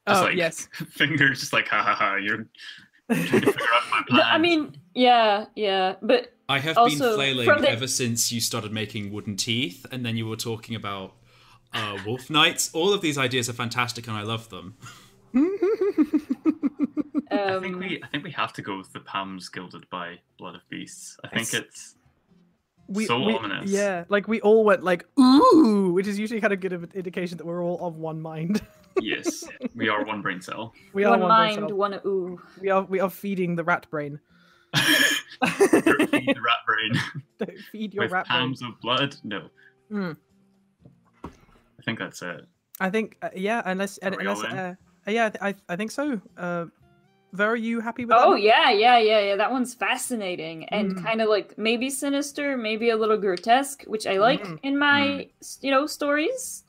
[0.08, 0.66] Just Oh like yes.
[0.72, 2.46] fingers just like ha ha ha, you're
[3.14, 4.34] trying to figure out my No, plan.
[4.34, 8.72] I mean, yeah, yeah, but I have Also, been flailing the- ever since you started
[8.72, 11.14] making wooden teeth, and then you were talking about
[11.72, 12.70] uh, wolf knights.
[12.74, 14.76] All of these ideas are fantastic, and I love them.
[17.30, 20.18] I think um, we I think we have to go with the Palms gilded by
[20.38, 21.16] blood of beasts.
[21.24, 21.54] I think Yes.
[21.54, 21.94] it's
[22.88, 23.70] We, So we- ominous.
[23.70, 26.90] Yeah, like we all went like ooh, which is usually kind of good of an
[26.94, 28.60] indication that we're all of one mind.
[29.00, 30.72] yes, we are one brain cell.
[30.92, 31.76] we are one one mind, brain cell.
[31.76, 32.40] one ooh.
[32.60, 34.20] We are we are feeding the rat brain.
[35.42, 37.00] Feed the rat brain
[37.38, 38.40] Don't feed your with rat brain.
[38.40, 39.16] palms of blood.
[39.24, 39.48] No,
[39.90, 40.16] Mm.
[41.24, 42.46] I think that's it.
[42.80, 44.58] I think uh, yeah, unless and, Are we all unless in?
[44.58, 44.74] uh,
[45.06, 46.20] yeah, I, th- I I think so.
[46.36, 46.66] Uh,
[47.32, 48.42] Ver, are you happy with Oh that?
[48.42, 49.36] yeah, yeah, yeah, yeah.
[49.36, 51.02] That one's fascinating and Mm.
[51.02, 54.58] kind of like maybe sinister, maybe a little grotesque, which I like Mm.
[54.62, 56.64] in my s- you know stories.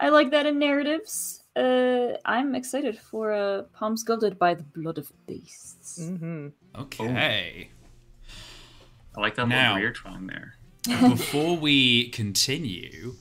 [0.00, 1.35] I like that in narratives.
[1.56, 5.98] Uh, I'm excited for uh, Palms Gilded by the Blood of Beasts.
[6.02, 6.48] Mm-hmm.
[6.82, 7.70] Okay.
[9.16, 10.54] I like that Now- little rear twang there.
[11.00, 13.14] Before we continue,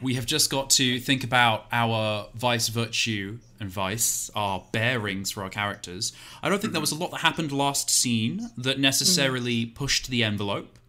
[0.00, 5.44] we have just got to think about our vice, virtue, and vice, our bearings for
[5.44, 6.12] our characters.
[6.42, 10.24] I don't think there was a lot that happened last scene that necessarily pushed the
[10.24, 10.80] envelope.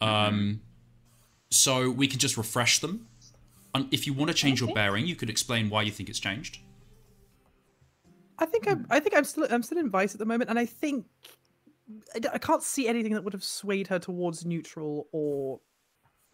[0.00, 0.62] Um,
[1.50, 3.06] so we can just refresh them.
[3.74, 6.20] And if you want to change your bearing, you could explain why you think it's
[6.20, 6.58] changed.
[8.38, 10.58] I think I'm I think I'm still I'm still in Vice at the moment, and
[10.58, 11.06] I think
[12.32, 15.60] I can't see anything that would have swayed her towards neutral or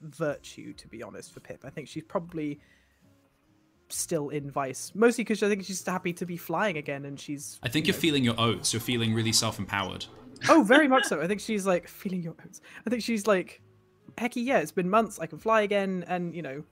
[0.00, 0.72] virtue.
[0.74, 2.60] To be honest, for Pip, I think she's probably
[3.88, 7.58] still in Vice, mostly because I think she's happy to be flying again, and she's
[7.62, 8.72] I think you you're feeling your oats.
[8.72, 10.06] You're feeling really self-empowered.
[10.48, 11.22] Oh, very much so.
[11.22, 12.60] I think she's like feeling your oats.
[12.86, 13.62] I think she's like,
[14.16, 15.18] hecky yeah, it's been months.
[15.18, 16.64] I can fly again, and you know,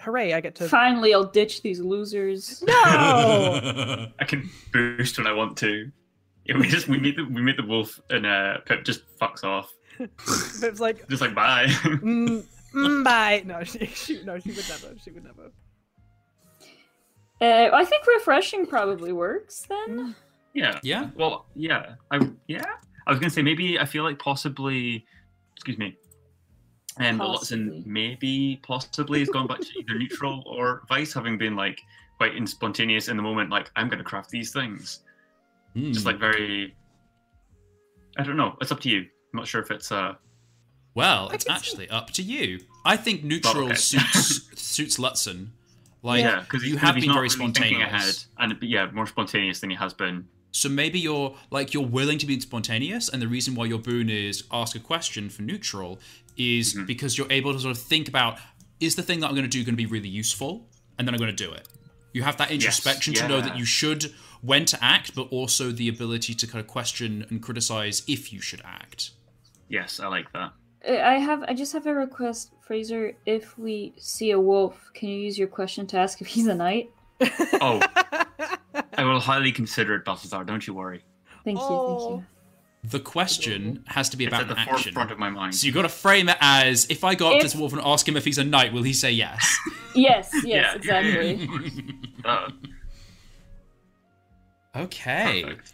[0.00, 0.32] hooray!
[0.32, 0.68] I get to.
[0.68, 2.62] Finally, I'll ditch these losers.
[2.62, 2.72] No.
[4.18, 5.90] I can boost when I want to.
[6.44, 9.44] Yeah, we just we meet the we meet the wolf and uh, Pip just fucks
[9.44, 9.72] off.
[9.98, 11.66] Pip's like, Just like bye.
[11.68, 12.44] mm,
[12.74, 13.42] mm, bye.
[13.44, 14.94] No, she, she, no, she would never.
[15.02, 15.52] She would never.
[17.40, 20.14] Uh, I think refreshing probably works then.
[20.54, 20.78] yeah.
[20.82, 21.10] yeah.
[21.14, 21.94] Well, yeah.
[22.10, 22.64] I yeah.
[23.06, 25.04] I was gonna say maybe I feel like possibly.
[25.56, 25.96] Excuse me.
[27.00, 27.34] And Possibly.
[27.34, 31.80] Watson maybe possibly has gone back to either neutral or vice, having been like
[32.18, 33.50] quite in spontaneous in the moment.
[33.50, 35.00] Like I'm gonna craft these things.
[35.76, 36.06] Just Hmm.
[36.06, 36.74] like very.
[38.18, 38.56] I don't know.
[38.60, 39.00] It's up to you.
[39.00, 40.14] I'm not sure if it's uh.
[40.94, 42.60] Well, it's can see- actually up to you.
[42.84, 43.74] I think neutral okay.
[43.74, 45.48] suits suits Ludson.
[46.02, 47.82] Like yeah, because you have been very Thinking spontaneous.
[48.38, 50.26] ahead, and yeah, more spontaneous than he has been.
[50.52, 54.08] So maybe you're like you're willing to be spontaneous, and the reason why your boon
[54.10, 56.00] is ask a question for neutral
[56.40, 56.86] is Mm-hmm.
[56.86, 58.38] because you're able to sort of think about
[58.80, 60.66] is the thing that I'm going to do going to be really useful,
[60.98, 61.68] and then I'm going to do it.
[62.12, 64.12] You have that introspection to know that you should
[64.42, 68.40] when to act, but also the ability to kind of question and criticize if you
[68.40, 69.10] should act.
[69.68, 70.52] Yes, I like that.
[70.88, 71.42] Uh, I have.
[71.46, 73.12] I just have a request, Fraser.
[73.26, 76.54] If we see a wolf, can you use your question to ask if he's a
[76.54, 76.90] knight?
[77.60, 77.80] Oh,
[78.94, 80.42] I will highly consider it, Balthazar.
[80.44, 81.04] Don't you worry.
[81.44, 81.64] Thank you.
[81.64, 82.08] Oh.
[82.08, 82.26] Thank you.
[82.82, 84.92] The question has to be It's about at the an action.
[84.94, 85.54] forefront of my mind.
[85.54, 87.72] So you've got to frame it as if I go up to If- this wolf
[87.74, 89.58] and ask him if he's a knight, will he say yes?
[89.94, 90.30] Yes.
[90.44, 90.44] Yes.
[90.44, 90.74] Yeah.
[90.76, 91.48] Exactly.
[92.24, 92.50] Uh,
[94.76, 95.42] okay.
[95.44, 95.72] perfect.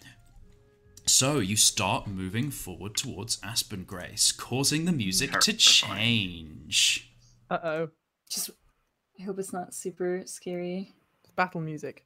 [1.06, 7.12] So you start moving forward towards Aspen Grace, causing the music to change.
[7.50, 7.88] Uh oh,
[8.28, 8.50] Just.
[9.20, 10.94] I hope it's not super scary.
[11.36, 12.04] battle music.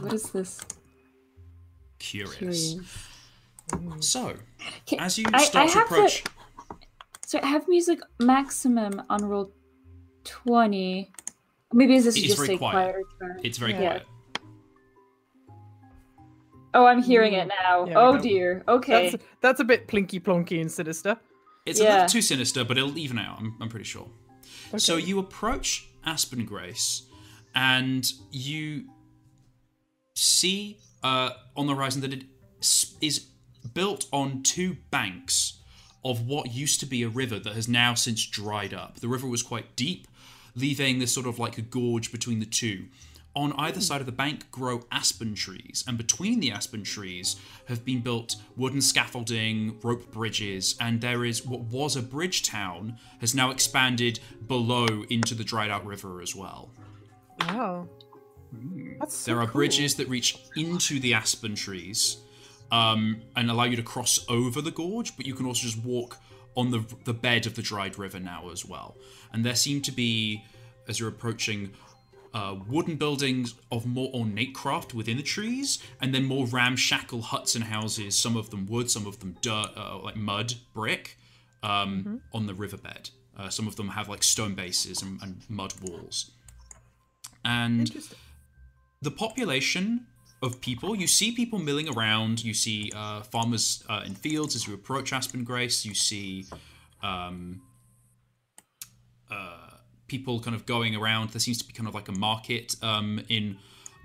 [0.00, 0.60] What is this?
[2.02, 2.36] Curious.
[2.36, 2.74] Curious.
[3.70, 4.00] Mm-hmm.
[4.00, 4.34] So,
[4.86, 6.24] Can- as you start I to have the- approach,
[7.26, 9.52] So I have music maximum on roll
[10.24, 11.10] twenty.
[11.72, 12.72] Maybe this is It is just very a quiet.
[12.74, 13.40] quieter turn.
[13.44, 13.78] it's very Yeah.
[13.78, 14.06] quiet.
[16.74, 17.86] Oh, I'm hearing it now.
[17.86, 18.64] Yeah, oh dear.
[18.66, 19.10] Okay.
[19.10, 21.18] That's that's a bit plinky plonky and sinister.
[21.66, 21.92] It's a Yeah.
[21.94, 23.38] little too sinister, but it'll even out.
[23.38, 24.08] I'm, I'm pretty sure.
[24.78, 27.02] So you approach Aspen Grace,
[27.54, 28.86] and you
[30.14, 32.24] see uh, on the horizon that it
[33.00, 33.26] is
[33.74, 35.58] built on two banks
[36.04, 39.00] of what used to be a river that has now since dried up.
[39.00, 40.08] The river was quite deep,
[40.54, 42.86] leaving this sort of like a gorge between the two.
[43.34, 47.36] On either side of the bank grow aspen trees, and between the aspen trees
[47.66, 52.98] have been built wooden scaffolding, rope bridges, and there is what was a bridge town
[53.20, 56.72] has now expanded below into the dried out river as well.
[57.40, 57.88] Wow.
[58.98, 59.52] That's so There are cool.
[59.54, 62.18] bridges that reach into the aspen trees
[62.70, 66.18] um, and allow you to cross over the gorge, but you can also just walk
[66.54, 68.96] on the the bed of the dried river now as well.
[69.32, 70.44] And there seem to be,
[70.86, 71.70] as you're approaching,
[72.34, 77.54] uh, wooden buildings of more ornate craft within the trees, and then more ramshackle huts
[77.54, 78.14] and houses.
[78.18, 81.16] Some of them wood, some of them dirt, uh, like mud, brick,
[81.62, 83.10] um, on the riverbed.
[83.36, 86.30] Uh, some of them have like stone bases and, and mud walls.
[87.44, 88.18] And Interesting.
[89.02, 90.06] The population
[90.42, 94.66] of people you see people milling around you see uh, farmers uh, in fields as
[94.66, 96.46] you approach aspen grace you see
[97.02, 97.60] um,
[99.30, 99.62] uh,
[100.12, 101.30] people kind of going around.
[101.30, 103.56] There seems to be kind of like a market um, in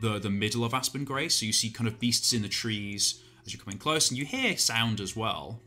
[0.01, 1.35] the the middle of aspen grace.
[1.35, 4.25] So you see kind of beasts in the trees as you're coming close and you
[4.25, 5.61] hear sound as well.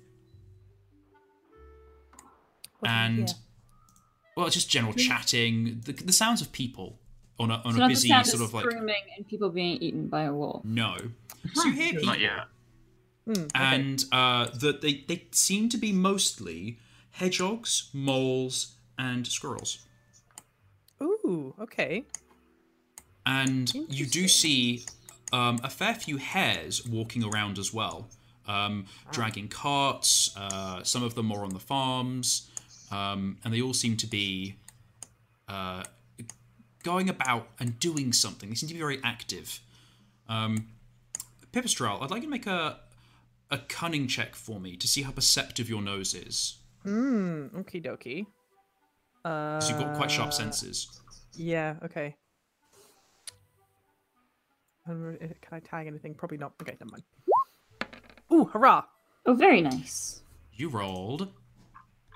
[2.79, 3.35] What and
[4.37, 6.99] well it's just general chatting the, the sounds of people
[7.41, 10.07] on a, on So a busy sort of of like screaming and people being eaten
[10.07, 10.65] by a wolf.
[10.65, 10.97] no
[11.55, 12.45] so you hear people Not yet.
[13.25, 13.49] Hmm, okay.
[13.55, 16.79] and uh, that they, they seem to be mostly
[17.13, 19.87] hedgehogs, moles, and squirrels.
[21.03, 22.05] Ooh, okay.
[23.27, 24.85] And you do see
[25.33, 28.09] um, a fair few hares walking around as well,
[28.47, 30.35] um, dragging carts.
[30.37, 32.51] Uh, some of them more on the farms,
[32.91, 34.57] um, and they all seem to be
[35.49, 35.85] uh,
[36.83, 38.49] going about and doing something.
[38.49, 39.61] They seem to be very active.
[40.29, 40.69] Um,
[41.53, 42.79] Pipistrelle, I'd like you to make a
[43.53, 46.59] a cunning check for me to see how perceptive your nose is.
[46.85, 47.47] Hmm.
[47.57, 48.27] Okie dokie.
[49.25, 51.01] Uh, 'Cause you've got quite sharp senses.
[51.35, 51.75] Yeah.
[51.85, 52.15] Okay.
[54.89, 56.15] Um, uh, Can I tag anything?
[56.15, 56.53] Probably not.
[56.63, 57.03] Okay, never mind.
[58.33, 58.85] Ooh, hurrah!
[59.27, 60.23] Oh, very nice.
[60.55, 61.33] You rolled.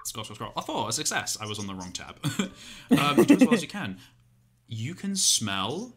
[0.05, 0.53] Scroll, scroll, scroll.
[0.57, 1.37] I thought a success.
[1.41, 2.17] I was on the wrong tab.
[2.99, 3.99] um, do as well as you can.
[4.69, 5.95] You can smell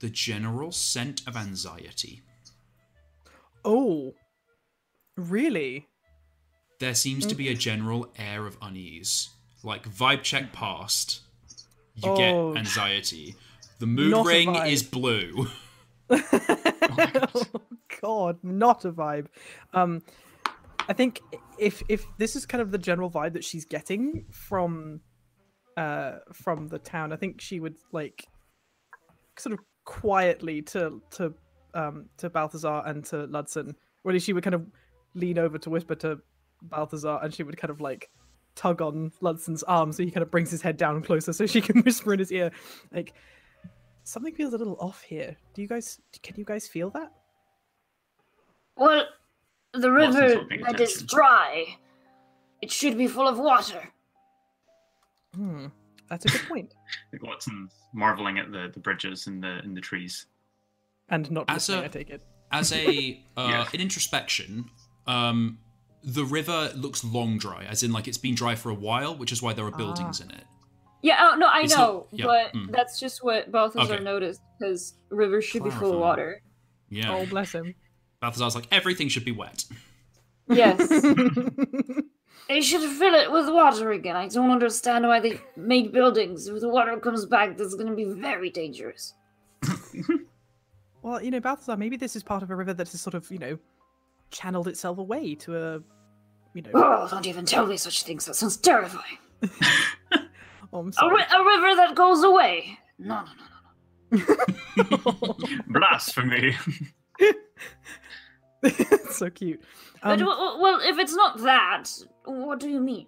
[0.00, 2.22] the general scent of anxiety.
[3.64, 4.14] Oh,
[5.16, 5.86] really?
[6.80, 9.30] There seems to be a general air of unease.
[9.62, 11.20] Like vibe check passed,
[11.94, 12.16] you Oh.
[12.52, 13.36] get anxiety.
[13.78, 15.46] The mood Not ring is blue.
[16.10, 17.42] oh
[18.00, 19.26] God, not a vibe.
[19.72, 20.02] Um,
[20.88, 21.20] I think
[21.58, 25.00] if if this is kind of the general vibe that she's getting from
[25.76, 28.26] uh from the town, I think she would like
[29.38, 31.34] sort of quietly to to
[31.74, 34.66] um to Balthazar and to Ludson, really she would kind of
[35.14, 36.18] lean over to whisper to
[36.62, 38.10] Balthazar, and she would kind of like
[38.54, 41.60] tug on Ludson's arm so he kind of brings his head down closer so she
[41.60, 42.50] can whisper in his ear,
[42.92, 43.14] like
[44.04, 45.36] something feels a little off here.
[45.54, 47.12] Do you guys can you guys feel that?
[48.76, 49.06] Well,
[49.74, 51.76] the river that is dry,
[52.60, 53.91] it should be full of water.
[55.34, 55.66] Hmm,
[56.08, 56.74] that's a good point.
[57.12, 60.26] Like Watson's marveling at the, the bridges and the in the trees.
[61.08, 62.22] And not As listening, a- I take it.
[62.50, 63.66] As a uh, Yeah.
[63.72, 64.66] in introspection,
[65.06, 65.58] um,
[66.04, 69.32] the river looks long dry, as in like it's been dry for a while, which
[69.32, 70.44] is why there are buildings in it.
[71.02, 72.70] Yeah, oh, no, I It's know, not- yeah, but mm.
[72.70, 74.04] that's just what Balthazar Okay.
[74.04, 76.40] noticed because rivers should be full of water.
[76.90, 77.12] Yeah.
[77.12, 77.74] Oh, bless him.
[78.20, 79.64] Balthazar's like everything should be wet.
[80.48, 80.78] Yes.
[82.48, 84.16] They should fill it with water again.
[84.16, 86.48] I don't understand why they make buildings.
[86.48, 89.14] If the water comes back, that's going to be very dangerous.
[91.02, 93.30] well, you know, Balthazar, maybe this is part of a river that has sort of,
[93.30, 93.58] you know,
[94.30, 95.82] channeled itself away to a,
[96.54, 96.70] you know.
[96.74, 98.26] Oh, don't even tell me such things.
[98.26, 99.18] That sounds terrifying.
[100.74, 102.78] Oh, I'm A, ri- a river that goes away.
[102.98, 103.24] No,
[104.10, 105.36] No, no, no, no.
[105.68, 106.56] Blasphemy.
[109.10, 109.60] so cute.
[110.02, 111.84] But, Um, w- well, if it's not that,
[112.24, 113.06] what do you mean?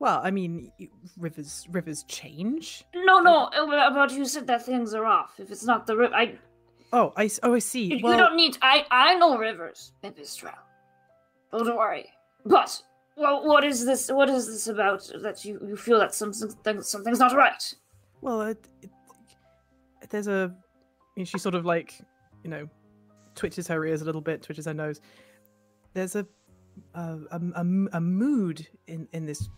[0.00, 0.70] well, I mean,
[1.18, 2.84] rivers rivers change.
[2.94, 5.40] No, no, uh, about you said that things are off.
[5.40, 6.38] If it's not the river, I
[6.92, 7.84] Oh, I oh I see.
[7.96, 8.56] you Well, don't need.
[8.62, 10.54] I I know rivers, Pipistrelle.
[11.52, 12.08] Don't worry.
[12.46, 12.82] But
[13.16, 14.10] well, what is this?
[14.10, 16.48] What is this about that you, you feel that something
[16.82, 17.74] something's not right?
[18.22, 18.90] well, it, it,
[20.10, 20.54] there's a.
[21.16, 22.00] you know, she sort of like,
[22.44, 22.68] you know,
[23.38, 25.00] twitches her ears a little bit, twitches her nose.
[25.94, 26.26] There's a
[26.94, 27.40] a, a,
[27.92, 29.48] a, mood in in this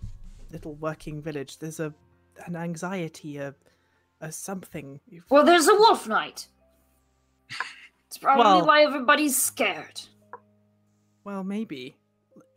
[0.52, 1.58] little working village.
[1.58, 1.92] There's a
[2.46, 3.54] an anxiety, a
[4.20, 5.00] a something.
[5.08, 6.46] You- Well, there's a wolf knight.
[8.06, 10.00] It's probably Well- why everybody's scared.
[11.24, 11.96] Well, maybe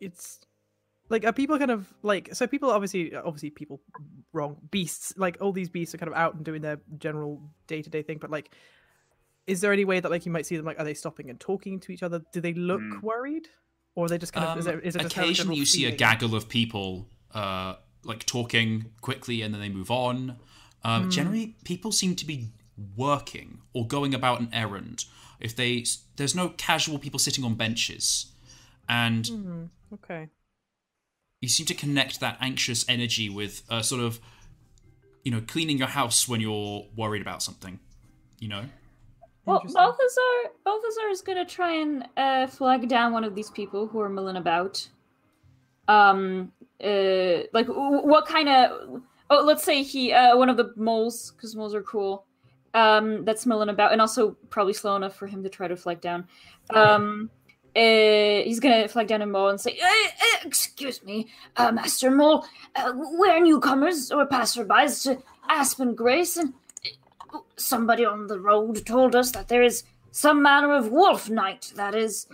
[0.00, 0.40] it's
[1.10, 3.80] like are people kind of like so people obviously obviously people
[4.32, 8.02] wrong beasts like all these beasts are kind of out and doing their general day-to-day
[8.02, 8.54] thing but like
[9.46, 11.38] is there any way that like you might see them like are they stopping and
[11.38, 13.00] talking to each other do they look Hmm.
[13.00, 13.48] worried
[13.94, 15.58] or are they just kind of is, Um, it, is it just kind of occasionally,
[15.58, 20.36] you see a gaggle of people uh, like talking quickly, and then they move on.
[20.82, 22.50] Um, Generally, people seem to be
[22.96, 25.04] working or going about an errand.
[25.38, 25.84] If they,
[26.16, 28.32] there's no casual people sitting on benches,
[28.88, 30.28] and Hmm, okay
[31.40, 34.18] you seem to connect that anxious energy with a sort of
[35.24, 37.78] you know, cleaning your house when you're worried about something.
[38.38, 38.64] You know.
[39.46, 39.60] Well.
[39.60, 44.08] Balthazar, Balthazar is gonna try and uh, flag down one of these people who are
[44.08, 44.88] milling about.
[45.86, 49.02] Um, uh, like what kind of?
[49.30, 52.24] Oh, let's say he, uh, one of the moles, because moles are cool.
[52.72, 56.00] Um, that's milling about, and also probably slow enough for him to try to flag
[56.00, 56.26] down.
[56.70, 57.30] Um,
[57.76, 57.80] uh,
[58.44, 62.46] he's gonna flag down a mole and say, Uh, uh, excuse me, uh, Master Mole.
[62.74, 66.54] Uh, we're newcomers or passerbys to Aspen Grace, and
[67.56, 71.94] somebody on the road told us that there is some manner of wolf knight that
[71.94, 72.26] is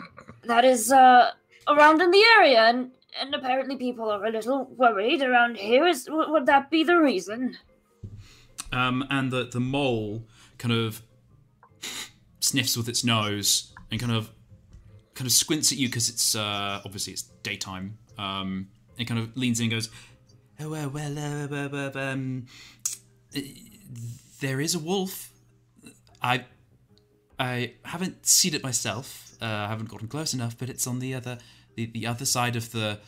[0.44, 1.30] that is uh,
[1.66, 2.90] around in the area, and
[3.20, 5.86] and apparently people are a little worried around here.
[5.86, 7.56] Is would that be the reason?
[8.72, 10.24] Um, and the the mole
[10.58, 11.02] kind of
[12.40, 14.30] sniffs with its nose and kind of
[15.14, 17.98] kind of squints at you because it's uh, obviously it's daytime.
[18.18, 19.88] Um, and kind of leans in and goes,
[20.60, 22.46] "Oh well, well, uh, um,
[24.40, 25.32] there is a wolf.
[26.22, 26.44] I
[27.38, 29.32] I haven't seen it myself.
[29.40, 31.38] Uh, I haven't gotten close enough, but it's on the other
[31.76, 33.00] the, the other side of the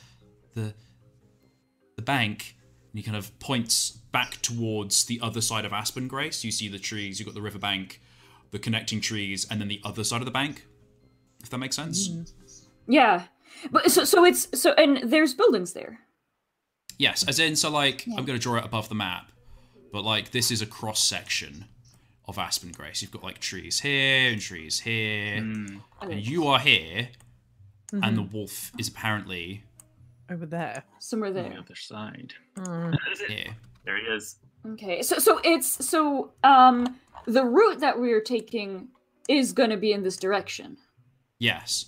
[0.55, 0.75] the
[1.97, 2.57] the bank."
[2.91, 6.45] And he kind of points back towards the other side of Aspen Grace.
[6.45, 8.03] You see the trees, you've got the riverbank,
[8.51, 10.67] the connecting trees, and then the other side of the bank.
[11.43, 12.11] If that makes sense.
[12.87, 13.25] yeah,
[13.71, 16.01] but so so it's so and there's buildings there.
[16.99, 19.32] Yes, as in, so like, I'm going to draw it above the map,
[19.93, 21.67] but like, this is a cross section
[22.27, 23.03] of Aspen Grace.
[23.03, 25.79] You've got like trees here and trees here, Hmm.
[26.01, 27.09] and you are here,
[27.93, 29.65] and the wolf is apparently
[30.31, 30.85] Over there.
[30.99, 31.59] Somewhere On the there.
[31.59, 32.33] other side.
[32.57, 32.97] Mm.
[33.29, 33.55] here.
[33.85, 34.37] There he is.
[34.67, 38.89] Okay, so so it's so um the route that we are taking
[39.29, 40.79] is gonna be in this direction.
[41.39, 41.87] Yes.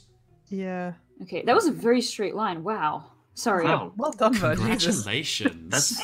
[0.49, 0.95] Yeah.
[1.23, 2.65] Okay, that was a very straight line.
[2.65, 3.05] Wow.
[3.35, 3.65] Sorry.
[3.65, 3.93] Wow.
[3.97, 4.57] Well done, Ver.
[4.57, 5.71] Congratulations.
[5.71, 6.03] That's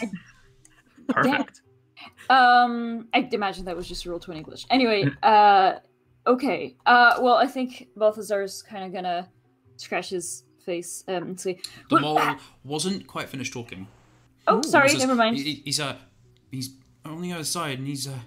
[1.08, 1.60] perfect.
[2.28, 4.66] Um, I imagine that was just roll twenty English.
[4.70, 5.74] Anyway, uh,
[6.26, 6.76] okay.
[6.86, 9.28] Uh, well, I think Balthazar's kind of gonna
[9.76, 13.86] scratch his face um, and say, the mole ah, wasn't quite finished talking.
[14.46, 15.96] "Oh, sorry, never mind." he- he's uh,
[16.50, 16.74] he's
[17.04, 18.18] on the other side, and he's uh,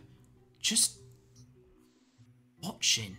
[0.59, 0.99] just
[2.61, 3.17] watching.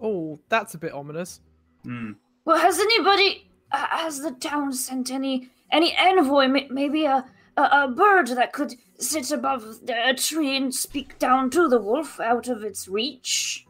[0.00, 1.40] Oh, that's a bit ominous.
[1.84, 2.12] Hmm.
[2.44, 6.48] Well, has anybody uh, has the town sent any any envoy?
[6.48, 7.24] May- Maybe a,
[7.56, 11.80] a a bird that could sit above the- a tree and speak down to the
[11.80, 13.66] wolf out of its reach.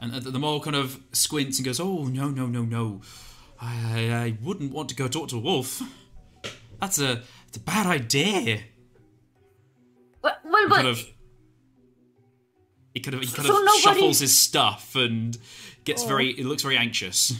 [0.00, 3.00] And the, the mole kind of squints and goes, "Oh no, no, no, no!
[3.60, 3.74] I,
[4.12, 5.80] I, I wouldn't want to go talk to a wolf.
[6.80, 8.60] That's a, it's a bad idea."
[10.22, 11.06] Well, well but kind of,
[12.94, 15.38] he kind of, he kind So of nobody- shuffles his stuff and
[15.84, 16.30] gets very.
[16.30, 17.32] It looks very anxious.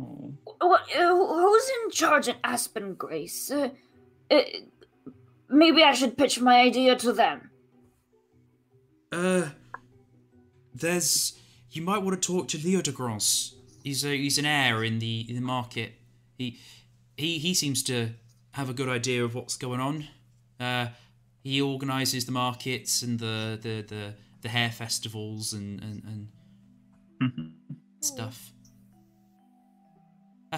[0.00, 0.32] Oh.
[0.60, 3.50] what, uh, who's in charge at Aspen Grace?
[3.50, 3.70] Uh,
[4.30, 4.40] uh,
[5.48, 7.50] maybe I should pitch my idea to them.
[9.12, 9.48] Uh,
[10.74, 11.38] there's.
[11.70, 13.54] You might want to talk to Leo de Gros.
[13.84, 15.92] He's a, he's an heir in the in the market.
[16.36, 16.58] He
[17.16, 18.10] he he seems to
[18.52, 20.08] have a good idea of what's going on.
[20.58, 20.88] Uh,
[21.42, 26.28] he organises the markets and the the the, the hair festivals and and,
[27.20, 27.52] and
[28.00, 28.52] stuff.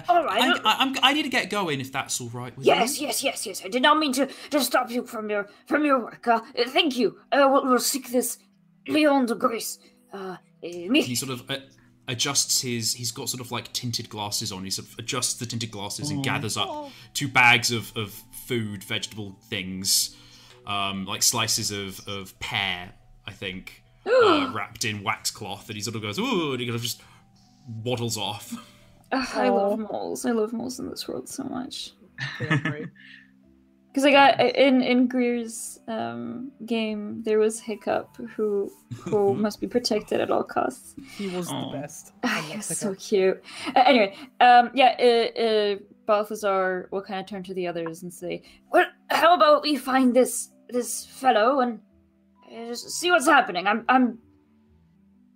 [0.07, 0.41] All right.
[0.41, 3.07] I, I, I'm, I need to get going if that's all right with Yes, you.
[3.07, 3.61] yes, yes, yes.
[3.65, 6.27] I did not mean to, to stop you from your from your work.
[6.27, 7.17] Uh, thank you.
[7.31, 8.37] Uh, we'll, we'll seek this
[8.87, 9.79] Leon de Grace.
[10.13, 11.57] Uh, me- he sort of uh,
[12.07, 15.45] adjusts his he's got sort of like tinted glasses on he sort of adjusts the
[15.45, 18.11] tinted glasses and gathers up two bags of, of
[18.47, 20.15] food vegetable things
[20.67, 22.91] um, like slices of, of pear
[23.25, 26.65] i think uh, wrapped in wax cloth and he sort of goes ooh and he
[26.65, 27.01] kind of just
[27.83, 28.53] waddles off
[29.11, 30.25] Ugh, I love moles.
[30.25, 31.91] I love moles in this world so much.
[32.39, 32.87] They are great.
[33.91, 39.67] Because I got in in Greer's um, game, there was Hiccup, who who must be
[39.67, 40.95] protected at all costs.
[41.17, 41.71] He was Aw.
[41.71, 42.13] the best.
[42.23, 42.77] Ah, I love yes, Hiccup.
[42.77, 43.43] so cute.
[43.75, 48.13] Uh, anyway, um, yeah, uh, uh, Balthazar will kind of turn to the others and
[48.13, 51.81] say, well, how about we find this this fellow and
[52.49, 53.67] uh, just see what's happening?
[53.67, 54.19] I'm I'm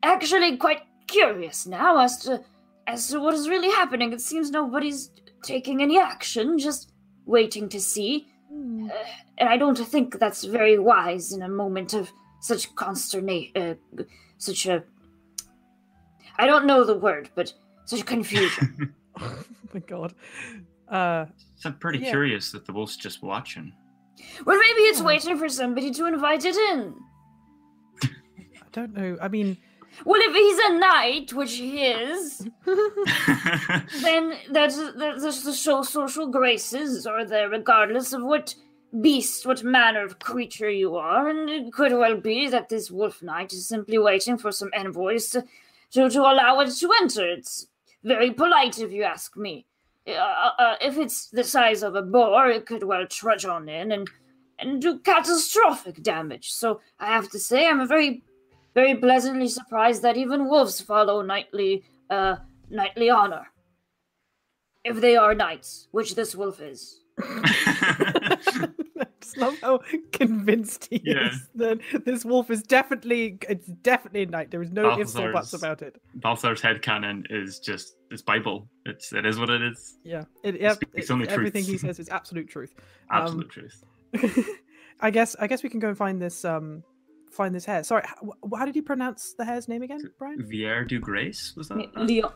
[0.01, 2.41] actually quite curious now as to
[2.87, 4.13] as to what is really happening.
[4.13, 5.11] It seems nobody's
[5.43, 6.91] taking any action, just
[7.25, 8.27] waiting to see.
[8.51, 8.89] Hmm.
[8.89, 8.93] Uh,
[9.37, 12.11] and I don't think that's very wise in a moment of
[12.41, 13.51] such consternation,
[13.99, 14.03] uh,
[14.37, 14.83] such a.
[16.37, 17.53] I don't know the word, but
[17.85, 18.93] such confusion.
[19.19, 20.13] Oh my god.
[20.87, 21.25] Uh,
[21.55, 22.11] So I'm pretty Yeah.
[22.11, 23.73] curious that the wolf's just watching.
[24.45, 25.05] well, maybe it's Yeah.
[25.05, 26.93] waiting for somebody to invite it in.
[28.03, 29.17] I don't know.
[29.21, 29.57] I mean,
[30.03, 32.47] Well, if he's a knight, which he is,
[34.01, 38.55] then that's, that's the so- social graces are there, regardless of what
[39.01, 43.21] beast, what manner of creature you are, and it could well be that this wolf
[43.21, 45.43] knight is simply waiting for some envoys to,
[45.91, 47.29] to, to allow it to enter.
[47.29, 47.67] It's
[48.03, 49.65] very polite, if you ask me.
[50.07, 53.91] Uh, uh, if it's the size of a boar, it could well trudge on in
[53.91, 54.09] and
[54.59, 56.51] and do catastrophic damage.
[56.51, 58.23] So I have to say, I'm a very,
[58.75, 62.35] very pleasantly surprised that even wolves follow knightly, uh,
[62.69, 63.47] knightly honor.
[64.83, 66.99] If they are knights, which this wolf is.
[67.17, 68.37] I
[69.21, 69.79] just love how
[70.11, 71.29] convinced he Yeah.
[71.29, 74.51] is that this wolf is definitely it's definitely a knight.
[74.51, 75.99] There is no ifs or buts about it.
[76.15, 78.67] Balthazar's headcanon is just it's Bible.
[78.85, 79.97] It's it is what it is.
[80.03, 82.73] Yeah, it, yep, speaks it- only everything he says is absolute truth.
[83.11, 83.83] Um, Absolute truth.
[84.99, 86.83] I guess I guess we can go and find this um
[87.35, 87.83] find this hare.
[87.83, 90.41] Sorry, how, how did you pronounce the hare's name again, Brian?
[90.41, 91.77] Vier du Grace was that?
[91.93, 92.05] that?
[92.05, 92.33] Leo,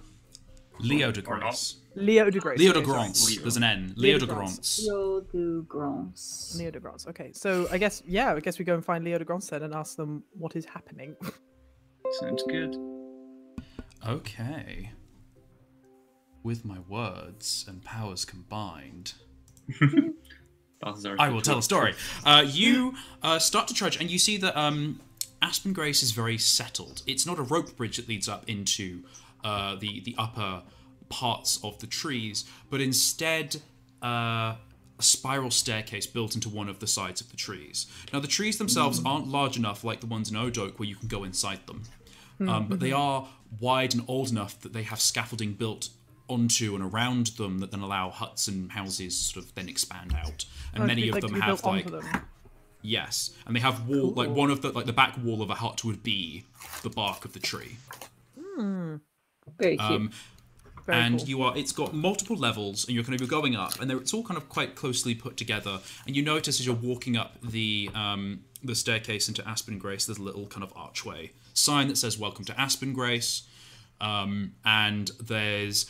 [0.79, 1.41] Leo de Or not.
[1.41, 1.75] Grace.
[1.95, 2.59] Leo de Grace.
[2.59, 2.85] Leo de okay.
[2.85, 3.29] Grance.
[3.29, 3.41] Leo.
[3.41, 3.93] There's an N.
[3.95, 4.55] Leo Leo de de Grance.
[4.55, 4.87] Grance.
[4.87, 6.55] Leo du Grance.
[6.57, 7.07] Leo de Grance.
[7.07, 9.63] Okay, so I guess yeah, I guess we go and find Leo de Grance then
[9.63, 11.15] and ask them what is happening.
[12.19, 12.75] Sounds good.
[14.07, 14.91] Okay.
[16.43, 19.13] With my words and powers combined,
[20.79, 21.15] Balthazar.
[21.19, 21.93] I will tell a story.
[22.25, 24.99] Uh, you uh, start to trudge, and you see that um,
[25.41, 27.01] Aspen Grace is very settled.
[27.05, 29.03] It's not a rope bridge that leads up into
[29.43, 30.63] uh, the the upper
[31.09, 33.61] parts of the trees, but instead
[34.01, 34.55] uh,
[34.99, 37.87] a spiral staircase built into one of the sides of the trees.
[38.13, 41.07] Now, the trees themselves aren't large enough like the ones in Odoak where you can
[41.07, 41.83] go inside them,
[42.47, 43.27] um, but they are
[43.59, 45.89] wide and old enough that they have scaffolding built
[46.29, 50.45] onto and around them that then allow huts and houses sort of then expand out.
[50.73, 52.05] And Oh, many of like, them have like them.
[52.81, 55.55] Yes, and they have wall like one of the like the back wall of a
[55.55, 56.45] hut would be
[56.83, 57.77] the bark of the tree.
[59.57, 59.81] Very cute.
[59.81, 60.11] Um,
[60.85, 61.27] Very and cool.
[61.27, 64.13] you are it's got multiple levels and you're kind of you're going up and it's
[64.13, 67.89] all kind of quite closely put together and you notice as you're walking up the
[67.93, 72.17] um, the staircase into Aspen Grace there's a little kind of archway sign that says
[72.17, 73.43] welcome to Aspen Grace
[74.01, 75.89] um, and there's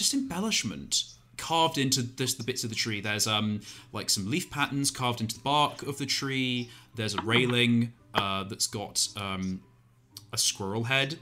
[0.00, 1.04] just embellishment
[1.36, 3.60] carved into this the bits of the tree there's um
[3.92, 8.42] like some leaf patterns carved into the bark of the tree there's a railing uh,
[8.44, 9.62] that's got um,
[10.32, 11.18] a squirrel head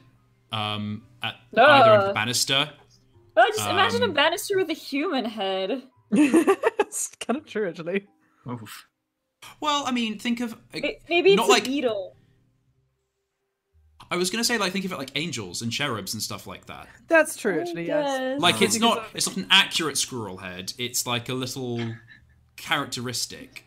[0.52, 2.12] um, at either end of the Ah.
[2.14, 2.70] banister
[3.36, 5.82] oh, just imagine a um, banister with a human head.
[6.12, 8.06] it's kind of true actually.
[8.50, 8.86] Oof.
[9.60, 10.56] Well, I mean, think of.
[10.72, 12.16] May- Maybe it's not a like- beetle.
[14.10, 16.66] I was gonna say like think of it like angels and cherubs and stuff like
[16.66, 16.88] that.
[17.08, 17.86] That's true actually.
[17.86, 18.06] Yes.
[18.20, 18.40] Yes.
[18.40, 20.72] Like it's not it's not an accurate squirrel head.
[20.78, 21.80] It's like a little
[22.56, 23.64] characteristic.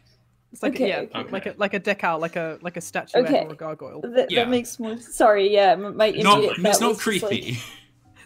[0.52, 0.90] It's like Okay.
[0.90, 1.32] yeah, Okay.
[1.32, 3.46] like a like a decal, like a like a statue Okay.
[3.46, 4.02] or a gargoyle.
[4.02, 4.44] That, Yeah.
[4.44, 4.98] that makes more.
[4.98, 7.58] Sorry, yeah, m- my Not immediate it's not was just like- creepy.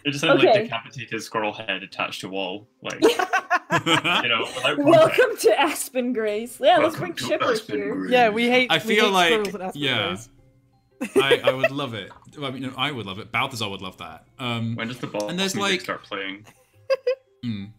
[0.05, 2.67] It just sounded like decapitated squirrel head attached to wall.
[2.83, 3.09] Like you
[4.29, 4.45] know.
[4.77, 6.59] Welcome to Aspen Grace.
[6.61, 7.95] Yeah, let's bring to Chipper here.
[7.95, 8.11] Grace.
[8.11, 8.69] Yeah, we hate.
[8.71, 10.07] I we feel hate like- squirrels and Aspen yeah.
[10.09, 10.29] Grace.
[11.15, 12.11] I, I would love it.
[12.41, 13.31] I mean, no, I would love it.
[13.31, 14.25] Balthazar would love that.
[14.39, 16.45] Um, When does the ball And there's, like- start playing?
[17.45, 17.73] Mm.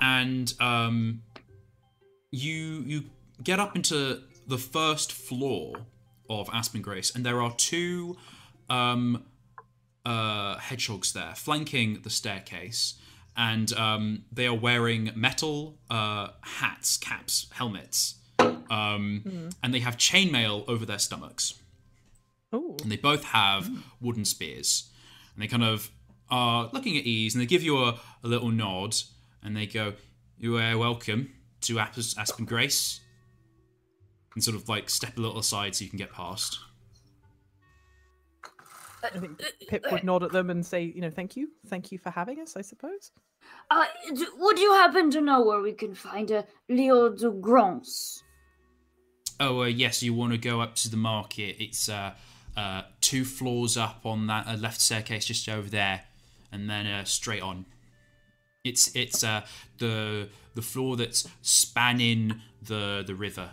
[0.00, 1.22] And um,
[2.30, 2.54] you
[2.86, 3.04] you
[3.42, 5.74] get up into the first floor
[6.30, 8.16] of Aspen Grace, and there are two
[8.70, 9.24] um,
[10.06, 12.94] uh, hedgehogs there flanking the staircase,
[13.36, 18.14] and um, they are wearing metal uh, hats, caps, helmets,
[18.70, 21.54] um, and they have chainmail over their stomachs
[22.52, 23.70] Oh, and they both have
[24.00, 24.90] wooden spears.
[25.34, 25.90] And they kind of
[26.30, 28.96] are looking at ease, and they give you a, a little nod,
[29.42, 29.94] and they go,
[30.38, 33.00] "You are welcome to Aspen, Aspen Grace,"
[34.34, 36.58] and sort of like step a little aside so you can get past.
[39.04, 41.98] I think Pip would nod at them and say, you know, thank you, thank you
[41.98, 42.56] for having us.
[42.56, 43.10] I suppose.
[43.70, 43.84] Uh,
[44.14, 48.22] d- would you happen to know where we can find a Leo de Grance?
[49.40, 51.56] Oh, uh, yes, you want to go up to the market.
[51.58, 52.14] It's uh,
[52.56, 56.02] uh, two floors up on that uh, left staircase just over there,
[56.50, 57.66] and then uh, straight on.
[58.64, 59.44] It's it's uh,
[59.78, 63.50] the the floor that's spanning the the river.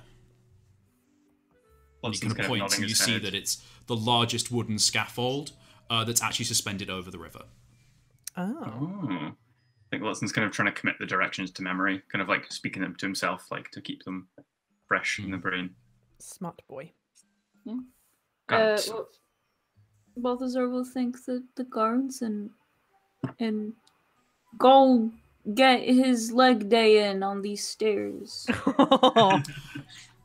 [2.04, 3.24] And you Watson's kind of point and you his see head.
[3.24, 5.52] that it's the largest wooden scaffold
[5.90, 7.42] uh, that's actually suspended over the river.
[8.38, 9.08] Oh, Oh.
[9.12, 12.50] I think Watson's kind of trying to commit the directions to memory, kind of like
[12.52, 14.28] speaking them to himself, like to keep them
[14.88, 15.72] fresh in the brain.
[16.20, 16.92] smart boy.
[18.50, 19.08] Uh, Got well,
[20.18, 22.50] Balthazar will thank the, the guards and
[23.40, 23.74] and
[24.58, 25.12] go
[25.54, 28.48] get his leg day in on these stairs.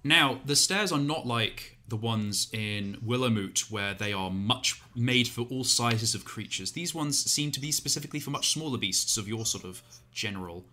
[0.05, 5.29] Now, the stairs are not like the ones in Willowmoot, where they are much made
[5.29, 6.73] for all sizes of creatures.
[6.73, 9.83] These ones seem to be specifically for much smaller beasts of your sort of
[10.13, 10.67] general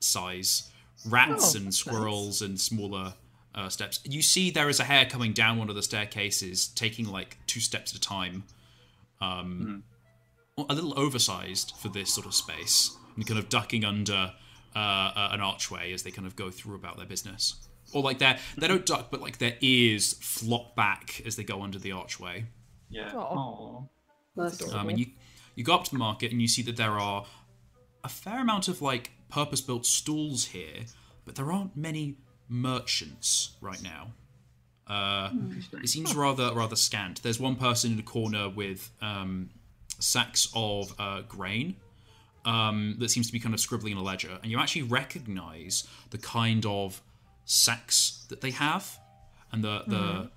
[0.00, 0.70] size
[1.06, 3.14] rats Oh, and that's squirrels and smaller
[3.58, 4.00] uh, steps.
[4.04, 7.60] You see there is a hare coming down one of the staircases, taking like two
[7.60, 8.44] steps at a time.
[9.20, 9.82] Um,
[10.56, 14.32] a little oversized for this sort of space, and kind of ducking under
[14.74, 17.68] uh, uh, an archway as they kind of go through about their business.
[17.92, 21.62] Or like they they don't duck, but like their ears flop back as they go
[21.62, 22.46] under the archway.
[22.90, 23.12] Yeah.
[23.12, 23.18] Aw.
[23.20, 23.82] Aw.
[24.36, 24.78] Adorable.
[24.78, 25.06] Um, and you
[25.56, 27.26] you go up to the market and you see that there are
[28.04, 30.84] a fair amount of like purpose built stalls here,
[31.24, 32.18] but there aren't many
[32.48, 34.08] merchants right now.
[34.86, 35.30] Uh,
[35.82, 37.22] it seems rather rather scant.
[37.22, 39.50] There's one person in a corner with um,
[39.98, 41.76] sacks of uh, grain
[42.46, 45.86] um, that seems to be kind of scribbling in a ledger, and you actually recognise
[46.10, 47.02] the kind of
[47.44, 48.98] sacks that they have,
[49.52, 50.30] and the the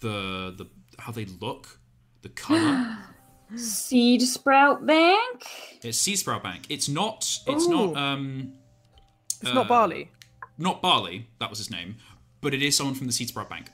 [0.00, 0.66] the, the
[0.98, 1.78] how they look,
[2.22, 2.96] the colour.
[3.54, 5.44] Seed Sprout Bank?
[5.82, 6.64] It's seed Sprout Bank.
[6.70, 7.38] It's not.
[7.46, 7.94] It's not.
[7.98, 8.54] Um,
[9.42, 10.10] It's uh, not barley.
[10.58, 11.28] Not Barley.
[11.38, 11.96] That was his name,
[12.40, 13.70] but it is someone from the Seed Sprout Bank.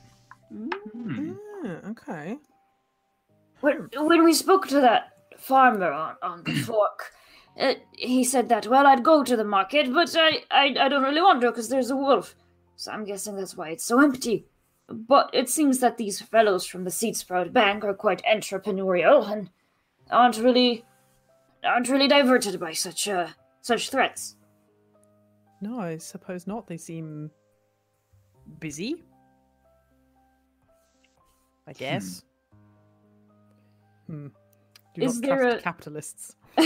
[0.51, 2.37] Yeah, okay.
[3.61, 7.11] When, when we spoke to that farmer on, on the fork,
[7.59, 11.03] uh, he said that, well, I'd go to the market, but I, I, I don't
[11.03, 12.35] really want to because there's a wolf.
[12.77, 14.45] So I'm guessing that's why it's so empty.
[14.87, 19.49] But it seems that these fellows from the Seed Sprout Bank are quite entrepreneurial and
[20.09, 20.85] aren't really
[21.63, 23.27] aren't really diverted by such uh
[23.61, 24.35] such threats.
[25.61, 26.67] No, I suppose not.
[26.67, 27.31] They seem
[28.59, 29.03] busy.
[31.67, 32.23] I guess.
[34.07, 34.27] Hmm.
[34.95, 36.35] Do Is not there trust a- capitalists.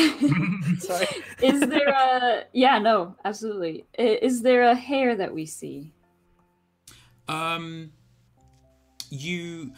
[0.79, 1.07] Sorry.
[1.41, 2.43] is there a.
[2.53, 3.85] Yeah, no, absolutely.
[3.97, 5.91] Is there a hare that we see?
[7.27, 7.91] Um,
[9.09, 9.73] you,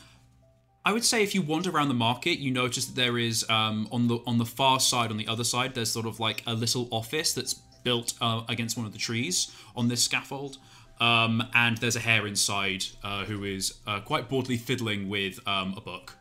[0.83, 3.87] I would say, if you wander around the market, you notice that there is um
[3.91, 6.53] on the on the far side, on the other side, there's sort of like a
[6.53, 7.55] little office that's
[7.85, 10.57] built uh, against one of the trees on this scaffold.
[10.99, 15.73] Um, and there's a hare inside uh, who is uh, quite boredly fiddling with um,
[15.77, 16.13] a book,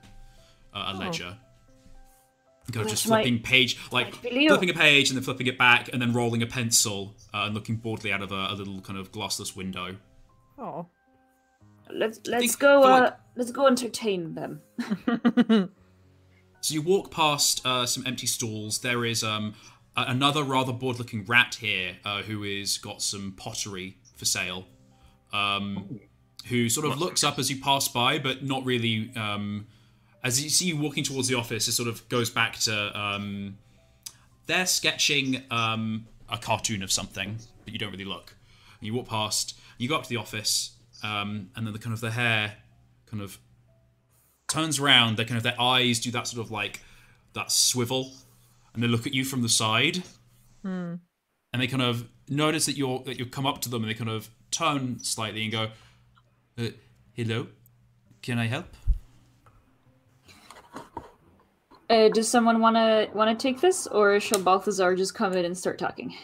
[0.73, 1.37] uh, a ledger.
[2.73, 4.49] Kind of just That's my- flipping page, like might be Leo.
[4.51, 7.55] flipping a page and then flipping it back, and then rolling a pencil uh, and
[7.55, 9.97] looking boredly out of a, a little kind of glassless window.
[10.59, 10.87] Oh.
[11.91, 14.61] Let's let's think go uh like- Let's go entertain them.
[16.61, 18.79] So you walk past uh, some empty stalls.
[18.79, 23.99] There is um, a- another rather bored-looking rat here uh, who is got some pottery
[24.17, 24.67] for sale.
[25.33, 26.01] Um,
[26.47, 29.11] who sort of looks up as you pass by, but not really.
[29.17, 29.67] Um,
[30.23, 33.59] as you see you walking towards the office, it sort of goes back to um,
[34.47, 38.37] they're sketching um, a cartoon of something, but you don't really look.
[38.79, 40.73] And you walk past, you go up to the office,
[41.03, 42.55] um, and then the kind of the hare
[43.07, 43.39] kind of
[44.49, 45.17] turns around.
[45.17, 46.81] They kind of their eyes do that sort of like
[47.35, 48.13] that swivel,
[48.75, 50.03] and they look at you from the side,
[50.65, 51.01] and
[51.53, 54.11] they kind of notice that you're that you come up to them, and they kind
[54.11, 55.71] of turn slightly and go,
[56.59, 56.69] uh,
[57.13, 57.47] "Hello,
[58.23, 58.67] can I help?"
[61.91, 65.45] Uh, does someone want to want to take this, or shall Balthazar just come in
[65.45, 66.15] and start talking?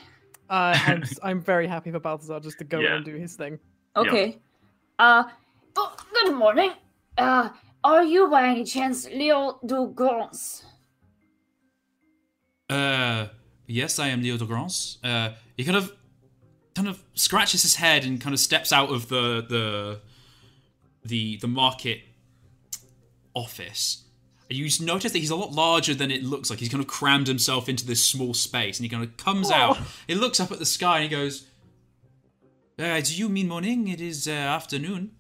[0.49, 2.97] Uh, I'm, s- I'm very happy for Balthazar just to go Yeah.
[2.97, 3.59] and do his thing.
[3.95, 4.39] Okay.
[4.99, 5.25] uh
[5.77, 6.73] oh, good morning.
[7.19, 7.51] Uh
[7.85, 10.65] are you by any chance Leo Dugrance?
[12.71, 13.27] Uh,
[13.67, 14.99] yes, I am Leo de Grance.
[15.03, 15.93] Uh, he kind of,
[16.75, 20.01] kind of scratches his head and kind of steps out of the the
[21.05, 22.03] the the market
[23.35, 24.05] office.
[24.49, 26.59] And you just notice that he's a lot larger than it looks like.
[26.59, 29.79] He's kind of crammed himself into this small space, and he kind of comes out.
[30.07, 31.47] He looks up at the sky and he goes,
[32.79, 33.89] uh, "Do you mean morning?
[33.89, 35.13] It is uh, afternoon."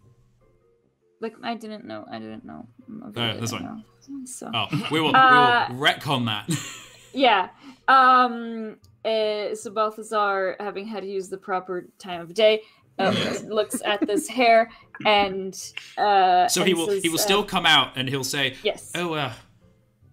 [1.20, 2.06] Like I didn't know.
[2.10, 2.66] I didn't know.
[3.04, 3.64] I Uh, that's fine.
[3.64, 3.82] know.
[4.24, 6.48] So Oh, we will Uh, we will retcon that.
[7.12, 7.48] yeah.
[7.88, 8.76] Um.
[9.02, 12.60] Uh, so Balthazar, having had to use the proper time of day,
[13.00, 14.70] uh, looks at this hare
[15.06, 16.46] and uh.
[16.48, 18.92] so he will says, he will uh, still come out and he'll say, Yes.
[18.94, 19.32] Oh, uh,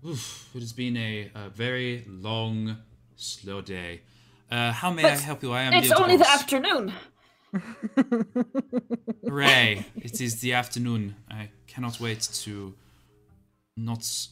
[0.06, 2.78] oof, it has been a, a very long,
[3.16, 4.02] slow day.
[4.50, 5.52] Uh, how may I help you?
[5.52, 6.94] I am It's only the afternoon.
[9.28, 9.86] Hooray!
[9.98, 11.16] it is the afternoon.
[11.30, 12.74] I cannot wait to
[13.76, 14.28] not.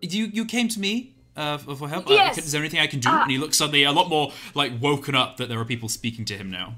[0.00, 2.08] You you came to me uh, for help.
[2.08, 2.38] Uh, Yes.
[2.38, 3.08] is there anything I can do?
[3.08, 5.88] Uh, and he looks suddenly a lot more like woken up that there are people
[5.88, 6.74] speaking to him now.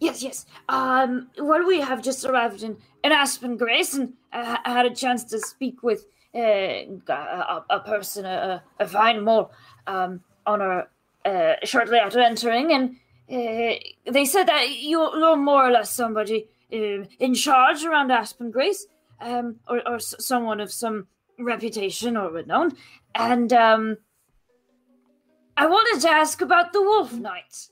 [0.00, 0.46] Yes, yes.
[0.68, 4.94] Um, well, we have just arrived in, in Aspen Grace, and I I had a
[4.94, 6.38] chance to speak with uh,
[7.08, 9.52] a, a person, a, a fine mole,
[9.86, 10.88] um, on our
[11.24, 12.96] uh, shortly after entering, and
[13.30, 13.74] uh,
[14.10, 18.86] they said that you're, you're more or less somebody uh, in charge around Aspen Grace,
[19.20, 21.06] um, or, or s- someone of some
[21.44, 22.76] reputation or renown,
[23.14, 23.98] and um,
[25.56, 27.68] I wanted to ask about the Wolf Knight.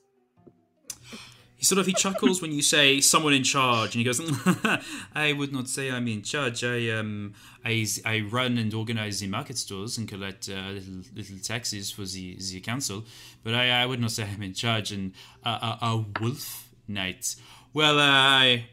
[1.57, 4.21] he sort of he chuckles when you say someone in charge, and he goes,
[5.15, 6.63] "I would not say I'm in charge.
[6.65, 7.35] I um
[7.65, 12.05] I, I run and organize the market stores and collect uh, little little taxes for
[12.05, 13.05] the the council,
[13.45, 14.93] but I, I would not say I'm in charge.
[14.93, 15.13] And
[15.45, 17.37] uh, a, a wolf knight.
[17.73, 18.67] Well, uh, I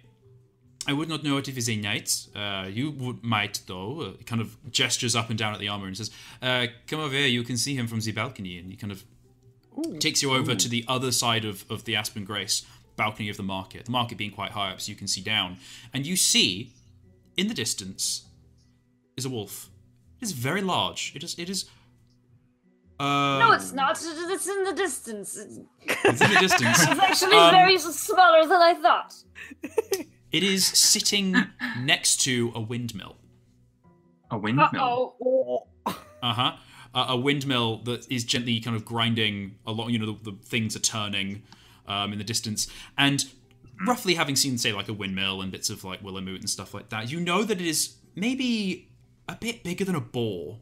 [0.87, 2.27] I would not know it if he's a knight.
[2.35, 4.01] Uh, you would, might, though.
[4.01, 6.11] Uh, kind of gestures up and down at the armor and says,
[6.41, 7.27] uh, "Come over here.
[7.27, 9.03] You can see him from the balcony." And he kind of
[9.99, 12.65] takes you over to the other side of, of the Aspen Grace
[12.95, 13.85] balcony of the market.
[13.85, 15.57] The market being quite high up, so you can see down,
[15.93, 16.71] and you see
[17.35, 18.25] in the distance
[19.17, 19.69] is a wolf.
[20.21, 21.11] It is very large.
[21.15, 21.35] It is.
[21.37, 21.65] It is.
[22.99, 23.99] Uh, No, it's not.
[24.01, 25.35] It's in the distance.
[25.37, 25.59] It's
[26.05, 26.77] It's in the distance.
[26.89, 29.13] It's actually Um, very smaller than I thought.
[30.31, 31.35] It is sitting
[31.79, 33.15] next to a windmill.
[34.29, 35.15] A windmill.
[35.85, 36.55] Uh huh.
[36.93, 39.89] Uh, a windmill that is gently kind of grinding a lot.
[39.89, 41.43] You know, the, the things are turning
[41.87, 42.67] um, in the distance,
[42.97, 43.23] and
[43.85, 46.89] roughly having seen, say, like a windmill and bits of like Willowmoot and stuff like
[46.89, 48.89] that, you know that it is maybe
[49.29, 50.59] a bit bigger than a boar.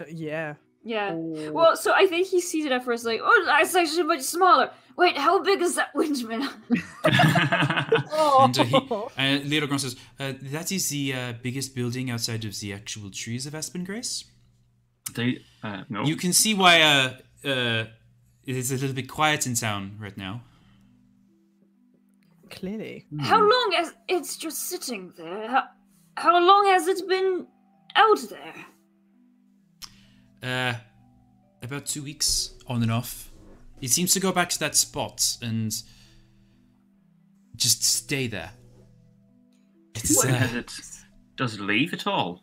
[0.00, 0.54] Uh, yeah.
[0.84, 1.12] Yeah.
[1.14, 1.52] Oh.
[1.52, 4.70] Well, so I think he sees it at first like, oh, that's actually much smaller.
[4.96, 6.48] Wait, how big is that windmill?
[8.12, 8.44] Oh.
[8.44, 12.58] And uh, he, uh, Leodogon says, uh, "That is the uh, biggest building outside of
[12.60, 14.24] the actual trees of Aspen Grace.
[15.14, 16.04] they, uh, no.
[16.04, 17.14] You can see why uh,
[17.44, 17.84] uh,
[18.44, 20.42] it is a little bit quiet in town right now."
[22.50, 23.04] Clearly.
[23.20, 25.48] how long has it's just sitting there?
[25.48, 25.64] How,
[26.16, 27.48] how long has it been
[27.96, 28.54] out there?
[30.40, 30.74] Uh,
[31.62, 33.32] about two weeks on and off.
[33.84, 35.70] It seems to go back to that spot and
[37.54, 38.50] just stay there.
[39.94, 40.72] It's When uh, does it
[41.36, 42.40] does it leave at all?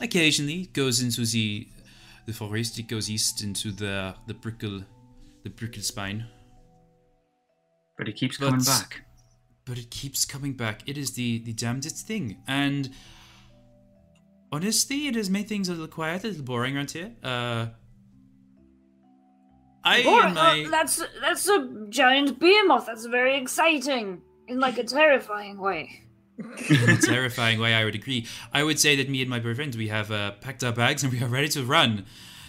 [0.00, 1.66] occasionally it goes into the
[2.26, 2.78] the forest.
[2.78, 4.82] It goes east into the the prickle
[5.44, 6.26] the prickle spine,
[7.98, 8.90] But it keeps But- coming back.
[9.64, 10.82] but it keeps coming back.
[10.86, 12.90] It is the the damnedest thing, and
[14.52, 17.12] honestly, it has made things a little quiet, a little boring around here.
[17.22, 17.66] Uh,
[19.84, 22.86] I Or, my uh, that's that's a giant behemoth.
[22.86, 26.02] That's very exciting in like a terrifying way.
[26.38, 28.26] in a terrifying way, I would agree.
[28.52, 31.12] I would say that me and my boyfriend, we have uh, packed our bags and
[31.12, 32.06] we are ready to run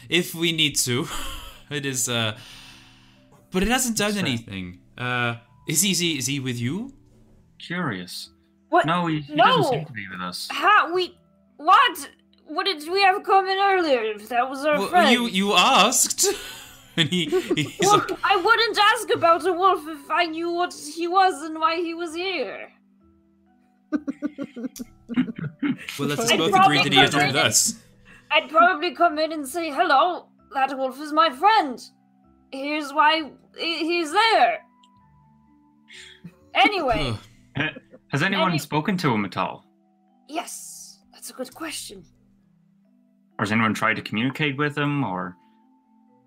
[0.10, 1.08] if we need to.
[1.70, 2.38] it is, uh,
[3.52, 4.80] but it hasn't done So- anything.
[4.98, 5.36] Uh,
[5.68, 6.94] is he, is he is he with you?
[7.58, 8.30] Curious.
[8.70, 8.86] What?
[8.86, 9.46] No, he, he No.
[9.46, 10.48] doesn't seem to be with us.
[10.52, 11.16] How we?
[11.58, 12.10] What?
[12.46, 14.02] What did we have come in earlier?
[14.04, 15.12] If that was our Well, friend.
[15.12, 16.26] you you asked,
[16.98, 17.26] and he
[17.56, 21.42] he's Well, like, I wouldn't ask about a wolf if I knew what he was
[21.44, 22.70] and why he was here.
[23.92, 24.02] well,
[26.08, 27.76] let's I'd both probably agree that he is with us.
[28.32, 31.82] I'd probably come in and say, "Hello, that wolf is my friend.
[32.52, 34.60] Here's why he's there."
[36.56, 37.16] Anyway,
[38.10, 39.66] Has anyone Any- spoken to him at all?
[40.30, 42.04] yes, that's a good question.
[43.40, 45.04] Or has anyone tried to communicate with him?
[45.04, 45.36] Or,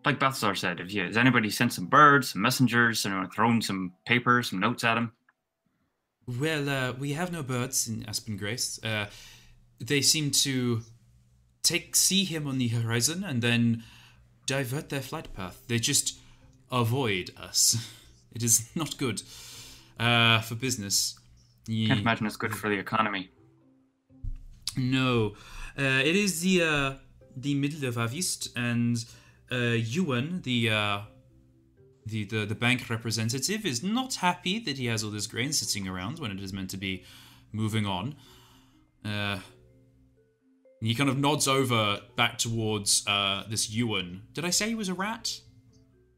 [0.06, 3.92] like Balthazar said, if you, has anybody sent some birds, some messengers, anyone thrown some
[4.06, 5.12] paper, some notes at him?
[6.26, 8.80] Well, uh, we have no birds in Aspen Grace.
[8.82, 9.06] Uh,
[9.80, 10.82] they seem to
[11.62, 13.82] take see him on the horizon and then
[14.46, 15.60] divert their flight path.
[15.68, 16.18] They just
[16.70, 17.76] avoid us.
[18.36, 19.22] It is not good
[19.98, 21.18] uh, for business.
[21.66, 23.30] Ye- Can't imagine it's good for the economy.
[24.76, 25.36] No,
[25.78, 26.92] uh, it is the uh,
[27.34, 29.02] the middle of August, and
[29.50, 31.00] uh, Ewan, the, uh,
[32.04, 35.88] the the the bank representative, is not happy that he has all this grain sitting
[35.88, 37.04] around when it is meant to be
[37.52, 38.14] moving on.
[39.04, 39.38] Uh,
[40.80, 44.22] he kind of nods over back towards uh, this Yuan.
[44.34, 45.40] Did I say he was a rat?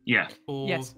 [0.05, 0.29] Yeah.
[0.47, 0.95] Or Yes.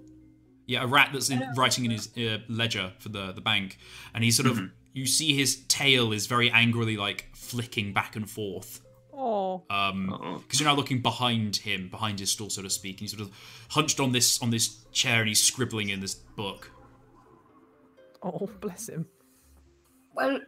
[0.67, 3.79] yeah, a rat that's in, writing in his uh, ledger for the the bank,
[4.15, 4.61] and he sort of
[4.93, 8.81] you see his tail is very angrily like flicking back and forth.
[9.23, 9.65] Oh.
[9.69, 13.11] Um, because you're now looking behind him, behind his stall, so to speak, and he's
[13.11, 13.31] sort of
[13.69, 16.71] hunched on this on this chair and he's scribbling in this book.
[18.23, 19.07] Oh, bless him.
[20.15, 20.41] Well,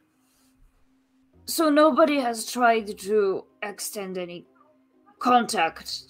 [1.44, 4.46] so nobody has tried to extend any
[5.18, 6.04] contact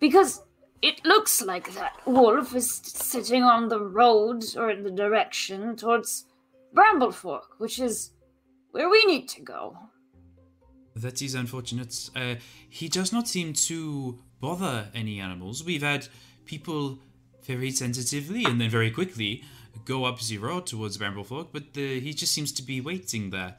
[0.00, 0.42] because
[0.80, 6.24] it looks like that wolf is sitting on the road or in the direction towards
[6.74, 8.12] Bramblefork, which is
[8.70, 9.76] where we need to go.
[10.96, 12.10] That is unfortunate.
[12.16, 12.36] Uh,
[12.68, 15.62] he does not seem to bother any animals.
[15.62, 16.08] We've had
[16.46, 16.98] people
[17.44, 19.44] very tentatively and then very quickly
[19.84, 23.56] go up zero towards Bramblefork, but uh, he just seems to be waiting there.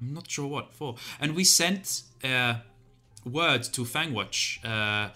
[0.00, 0.96] I'm not sure what for.
[1.20, 2.56] And we sent uh,
[3.24, 5.10] word to Fangwatch uh,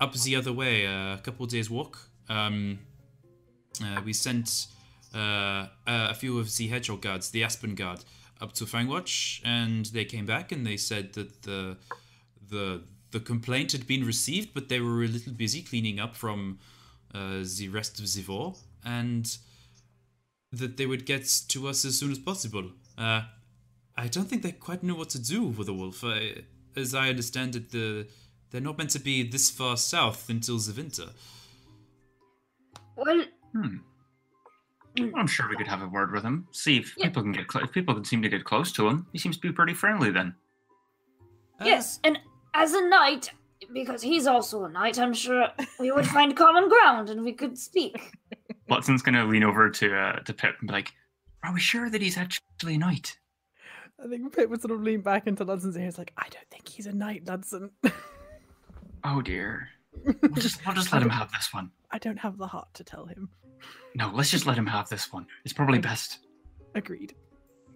[0.00, 1.98] up the other way, uh, a couple days walk.
[2.28, 2.78] Um,
[3.82, 4.68] uh, we sent
[5.14, 8.04] uh, a few of the hedgehog guards, the Aspen guard,
[8.42, 11.76] up to Fangwatch, and they came back and they said that the
[12.50, 12.82] the
[13.12, 16.58] the complaint had been received, but they were a little busy cleaning up from
[17.14, 18.54] uh, the rest of the war,
[18.84, 19.38] and
[20.50, 22.70] that they would get to us as soon as possible.
[22.98, 23.22] Uh,
[23.96, 26.02] I don't think they quite know what to do with the wolf.
[26.02, 26.42] I,
[26.74, 28.08] as I understand it, the
[28.50, 31.08] they're not meant to be this far south until the winter.
[32.96, 33.76] Well, Hmm.
[34.98, 36.46] I'm sure we could have a word with him.
[36.52, 37.06] See if Yeah.
[37.06, 39.06] people can get clo- if people can seem to get close to him.
[39.12, 40.10] He seems to be pretty friendly.
[40.10, 40.34] Then
[41.60, 42.18] Uh, yes, and
[42.54, 43.30] as a knight,
[43.72, 45.48] because he's also a knight, I'm sure
[45.80, 48.12] we would find common ground and we could speak.
[48.68, 50.92] Watson's gonna lean over to uh, to Pip and be like,
[51.42, 53.18] "Are we sure that he's actually a knight?"
[54.02, 55.86] I think Pip would sort of lean back into Ludson's ear.
[55.86, 57.70] It's like, I don't think he's a knight, Ludson.
[59.04, 59.68] Oh dear.
[60.04, 61.70] We'll just we'll just let him have this one.
[61.90, 63.28] I don't have the heart to tell him.
[63.94, 65.26] No, let's just let him have this one.
[65.44, 66.18] It's probably best.
[66.74, 67.14] Agreed.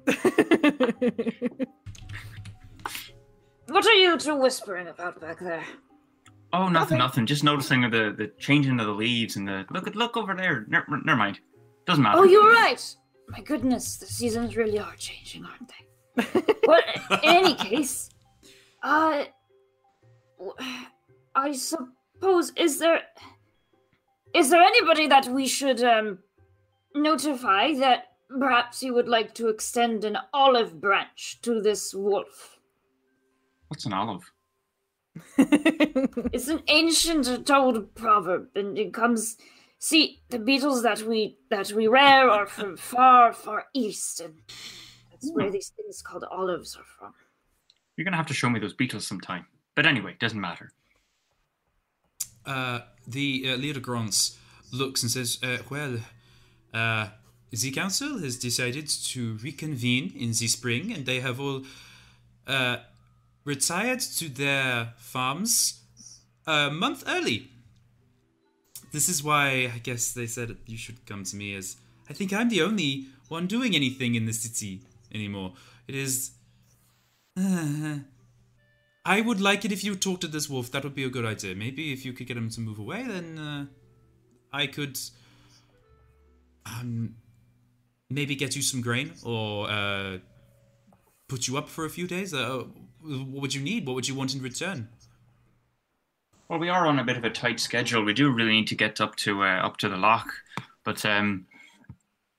[3.68, 5.64] What are you two whispering about back there?
[6.52, 6.98] Oh, nothing, Nothing.
[6.98, 7.26] nothing.
[7.26, 10.64] Just noticing the the changing of the leaves and the look look over there.
[10.68, 11.40] Never, never mind.
[11.84, 12.18] Doesn't matter.
[12.18, 12.80] Oh, you're right.
[13.28, 16.54] My goodness, the seasons really are changing, aren't they?
[16.66, 16.80] well,
[17.10, 18.08] in any case,
[18.84, 19.24] uh,
[20.38, 20.54] w-
[21.34, 23.00] I suppose is there
[24.36, 26.18] is there anybody that we should um
[26.94, 32.58] notify that perhaps you would like to extend an olive branch to this wolf?
[33.68, 34.32] What's an olive?
[36.32, 39.36] It's an ancient told proverb, and it comes.
[39.78, 44.34] See, the beetles that we that we rear are from far, far east, and
[45.10, 47.14] that's where these things called olives are from.
[47.96, 49.46] You're gonna have to show me those beetles sometime.
[49.74, 50.70] But anyway, doesn't matter.
[52.46, 54.38] Uh, the uh, Leo de Grance
[54.72, 55.98] looks and says, uh, "Well,
[56.72, 57.08] uh,
[57.50, 61.62] the council has decided to reconvene in the spring, and they have all
[62.46, 62.78] uh,
[63.44, 65.80] retired to their farms
[66.46, 67.50] a month early.
[68.92, 71.76] This is why I guess they said you should come to me, as
[72.08, 74.82] I think I'm the only one doing anything in the city
[75.12, 75.54] anymore.
[75.88, 76.30] It is."
[79.06, 80.72] I would like it if you talked to this wolf.
[80.72, 81.54] That would be a good idea.
[81.54, 83.66] Maybe if you could get him to move away, then uh,
[84.52, 84.98] I could
[86.66, 87.14] um,
[88.10, 90.18] maybe get you some grain or uh,
[91.28, 92.34] put you up for a few days.
[92.34, 92.64] Uh,
[93.00, 93.86] what would you need?
[93.86, 94.88] What would you want in return?
[96.48, 98.02] Well, we are on a bit of a tight schedule.
[98.02, 100.26] We do really need to get up to uh, up to the lock,
[100.84, 101.46] but um,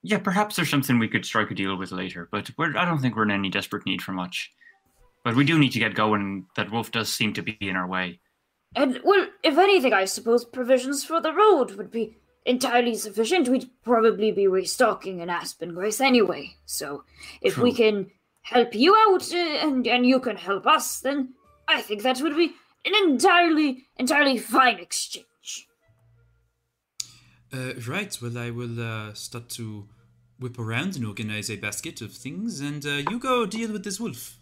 [0.03, 2.27] yeah, perhaps there's something we could strike a deal with later.
[2.29, 4.51] But I don't think we're in any desperate need for much.
[5.27, 6.45] But we do need to get going.
[6.55, 8.21] That wolf does seem to be in our way.
[8.77, 13.49] And well, if anything, I suppose provisions for the road would be entirely sufficient.
[13.49, 16.55] We'd probably be restocking in Aspen Grace anyway.
[16.65, 17.03] So
[17.41, 18.09] if we can
[18.43, 21.33] help you out uh, and and you can help us, then
[21.67, 22.53] I think that would be
[22.85, 25.67] an entirely entirely fine exchange.
[27.51, 28.17] Uh, right.
[28.21, 29.89] Well, I will uh, start to
[30.39, 33.99] whip around and organize a basket of things, and uh, you go deal with this
[33.99, 34.37] wolf.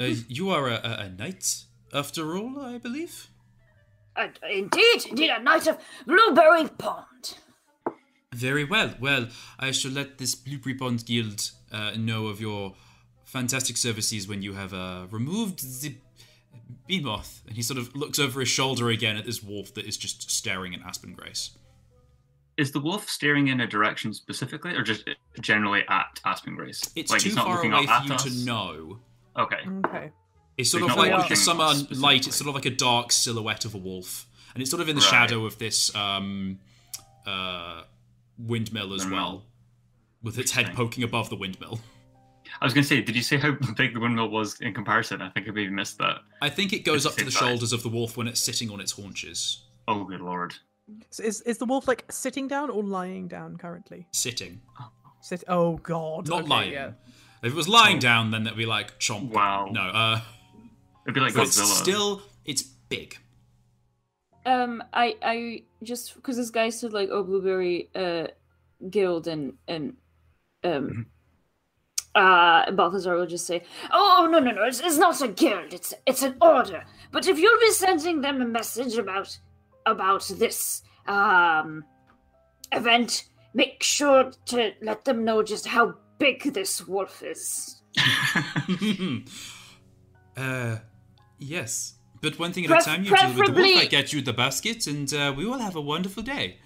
[0.00, 3.28] Uh, uh, you are a, a, a knight, after all, I believe.
[4.16, 7.38] And indeed, indeed, a knight of Blueberry Pond.
[8.34, 8.94] Very well.
[9.00, 9.28] Well,
[9.58, 12.74] I shall let this Blueberry Pond Guild uh, know of your
[13.24, 15.96] fantastic services when you have uh, removed the
[16.86, 17.42] behemoth.
[17.46, 20.30] And he sort of looks over his shoulder again at this wolf that is just
[20.30, 21.50] staring at Aspen Grace.
[22.56, 25.08] Is the wolf staring in a direction specifically, or just
[25.40, 26.80] generally at Aspen Grace?
[26.94, 29.00] It's Like, too he's not far looking away for you at to know.
[29.38, 29.60] Okay.
[29.86, 30.10] Okay.
[30.56, 32.26] It's sort He's of like like, with the summer light.
[32.26, 34.96] It's sort of like a dark silhouette of a wolf, and it's sort of in
[34.96, 35.10] the Right.
[35.10, 36.58] shadow of this um,
[37.26, 37.82] uh,
[38.38, 39.18] windmill as Windmill.
[39.18, 39.42] well,
[40.22, 41.80] with its head poking above the windmill.
[42.60, 45.20] I was gonna say, did you say how big the windmill was in comparison?
[45.20, 46.20] I think I maybe missed that.
[46.40, 47.48] I think it goes It's up to the same size.
[47.50, 49.64] shoulders of the wolf when it's sitting on its haunches.
[49.88, 50.54] Oh, good lord.
[51.10, 54.06] So is is the wolf like sitting down or lying down currently?
[54.12, 54.62] Sitting,
[55.20, 55.42] Sit.
[55.48, 56.28] Oh God.
[56.28, 56.72] not okay, lying.
[56.72, 56.92] Yeah.
[57.42, 59.30] If it was lying down, then that'd be like chomp.
[59.30, 59.68] Wow.
[59.70, 60.20] No, uh,
[61.04, 61.82] It'd be like but it's Godzilla.
[61.82, 63.16] still it's big.
[64.44, 68.28] Um, I I just because this guy said like oh blueberry uh
[68.90, 69.96] guild and and
[70.64, 71.06] um
[72.14, 74.64] Uh, Balthazar will just say, "Oh no, no, no!
[74.64, 75.74] It's, it's not a guild.
[75.74, 76.82] It's it's an order.
[77.12, 79.38] But if you'll be sending them a message about
[79.84, 81.84] about this um
[82.72, 87.82] event, make sure to let them know just how big this wolf is."
[90.36, 90.76] uh,
[91.38, 91.94] yes.
[92.22, 93.82] But one thing at Pref- a time, you deal with the wolf.
[93.82, 96.58] I get you the basket, and uh, we will have a wonderful day.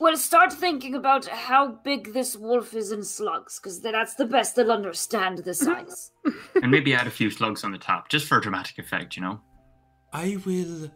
[0.00, 4.56] well, start thinking about how big this wolf is in slugs, because that's the best
[4.56, 6.10] they'll understand the size.
[6.62, 9.40] and maybe add a few slugs on the top, just for dramatic effect, you know?
[10.12, 10.90] I will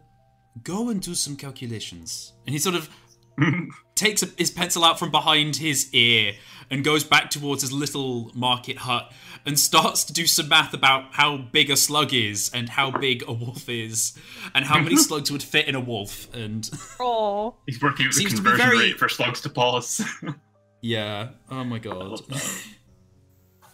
[0.63, 2.33] go and do some calculations.
[2.45, 2.89] And he sort of
[3.95, 6.33] takes a, his pencil out from behind his ear
[6.69, 9.11] and goes back towards his little market hut
[9.45, 13.23] and starts to do some math about how big a slug is and how big
[13.27, 14.17] a wolf is
[14.55, 16.69] and how many slugs would fit in a wolf and
[16.99, 20.01] Oh, He's working out the Seems to be conversion very- rate for slugs to paws.
[20.81, 22.19] yeah oh my god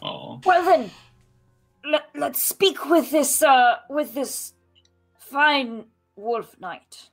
[0.03, 0.40] oh.
[0.45, 0.91] well then,
[1.84, 4.53] let, let's speak with this, uh, with this
[5.18, 5.86] fine
[6.16, 7.10] wolf knight.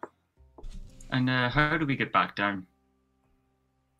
[1.11, 2.67] And uh, how do we get back down?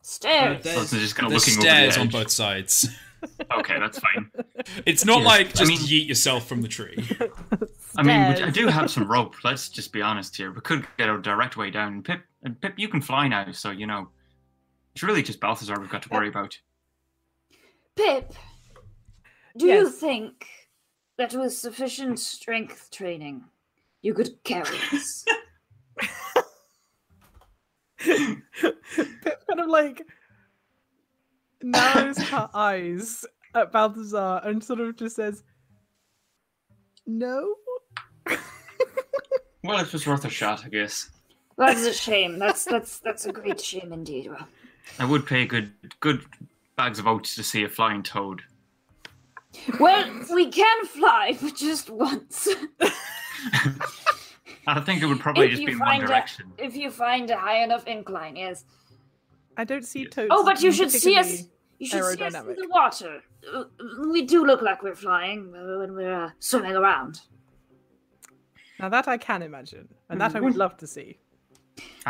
[0.07, 0.63] Stairs.
[0.63, 2.89] There's- oh, so just kind of there's looking over the stairs on both sides
[3.59, 4.31] Okay, that's fine.
[4.87, 6.97] it's not like just mean- yeet yourself from the tree
[7.99, 8.11] I mean,
[8.43, 9.37] I do have some rope.
[9.43, 10.53] Let's just be honest here.
[10.53, 12.03] We could get a direct way down.
[12.03, 14.11] Pip, and Pip, you can fly now, so you know.
[14.95, 16.59] It's really just Balthazar we've got to worry about.
[17.97, 18.35] Pip,
[19.57, 20.47] do you think
[21.17, 23.45] that with sufficient strength training,
[24.03, 25.25] you could carry us?
[27.99, 28.43] Pip
[29.49, 30.03] kind of like
[31.63, 33.25] narrows her eyes
[33.55, 35.43] at Balthazar and sort of just says,
[37.07, 37.55] "No."
[39.65, 41.11] Well, it was worth a shot, I guess.
[41.59, 42.39] That's a shame.
[42.39, 44.29] That's that's that's a great shame indeed.
[44.29, 44.47] Well,
[44.99, 46.23] I would pay good, good
[46.77, 48.43] bags of oats to see a flying toad.
[49.81, 52.49] well, we can fly, but just once.
[54.67, 56.53] I think it would probably if just be in one find a, direction.
[56.59, 58.65] if you find a high enough incline, yes.
[59.57, 60.13] I don't see Yes.
[60.13, 60.29] toads.
[60.31, 61.45] Oh, but you should see us.
[61.79, 63.23] You should see us in the water.
[63.53, 63.65] Uh,
[64.09, 67.21] We do look like we're flying when we're uh, swimming around.
[68.81, 71.19] Now that I can imagine, and that I would love to see.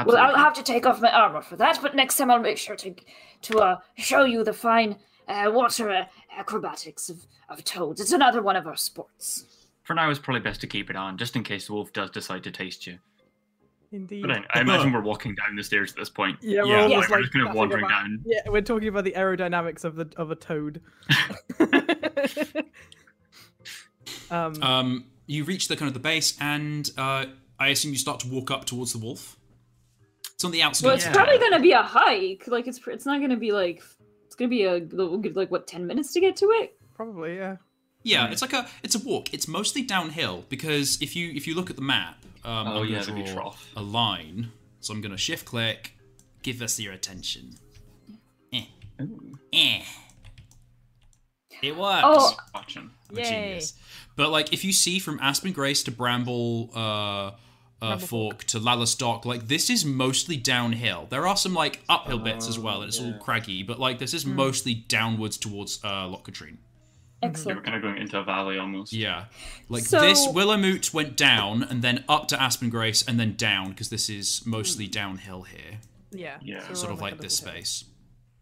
[0.04, 2.58] Well, I'll have to take off my armor for that, but next time I'll make
[2.58, 2.94] sure to
[3.42, 4.96] to uh, show you the fine
[5.28, 6.04] uh, water uh,
[6.36, 8.00] acrobatics of, of toads.
[8.00, 9.44] It's another one of our sports.
[9.86, 12.10] For now, it's probably best to keep it on, just in case the wolf does
[12.10, 12.98] decide to taste you.
[13.92, 14.22] Indeed.
[14.22, 16.38] But I, I imagine we're walking down the stairs at this point.
[16.42, 16.82] yeah, we're Yeah.
[16.82, 18.24] almost we're just kind of wandering about- down.
[18.26, 20.80] Yeah, we're talking about the aerodynamics of the of a toad.
[24.30, 27.24] um, um you reach the kind of the base and uh
[27.58, 29.36] i assume you start to walk up towards the wolf
[30.34, 30.86] it's on the outside.
[30.86, 31.12] Well, it's Yeah.
[31.14, 32.44] probably gonna be a hike.
[32.46, 33.82] Like it's it's not gonna be like
[34.26, 36.76] it's gonna be a we'll get like what ten minutes to get to it.
[36.94, 37.56] probably, yeah.
[38.06, 39.34] Yeah, it's like a it's a walk.
[39.34, 42.88] It's mostly downhill because if you if you look at the map, um, Oh, I'm
[42.88, 43.72] yeah, gonna draw trough.
[43.76, 44.52] a line.
[44.80, 45.94] So I'm gonna shift click,
[46.42, 47.56] give us your attention.
[48.52, 48.64] Eh,
[49.52, 49.82] eh.
[51.62, 52.02] It works.
[52.04, 52.90] Oh, watching.
[53.10, 53.28] I'm a Yay.
[53.30, 53.74] genius.
[54.14, 57.32] But like, if you see from Aspen Grace to Bramble uh,
[57.82, 61.06] uh, Fork to Lalastock, like this is mostly downhill.
[61.10, 63.62] There are some like uphill bits as well, and it's all craggy.
[63.62, 66.58] But like, this is mostly downwards towards uh, Loch Katrine.
[67.22, 67.58] They excellent.
[67.58, 68.92] were kind of going into a valley almost.
[68.92, 69.24] Yeah,
[69.68, 73.70] like So- this Willowmoot went down and then up to Aspen Grace and then down
[73.70, 75.80] because this is mostly downhill here,
[76.12, 76.36] Yeah.
[76.42, 76.66] Yeah.
[76.68, 77.48] so sort of like this hill.
[77.52, 77.84] space.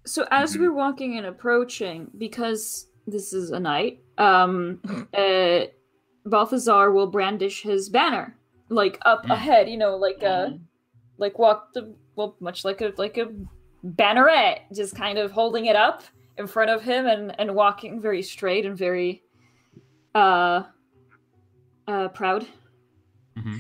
[0.07, 4.81] So as we're walking and approaching, because this is a knight, um,
[5.17, 5.61] uh,
[6.27, 8.37] Balthazar will brandish his banner
[8.71, 9.69] like up ahead.
[9.69, 10.51] You know, like uh,
[11.19, 13.29] like walk the well, much like a like a
[13.85, 16.03] banneret, just kind of holding it up
[16.39, 19.23] in front of him and and walking very straight and very
[20.15, 20.63] uh
[21.87, 22.47] uh proud.
[23.37, 23.57] mm-hmm.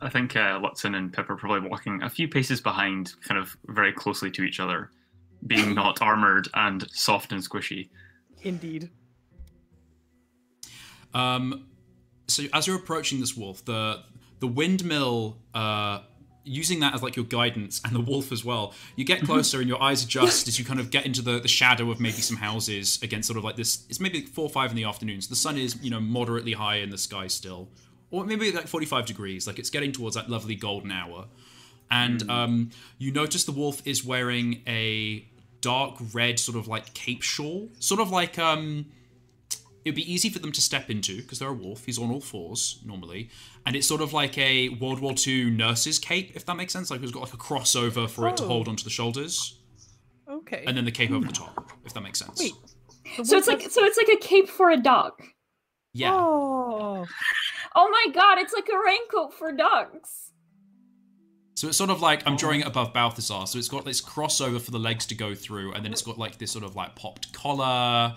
[0.00, 3.56] I think uh, Watson and Pip are probably walking a few paces behind, kind of
[3.66, 4.90] very closely to each other,
[5.46, 7.88] being not armored and soft and squishy.
[8.42, 8.90] Indeed.
[11.14, 11.66] Um,
[12.26, 14.02] so as you're approaching this wolf, the
[14.40, 16.00] the windmill, uh,
[16.44, 19.68] using that as like your guidance, and the wolf as well, you get closer and
[19.68, 22.36] your eyes adjust as you kind of get into the, the shadow of maybe some
[22.36, 23.84] houses against sort of like this.
[23.88, 26.52] It's maybe four or five in the afternoon, so the sun is you know moderately
[26.52, 27.68] high in the sky still,
[28.10, 29.46] or maybe like 45 degrees.
[29.46, 31.26] Like it's getting towards that lovely golden hour,
[31.90, 35.26] and um, you notice the wolf is wearing a
[35.60, 38.86] dark red sort of like cape shawl, sort of like um
[39.84, 41.84] it'd be easy for them to step into because they're a wolf.
[41.86, 43.30] He's on all fours normally,
[43.66, 46.90] and it's sort of like a World War II nurse's cape, if that makes sense.
[46.90, 48.48] Like it's got like a crossover for it to Oh.
[48.48, 49.58] hold onto the shoulders,
[50.28, 50.64] Okay.
[50.66, 52.38] and then the cape over the top, if that makes sense.
[52.40, 52.52] Wait.
[53.16, 55.12] The So it's like has- so it's like a cape for a dog.
[55.94, 57.04] Yeah, Oh.
[57.74, 60.30] Oh my god, it's like a raincoat for dogs.
[61.54, 63.46] so it's sort of like I'm drawing it above Balthazar.
[63.46, 66.18] So it's got this crossover for the legs to go through, and then it's got
[66.18, 68.14] like this sort of like popped collar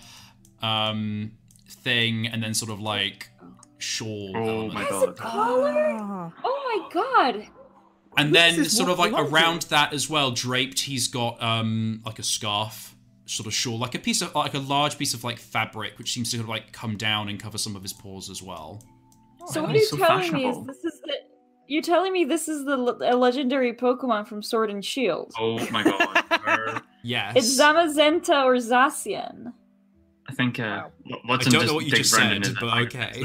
[0.61, 1.31] um
[1.67, 3.29] thing, and then sort of like
[3.77, 4.31] shawl.
[4.35, 4.73] Oh element.
[4.73, 5.17] my Has a god.
[5.17, 5.97] collar?
[5.99, 6.33] Ah.
[6.43, 7.47] Oh my god.
[8.17, 9.33] And Who is then, sort of like belong to?
[9.33, 13.93] around that as well, draped, he's got um like a scarf, sort of shawl, like
[13.95, 16.49] a piece of like a large piece of like fabric, which seems to sort of
[16.49, 18.81] like come down and cover some of his paws as well.
[19.47, 21.13] So what are you're so telling me is this is the
[21.67, 25.33] you're telling me this is the a legendary Pokemon from Sword and Shield.
[25.39, 26.81] Oh my god.
[27.07, 27.35] Yes.
[27.35, 29.53] It's Zamazenta or Zacian.
[30.27, 30.63] I think uh,
[31.05, 31.19] Wow.
[31.27, 33.23] Wa- I don't just know what you just Brendan said, but back okay.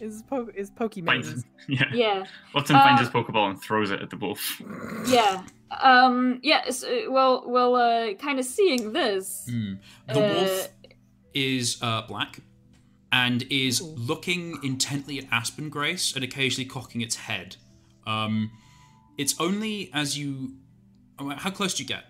[0.00, 1.04] Is po- is Pokemon?
[1.06, 1.84] Finds, yeah.
[1.92, 4.62] Yeah, Watson finds Uh, his Pokeball and throws it at the wolf.
[5.06, 5.42] yeah.
[5.82, 6.70] Um, yeah.
[6.70, 9.46] So, well, well, uh, kind of seeing this.
[9.50, 9.74] Hmm.
[10.08, 10.68] The uh, wolf
[11.34, 12.40] is uh, black
[13.12, 13.94] and is Ooh.
[13.98, 17.56] looking intently at Aspen Grace and occasionally cocking its head.
[18.06, 18.50] Um,
[19.18, 20.54] it's only as you.
[21.18, 22.04] oh, How close do you get?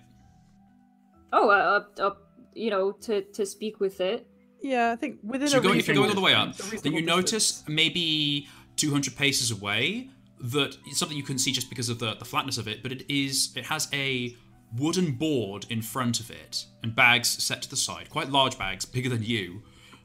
[1.33, 2.26] Oh, uh, up, up,
[2.57, 4.27] you know, to to speak with it.
[4.63, 6.57] Yeah, I think within So a you go, if you go all the way up,
[6.57, 7.69] then you notice distance.
[7.69, 10.11] maybe 200 paces away
[10.41, 12.91] that it's something you couldn't see just because of the, the flatness of it, but
[12.93, 14.37] it is it has a
[14.77, 18.85] wooden board in front of it and bags set to the side, quite large bags,
[18.85, 19.63] bigger than you,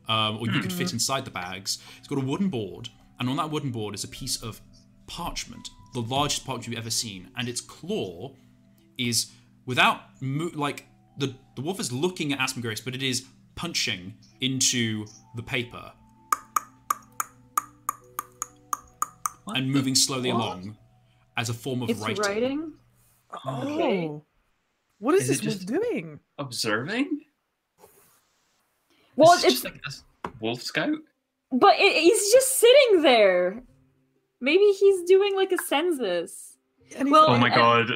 [0.08, 1.80] um, or you could fit inside the bags.
[1.98, 4.62] It's got a wooden board, and on that wooden board is a piece of
[5.08, 8.34] parchment, the largest parchment you've ever seen, and its claw
[8.98, 9.32] is
[9.66, 10.86] without mo- like
[11.22, 13.26] the the wolf is looking at Aspen Grace, but it is
[13.56, 15.92] punching into the paper
[19.46, 20.42] What and moving slowly what?
[20.42, 20.78] along
[21.38, 22.22] as a form of It's writing.
[22.24, 22.74] writing.
[23.46, 24.12] Oh, Okay.
[25.00, 26.20] what is Is this it wolf doing?
[26.38, 27.22] Observing?
[29.16, 29.82] Well, This is it's just like
[30.26, 30.98] a wolf scout.
[31.52, 33.64] but it, he's just sitting there.
[34.40, 36.58] Maybe he's doing like a census.
[37.06, 37.92] Well, Oh my god.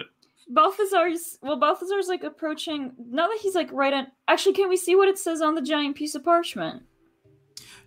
[0.47, 2.91] Balthazar's well, Balthazar's like approaching.
[3.09, 4.07] Now that he's like right on.
[4.27, 6.83] Actually, can we see what it says on the giant piece of parchment?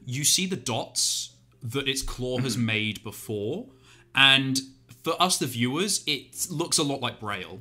[0.05, 2.67] You see the dots that its claw has Mm-hmm.
[2.67, 3.67] made before,
[4.15, 4.59] and
[5.05, 7.61] for us, the viewers, it looks a lot like Braille,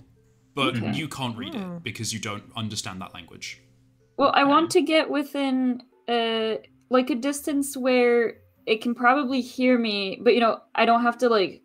[0.56, 0.92] but Okay.
[0.94, 1.76] you can't read Hmm.
[1.78, 3.62] it because you don't understand that language.
[4.18, 6.56] Well, I want to get within uh
[6.90, 11.18] like a distance where it can probably hear me, but you know, I don't have
[11.20, 11.62] to like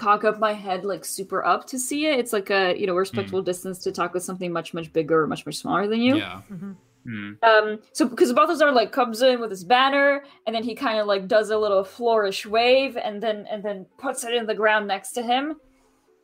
[0.00, 2.18] cock up my head like super up to see it.
[2.18, 5.26] It's like a you know respectable distance to talk with something much much bigger or
[5.26, 6.16] much much smaller than you.
[6.16, 6.40] Yeah.
[6.50, 6.76] mhm.
[7.04, 7.32] Hmm.
[7.42, 11.06] Um, so because Balthazar like comes in with his banner, and then he kind of
[11.06, 14.86] like does a little flourish wave, and then and then puts it in the ground
[14.86, 15.56] next to him,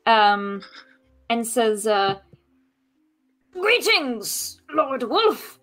[0.04, 0.62] um,
[1.30, 2.16] and says, uh,
[3.52, 5.58] Greetings, Lord Wolf.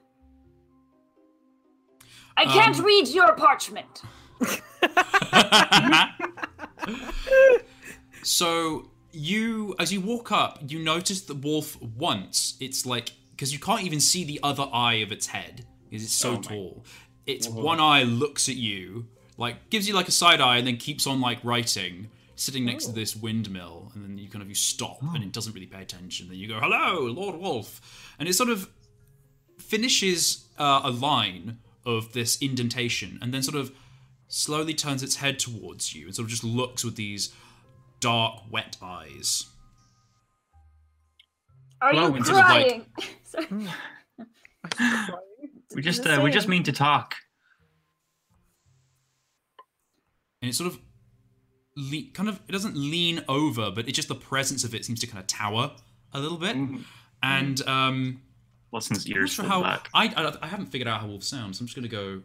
[2.35, 4.01] I can't Um, read your parchment.
[8.23, 12.55] so you, as you walk up, you notice the wolf once.
[12.59, 16.13] It's like because you can't even see the other eye of its head because it's
[16.13, 16.85] so Oh tall.
[17.25, 17.63] Its Whoa.
[17.63, 21.05] one eye looks at you, like gives you like a side eye, and then keeps
[21.07, 22.95] on like writing, sitting next to Oh.
[22.95, 26.27] this windmill, and then you kind of you stop, and it doesn't really pay attention.
[26.27, 27.81] Then you go, "Hello, Lord Wolf,"
[28.19, 28.69] and it sort of
[29.57, 33.71] finishes uh, a line of this indentation, and then sort of
[34.27, 37.31] slowly turns its head towards you and sort of just looks with these
[38.03, 39.45] dark, wet eyes.
[41.81, 42.85] Are Hello, you it's sort crying?
[43.23, 43.67] sorry.
[45.75, 47.15] We just uh, we just mean to talk.
[50.41, 50.79] And it sort of
[51.77, 54.99] le- kind of it doesn't lean over, but it just the presence of it seems
[54.99, 55.71] to kind of tower
[56.13, 56.55] a little bit.
[56.55, 56.83] Mhm.
[57.21, 58.21] And um,
[58.71, 59.89] Watson's I'm ears sure how back.
[59.93, 62.21] I, I I haven't figured out how wolves sound, so I'm just gonna go.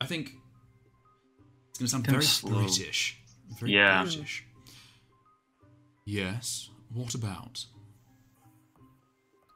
[0.00, 0.32] I think
[1.70, 2.60] it's gonna sound Kinda very slow.
[2.62, 3.18] British.
[3.60, 4.02] Very Yeah.
[4.02, 4.44] British.
[6.08, 6.70] Yes.
[6.94, 7.66] What about?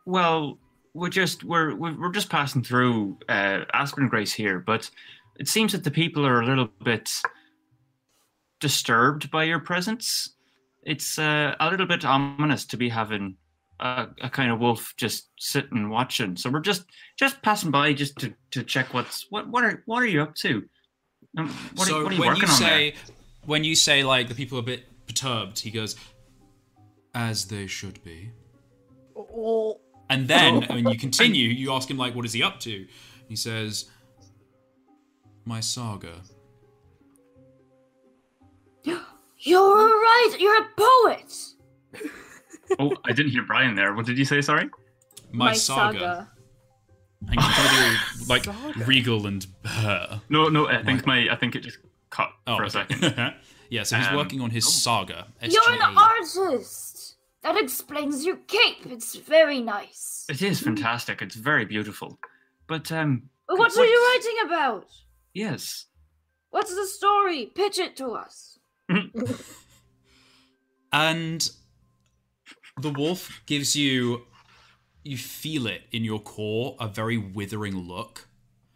[0.04, 0.58] Well,
[0.92, 4.90] we're just we're we're just passing through uh, Aspen Grace here, but
[5.40, 7.10] it seems that the people are a little bit
[8.60, 10.34] disturbed by your presence.
[10.82, 13.38] It's uh, a little bit ominous to be having
[13.80, 16.36] a, a kind of wolf just sitting watching.
[16.36, 16.84] So we're just
[17.18, 20.34] just passing by just to, to check what's what what are what are you up
[20.34, 20.64] to?
[21.38, 22.68] Um, what, so are, what are you when working you on there?
[22.68, 22.94] say
[23.46, 25.96] when you say like the people are a bit perturbed, he goes,
[27.14, 28.30] "As they should be."
[29.16, 29.80] Oh,
[30.10, 32.86] And then when you continue, you ask him like, "What is he up to?"
[33.28, 33.90] He says,
[35.44, 36.22] "My saga."
[39.44, 40.36] You're right.
[40.38, 41.34] You're a poet.
[42.78, 43.92] Oh, I didn't hear Brian there.
[43.94, 44.40] What did you say?
[44.40, 44.70] Sorry.
[45.32, 46.30] My, saga.
[47.28, 48.84] And you kind of do, like Saga.
[48.84, 50.68] regal and uh, No, no.
[50.68, 51.78] I think my I think it just
[52.10, 52.84] cut oh, for a okay.
[53.00, 53.34] second.
[53.70, 54.70] yeah, so he's Um, working on his oh.
[54.70, 55.26] saga.
[55.42, 56.91] You're an artist.
[57.42, 58.86] That explains your cape.
[58.86, 60.24] It's very nice.
[60.28, 61.20] It is fantastic.
[61.22, 62.18] It's very beautiful.
[62.68, 64.86] But um But what are you writing about?
[65.34, 65.86] yes.
[66.50, 67.46] What's the story?
[67.46, 68.58] Pitch it to us.
[70.92, 71.50] and
[72.80, 74.22] the wolf gives you
[75.02, 78.28] you feel it in your core a very withering look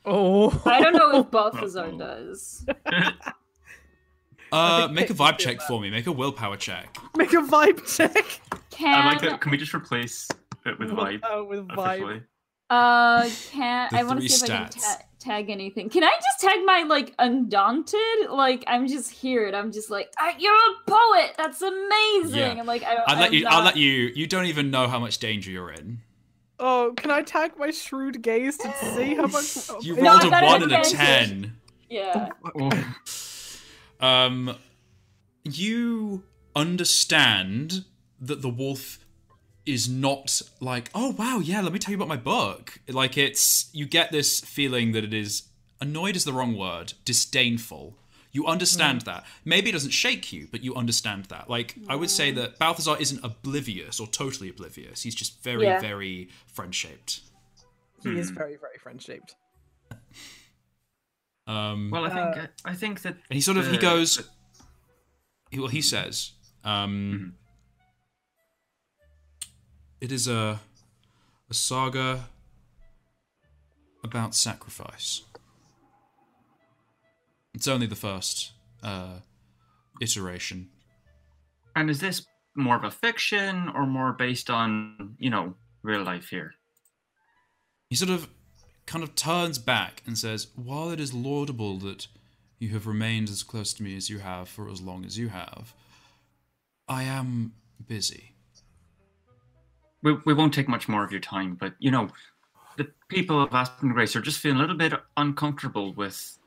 [0.08, 2.64] Oh, I don't know if Balthazar does.
[4.52, 8.40] uh make a vibe check for me make a willpower check make a vibe check.
[8.70, 9.40] Can I like that.
[9.40, 10.28] Can we just replace
[10.66, 11.20] it with vibe?
[11.24, 11.94] Oh, with vibe.
[11.96, 12.22] Officially.
[12.70, 14.82] uh can The I want to three see if I can stats.
[14.82, 15.88] ta- tag anything.
[15.88, 18.28] Can I just tag my like undaunted?
[18.30, 21.34] Like I'm just here and I'm just like "Ah, you're a poet.
[21.36, 22.38] That's amazing.
[22.38, 22.50] Yeah.
[22.58, 23.08] And like I don't.
[23.08, 25.50] i'll let I'm you i'll not- let you you don't even know how much danger
[25.50, 26.00] you're in
[26.58, 29.68] Oh, can I tag my shrewd gaze to see how much?
[29.84, 30.92] you No, rolled I a got an 1 and a advantage.
[31.42, 31.56] 10
[31.90, 32.28] Yeah.
[32.58, 32.70] Oh,
[34.00, 34.56] um
[35.44, 36.22] you
[36.54, 37.84] understand
[38.20, 38.98] that the wolf
[39.64, 42.78] is not like oh wow yeah let me tell you about my book.
[42.88, 45.44] Like it's you get this feeling that it is
[45.80, 47.98] annoyed is the wrong word disdainful.
[48.32, 49.24] You understand that.
[49.46, 51.48] Maybe it doesn't shake you but you understand that.
[51.50, 55.02] Like i would say that balthazar isn't oblivious or totally oblivious.
[55.02, 55.80] He's just very Yeah.
[55.80, 57.20] very friend shaped
[58.02, 59.36] he is very, very friend shaped.
[61.46, 64.20] Um well, I think Uh, I think that and he sort of he the- goes
[65.50, 66.32] he, well he says
[66.64, 67.32] um Mhm.
[70.00, 70.60] it is a
[71.50, 72.28] a saga
[74.02, 75.22] about sacrifice
[77.54, 78.52] it's only the first
[78.82, 79.20] uh
[80.00, 80.68] iteration
[81.74, 86.28] And is this more of a fiction or more based on you know real life
[86.30, 86.54] here?
[87.90, 88.28] he sort of
[88.86, 92.06] kind of turns back and says while it is laudable that
[92.58, 95.28] you have remained as close to me as you have for as long as you
[95.28, 95.74] have
[96.88, 97.52] i am
[97.88, 98.32] busy
[100.02, 102.08] We, we won't take much more of your time, but you know,
[102.76, 106.38] the people of Aspen Grace are just feeling a little bit uncomfortable with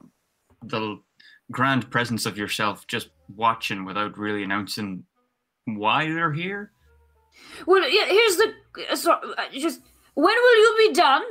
[0.64, 1.00] the
[1.52, 5.04] grand presence of yourself just watching without really announcing
[5.66, 6.72] why they're here.
[7.66, 8.54] Well, yeah, here's the
[8.92, 9.82] uh, so, uh, just
[10.14, 11.24] when will you be done?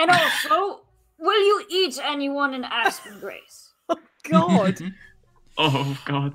[0.00, 0.80] And also,
[1.18, 3.72] will you eat anyone in Aspen Grace?
[3.90, 4.80] oh God,
[5.58, 6.32] Oh God.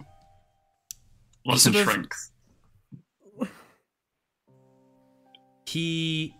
[1.45, 2.07] Lots sort of of-
[5.65, 6.35] he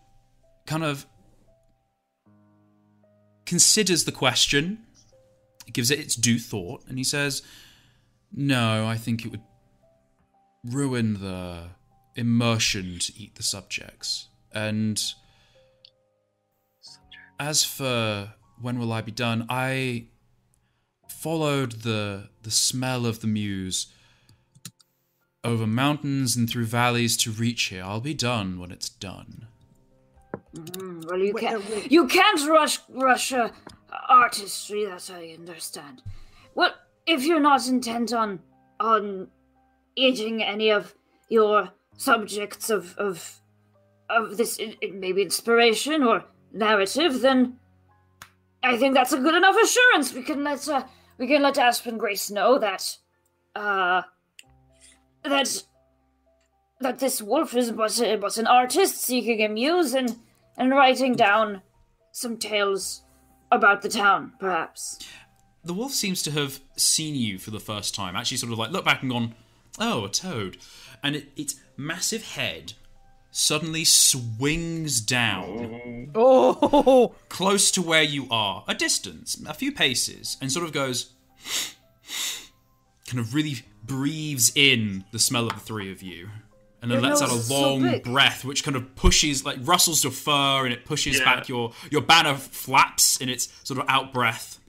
[0.67, 1.05] kind of
[3.45, 4.79] considers the question,
[5.73, 7.41] gives it its due thought, and he says,
[8.31, 9.41] No, I think it would
[10.63, 11.63] ruin the
[12.15, 14.29] immersion to eat the subjects.
[14.51, 15.03] And
[17.39, 20.07] as for when will I be done, I
[21.09, 23.87] followed the the smell of the muse
[25.43, 27.83] over mountains and through valleys to reach here.
[27.83, 29.47] I'll be done when it's done.
[30.55, 31.69] Mm, well, you Wait, can't.
[31.69, 31.91] wait.
[31.91, 33.49] You can't rush rush uh,
[34.09, 34.85] artistry.
[34.85, 36.01] That I understand.
[36.55, 36.73] Well,
[37.05, 38.39] if you're not intent on
[38.79, 39.27] on
[39.95, 40.95] eating any of
[41.29, 43.39] your subjects of of
[44.09, 46.23] of this i- i- maybe inspiration or
[46.55, 47.57] narrative, then
[48.63, 50.13] I think that's a good enough assurance.
[50.13, 50.83] We can let uh,
[51.17, 52.97] we can let Aspen Grace know that
[53.55, 54.01] uh
[55.23, 55.63] that
[56.81, 60.17] that this wolf is but, a, but an artist seeking a muse and
[60.57, 61.61] and writing down
[62.11, 63.03] some tales
[63.51, 64.99] about the town, perhaps.
[65.63, 68.15] The wolf seems to have seen you for the first time.
[68.15, 69.35] Actually, sort of like look back and gone,
[69.79, 70.57] "Oh, a toad,"
[71.03, 72.73] and it, its massive head
[73.37, 80.49] suddenly swings down oh, close to where you are, a distance, a few paces, and
[80.49, 81.11] sort of goes,
[83.07, 86.29] kind of really breathes in the smell of the three of you.
[86.81, 89.43] And then Your lets out a nose is so long breath, which kind of pushes,
[89.43, 91.25] like rustles your fur, and it pushes Yeah.
[91.25, 94.59] back your your banner flaps in its sort of out breath,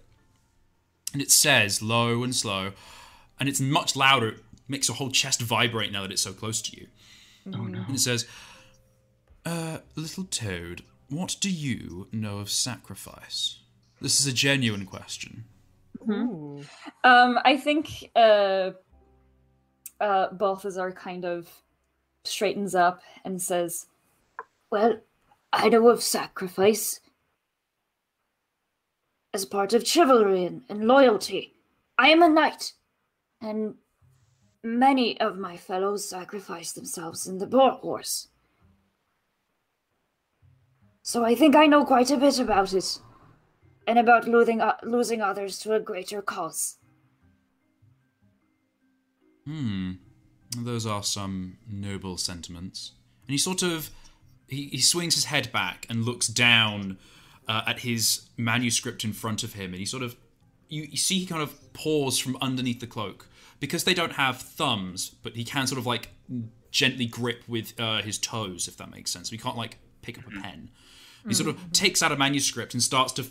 [1.13, 2.73] and it says low and slow,
[3.39, 4.29] and it's much louder.
[4.31, 6.89] It makes your whole chest vibrate now that it's so close to you.
[7.55, 7.85] Oh no.
[7.87, 8.27] And it says,
[9.47, 13.61] uh, little toad, what do you know of sacrifice?
[14.01, 15.45] This is a genuine question.
[16.03, 16.65] Ooh.
[17.05, 18.73] Um, I think uh,
[20.01, 21.49] uh, Balthazar kind of
[22.25, 23.87] straightens up and says,
[24.71, 25.01] Well,
[25.53, 27.01] I know of sacrifice
[29.33, 31.55] as part of chivalry and, and loyalty.
[31.97, 32.73] I am a knight,
[33.41, 33.77] and
[34.63, 38.29] many of my fellows sacrifice themselves in the boar horse.
[41.07, 42.99] So I think I know quite a bit about it,
[43.87, 46.79] and about losing, uh, losing others to a greater cause.
[49.45, 49.93] Hmm.
[50.59, 52.91] Those are some noble sentiments.
[53.23, 53.91] And he sort of
[54.49, 56.99] he, he swings his head back and looks down
[57.47, 60.17] uh, at his manuscript in front of him, and he sort of
[60.69, 63.29] you, you see he kind of paws from underneath the cloak
[63.61, 66.09] because they don't have thumbs, but he can sort of like
[66.73, 69.31] gently grip with uh, his toes, if that makes sense.
[69.31, 70.71] he can't like pick up a pen.
[71.27, 73.27] He sort of takes out a manuscript and starts to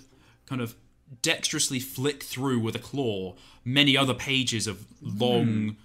[0.47, 0.75] kind of
[1.21, 5.77] dexterously flick through with a claw many other pages of long,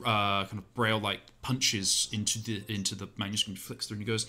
[0.00, 3.58] uh, kind of braille-like punches into the into the manuscript.
[3.58, 4.26] He flicks through and he goes,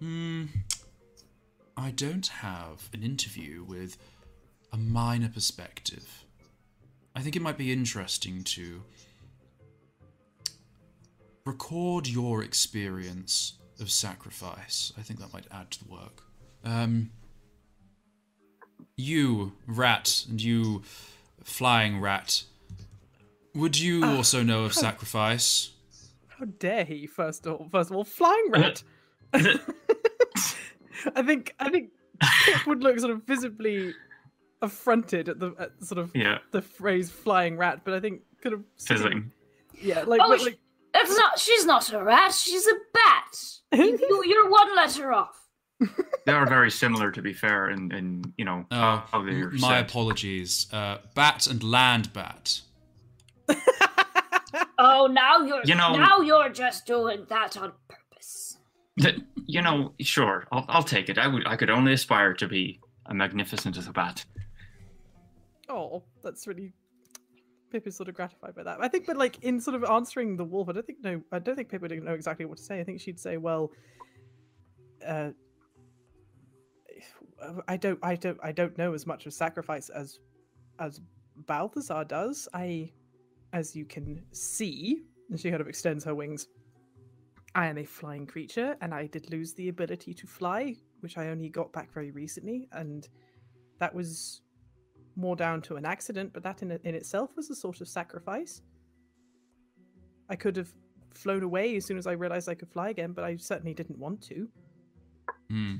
[0.00, 0.44] "Hmm,
[1.76, 3.96] I don't have an interview with
[4.70, 6.24] a minor perspective.
[7.16, 8.82] I think it might be interesting to
[11.46, 14.92] record your experience of sacrifice.
[14.98, 16.22] I think that might add to the work.
[16.64, 17.10] Um,
[18.96, 20.82] you, rat, and you,
[21.42, 22.44] flying rat,
[23.54, 25.70] would you also know of sacrifice?
[26.28, 27.06] How dare he?
[27.06, 28.82] First of all, first of all, flying rat.
[29.32, 31.90] I think I think
[32.44, 33.94] Pip would look sort of visibly
[34.62, 38.52] affronted at the at sort of Yeah, the phrase "flying rat," but I think could
[38.52, 39.32] have fizzing.
[39.80, 40.58] Yeah, like, Oh, but, sh- like
[40.92, 41.38] That's not.
[41.38, 42.32] She's not a rat.
[42.32, 43.38] She's a bat.
[43.84, 45.40] You, you, you're one letter off.
[46.26, 49.50] They are very similar, to be fair, in, in you know Oh, how, how they're
[49.50, 49.90] my said.
[49.90, 50.66] apologies.
[50.72, 52.60] Uh, bat and land bat.
[54.78, 55.62] Oh, now you're.
[55.64, 58.58] You know- now you're just doing that on purpose.
[58.98, 61.18] That- you know, sure, I'll, I'll take it.
[61.18, 64.24] I would, I could only aspire to be as magnificent as a bat.
[65.68, 66.72] oh, that's really.
[67.74, 68.78] Is sort of gratified by that.
[68.80, 71.38] I think, but like in sort of answering the wolf, I don't think no, I
[71.38, 72.80] don't think Pip would know exactly what to say.
[72.80, 73.72] I think she'd say, "Well,
[75.06, 75.30] uh,
[77.68, 80.20] I don't, I don't, I don't know as much of sacrifice as
[80.78, 81.00] as
[81.36, 82.48] Balthazar does.
[82.54, 82.92] I,
[83.52, 86.48] as you can see, and she kind of extends her wings.
[87.54, 91.28] I am a flying creature, and I did lose the ability to fly, which I
[91.28, 93.08] only got back very recently, and
[93.78, 94.42] that was
[95.16, 98.62] more down to an accident, but that in, in itself was a sort of sacrifice.
[100.28, 100.72] I could have
[101.12, 103.98] flown away as soon as I realized I could fly again, but I certainly didn't
[103.98, 104.48] want to.
[105.50, 105.76] Hmm.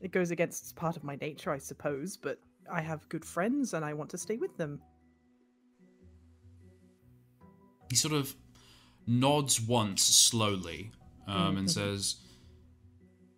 [0.00, 2.38] It goes against part of my nature, I suppose, but
[2.72, 4.80] I have good friends and I want to stay with them.
[7.90, 8.34] He sort of
[9.06, 10.92] nods once slowly
[11.26, 12.16] um, and says,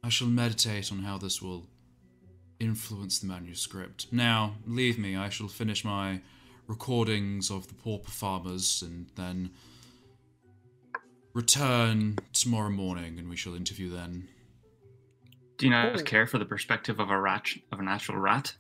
[0.05, 1.67] I shall meditate on how this will
[2.63, 4.07] influence the manuscript.
[4.13, 5.17] Now, leave me.
[5.17, 6.21] I shall finish my
[6.67, 9.51] recordings of the pauper farmers and then
[11.35, 14.29] return tomorrow morning and we shall interview then.
[15.57, 16.03] Do you not Oh.
[16.03, 18.55] care for the perspective of a rat, of a natural rat?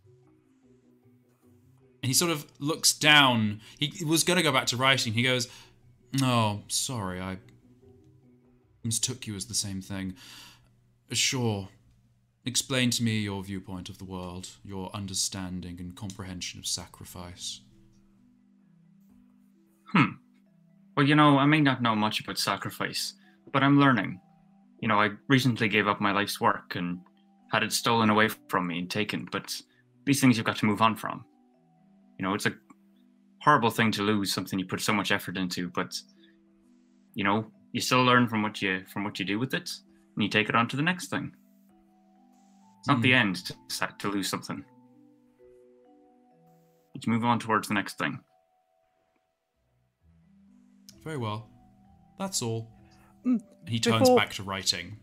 [2.02, 3.60] And he sort of looks down.
[3.78, 5.12] He was going to go back to writing.
[5.12, 5.48] He goes,
[6.20, 7.38] Oh, sorry, I
[8.84, 10.14] mistook you as the same thing.
[11.12, 11.68] Sure.
[12.44, 17.60] Explain to me your viewpoint of the world, your understanding and comprehension of sacrifice.
[19.92, 20.16] Hmm.
[20.96, 23.14] Well, you know, I may not know much about sacrifice,
[23.52, 24.20] but I'm learning.
[24.80, 26.98] You know, I recently gave up my life's work and
[27.52, 29.54] had it stolen away from me and taken, but
[30.04, 31.24] these things you've got to move on from.
[32.18, 32.54] You know, it's a
[33.42, 35.94] horrible thing to lose something you put so much effort into, but
[37.14, 39.70] you know, you still learn from what you from what you do with it,
[40.16, 41.32] and you take it on to the next thing.
[42.82, 44.64] It's not the end to, to lose something.
[46.96, 48.18] Let's move on towards the next thing.
[51.04, 51.48] Very well.
[52.18, 52.72] That's all.
[53.24, 54.98] Mm, He turns before- back to writing.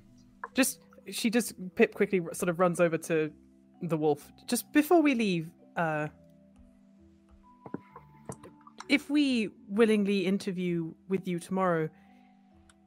[0.55, 3.31] Just she just Pip quickly sort of runs over to
[3.81, 4.29] the wolf.
[4.45, 6.09] Just before we leave, uh
[8.89, 11.87] if we willingly interview with you tomorrow,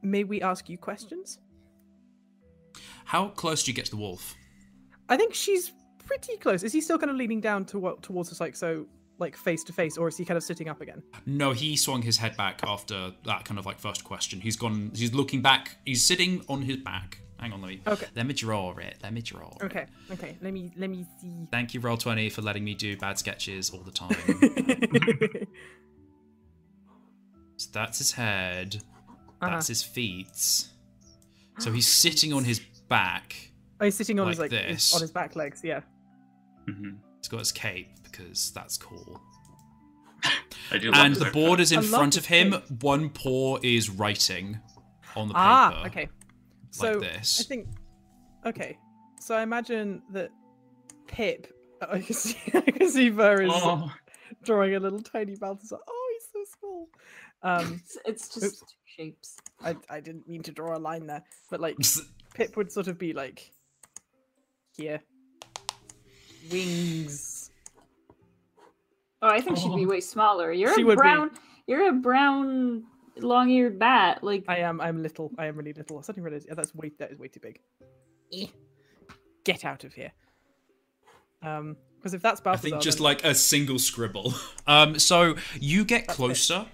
[0.02, 1.38] may we ask you questions?
[3.06, 4.34] How close do you get to the wolf?
[5.12, 5.72] I think she's
[6.06, 6.62] pretty close.
[6.62, 8.86] Is he still kind of leaning down to what towards us like so
[9.18, 11.02] like face to face or is he kind of sitting up again?
[11.26, 14.40] No, he swung his head back after that kind of like first question.
[14.40, 14.90] He's gone.
[14.94, 15.76] He's looking back.
[15.84, 17.18] He's sitting on his back.
[17.38, 17.82] Hang on, let me.
[17.86, 18.06] Okay.
[18.16, 18.96] Let me draw it.
[19.02, 19.50] Let me draw.
[19.60, 19.64] it.
[19.64, 19.86] Okay.
[20.12, 20.34] Okay.
[20.40, 21.46] Let me let me see.
[21.50, 24.16] Thank you, Roll Twenty, for letting me do bad sketches all the time.
[27.58, 28.76] so that's his head.
[29.42, 29.50] Uh-huh.
[29.50, 30.36] That's his feet.
[31.58, 33.51] So he's sitting on his back.
[33.82, 34.94] Oh, he's sitting on his Like like this.
[34.94, 35.60] on his back legs.
[35.64, 35.80] Yeah.
[36.68, 39.20] hmm He's got his cape because that's cool.
[40.70, 42.52] I do And the board is in I front of him.
[42.52, 42.82] cape.
[42.82, 44.60] One paw is writing
[45.16, 45.42] on the paper.
[45.44, 45.84] Ah.
[45.86, 46.08] Okay.
[46.70, 47.40] So this.
[47.40, 47.66] I think.
[48.46, 48.78] Okay.
[49.20, 50.30] So I imagine that
[51.08, 51.52] Pip.
[51.82, 52.38] I can see.
[52.54, 53.90] I can see Ver is Oh,
[54.44, 55.78] drawing a little tiny Balthazar.
[55.86, 56.88] Oh, he's so small.
[57.42, 58.74] Um, It's, it's just Oops.
[58.84, 59.36] shapes.
[59.64, 61.76] I I didn't mean to draw a line there, but like
[62.34, 63.50] Pip would sort of be like
[64.76, 65.00] here.
[66.50, 67.50] Wings.
[69.20, 69.88] Oh, I think she'd be Oh.
[69.88, 70.52] way smaller.
[70.52, 71.02] You're She a would be.
[71.02, 71.30] brown.
[71.66, 72.84] You're a brown,
[73.16, 74.24] long-eared bat.
[74.24, 74.80] Like I am.
[74.80, 75.30] I'm little.
[75.38, 75.98] I am really little.
[75.98, 77.60] I suddenly realized yeah, that's way that is way too big.
[78.32, 78.46] Eh.
[79.44, 80.12] Get out of here.
[81.42, 84.34] Um, because if that's I think just then- like a single scribble.
[84.66, 86.22] Um, so you get That's it.
[86.22, 86.66] closer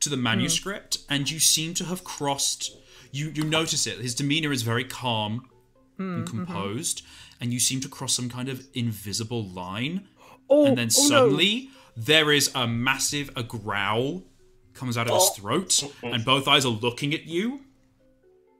[0.00, 2.76] to the manuscript, and you seem to have crossed.
[3.12, 3.98] You you notice it.
[3.98, 5.48] His demeanor is very calm
[5.96, 7.02] Hmm, and composed,
[7.40, 10.08] and you seem to cross some kind of invisible line.
[10.50, 11.08] oh, and then oh, no.
[11.08, 14.22] suddenly there is a massive a growl
[14.72, 17.60] comes out of his throat and both eyes are looking at you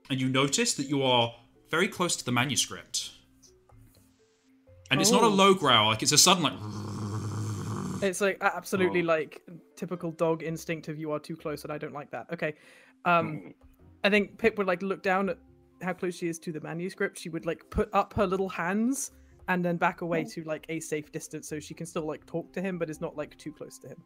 [0.09, 1.35] and you notice that you are
[1.71, 3.11] very close to the manuscript
[4.91, 5.31] and it's not a Oh.
[5.31, 6.53] low growl like it's a sudden like
[8.03, 9.07] It's like absolutely Oh.
[9.07, 9.43] like
[9.77, 12.27] typical dog instinct of you are too close and I don't like that.
[12.33, 12.55] Okay.
[13.05, 13.55] Um
[14.05, 15.39] I think Pip would like look down at
[15.83, 17.19] how close she is to the manuscript.
[17.19, 19.13] She would like put up her little hands
[19.49, 22.53] and then back away to like a safe distance so she can still like talk
[22.55, 24.03] to him but is not like too close to him.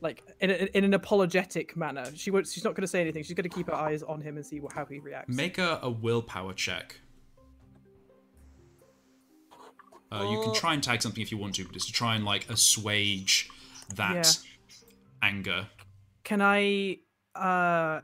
[0.00, 2.04] Like in, a, in an apologetic manner.
[2.14, 3.22] She won't she's not going to say anything.
[3.22, 5.34] She's going to keep her eyes on him and see wh- how he reacts.
[5.34, 7.00] make a, a willpower check
[10.12, 12.14] uh, you can try and tag something if you want to but it's to try
[12.14, 13.48] and like assuage
[13.94, 14.38] that
[15.22, 15.66] anger
[16.22, 16.98] can I
[17.34, 18.00] uh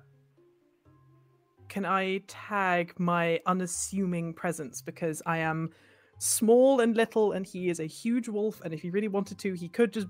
[1.71, 5.71] can I tag my unassuming presence because I am
[6.19, 9.55] small and little and he is a huge wolf and if he really wanted to
[9.55, 10.09] he could just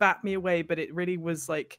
[0.00, 1.78] bat me away but it really was like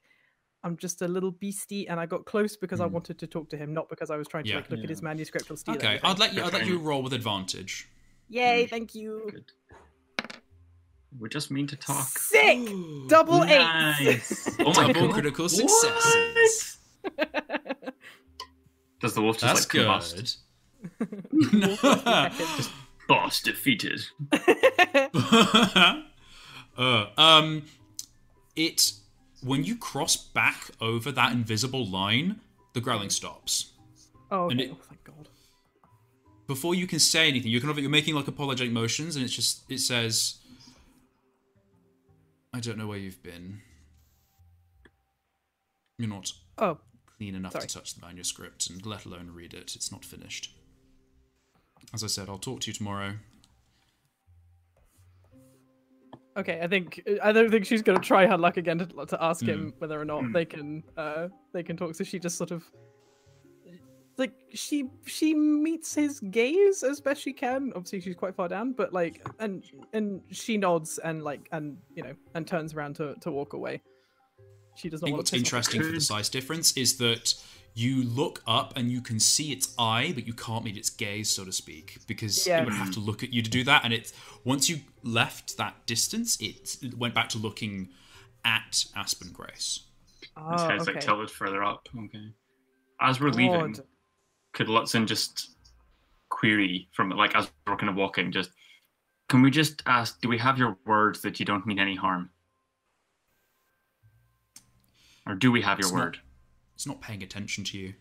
[0.64, 2.94] I'm just a little beastie and I got close because I Hmm.
[2.94, 4.56] wanted to talk to him not because I was trying to Yeah.
[4.58, 6.06] like look at his manuscript or steal okay anything.
[6.10, 6.80] i'd let you i'd let you you.
[6.80, 7.90] roll with advantage
[8.30, 8.70] Yay, Mm.
[8.70, 9.30] thank you.
[9.32, 9.52] Good.
[11.18, 12.08] We just mean to talk.
[12.10, 12.68] Sick!
[13.08, 13.60] Double eight.
[13.60, 14.56] Nice.
[14.60, 15.14] Oh my double god.
[15.14, 16.78] critical successes
[19.00, 20.36] Does the wolf just That's like good.
[21.00, 22.72] combust?
[23.08, 24.02] Boss defeated.
[26.78, 27.64] uh, um,
[28.56, 28.92] it
[29.44, 32.42] when you cross back over that invisible line,
[32.74, 33.72] the growling stops.
[34.32, 34.70] oh, And okay.
[34.70, 35.30] it- oh, thank God.
[36.48, 39.34] Before you can say anything, you're kind of you're making like apologetic motions, and it's
[39.36, 40.38] just it says,
[42.54, 43.62] "I don't know where you've been.
[45.98, 46.78] You're not Oh,
[47.18, 47.68] clean enough Sorry.
[47.68, 49.76] to touch the manuscript, and let alone read it.
[49.76, 50.52] It's not finished."
[51.94, 53.14] As I said, I'll talk to you tomorrow.
[56.36, 59.44] Okay, I think I don't think she's gonna try her luck again to, to ask
[59.44, 59.80] him Hmm.
[59.80, 61.96] whether or not they can uh they can talk.
[61.96, 62.64] So she just sort of
[64.18, 67.72] like she she meets his gaze as best she can.
[67.76, 69.64] Obviously she's quite far down, but like and
[69.94, 73.82] and she nods and like and you know and turns around to to walk away.
[74.78, 76.76] She does I not think want what's to piss off- interesting for the size difference
[76.78, 77.34] is that
[77.74, 81.30] you look up and you can see its eye, but you can't meet its gaze,
[81.30, 83.84] so to speak, because it would have to look at you to do that.
[83.84, 84.14] And it's
[84.44, 87.90] once you left that distance, it went back to looking
[88.44, 89.82] at Aspen Grace.
[90.22, 90.94] His Oh, head's okay.
[90.94, 91.88] like tilted further up.
[92.06, 92.32] Okay.
[93.00, 93.86] As we're leaving, God.
[94.54, 95.52] could Ludson just
[96.30, 98.50] query from like as we're kind of walking, just
[99.30, 102.30] can we just ask, do we have your words that you don't mean any harm?
[105.28, 106.20] Or do we have your It's not- word?
[106.76, 107.94] It's not paying attention to you.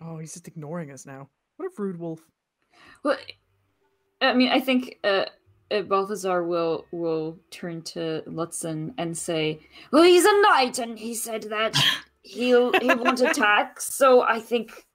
[0.00, 1.28] Oh, he's just ignoring us now.
[1.56, 2.20] What a rude wolf.
[3.04, 3.16] Well,
[4.20, 5.26] I mean, I think uh,
[5.70, 9.60] uh, Balthazar will will turn to Ludson and say,
[9.92, 11.74] Well, he's a knight, and he said that
[12.22, 13.80] he'll he won't attack.
[13.80, 14.86] So I think,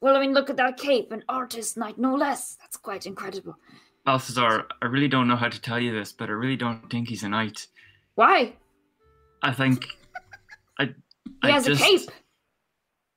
[0.00, 2.56] well, I mean, look at that cape, an artist knight, no less.
[2.60, 3.56] That's quite incredible.
[4.04, 7.08] Balthazar, I really don't know how to tell you this, but I really don't think
[7.08, 7.66] he's a knight.
[8.16, 8.52] Why?
[9.42, 9.86] I think
[10.78, 10.92] I He
[11.42, 12.10] I has just- a cape.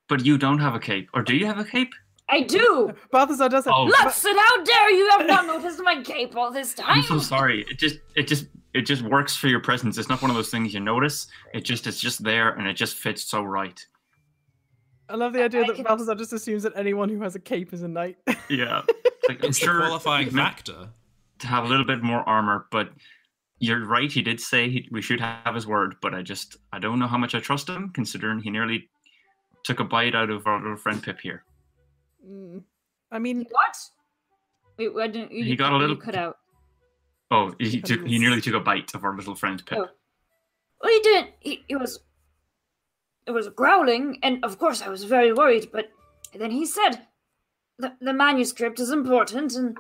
[0.10, 1.10] But you don't have a cape.
[1.14, 1.92] Or do you have a cape?
[2.30, 2.94] I do.
[3.12, 3.88] Balthazar does have Oh.
[3.90, 6.98] Ludson, how dare you have not noticed my cape all this time?
[7.00, 7.66] I'm so sorry.
[7.70, 9.98] It just it just it just works for your presence.
[9.98, 11.28] It's not one of those things you notice.
[11.54, 13.86] It just it's just there and it just fits so right.
[15.10, 17.40] I love the idea I that can- Balthazar just assumes that anyone who has a
[17.40, 18.18] cape is a knight.
[18.50, 18.82] Yeah.
[19.20, 20.88] It's like, I'm It's sure qualifying he's factor.
[21.40, 22.92] to have a little bit more armor, but
[23.60, 24.12] you're right.
[24.12, 27.08] He did say he, we should have his word, but I just I don't know
[27.08, 28.90] how much I trust him, considering he nearly
[29.64, 31.44] took a bite out of our little friend Pip here.
[32.26, 32.64] Mm,
[33.12, 33.78] I mean, What?
[34.78, 36.38] "Wait, why didn't you, He got a little- cut out?"
[37.32, 39.78] Oh, he took he nearly took a bite of our little friend Pip.
[39.80, 39.90] Oh.
[40.82, 41.34] Well, he did.
[41.40, 42.00] He, he was.
[43.26, 45.70] It was growling, and of course I was very worried.
[45.74, 45.90] But
[46.34, 47.08] then he said,
[47.80, 49.78] "the the manuscript is important, and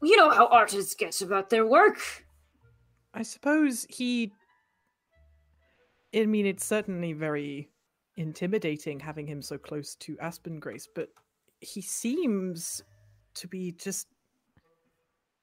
[0.00, 2.21] you know how artists get about their work."
[3.14, 4.32] I suppose he.
[6.14, 7.70] I mean, it's certainly very
[8.16, 11.08] intimidating having him so close to Aspen Grace, but
[11.60, 12.82] he seems
[13.34, 14.08] to be just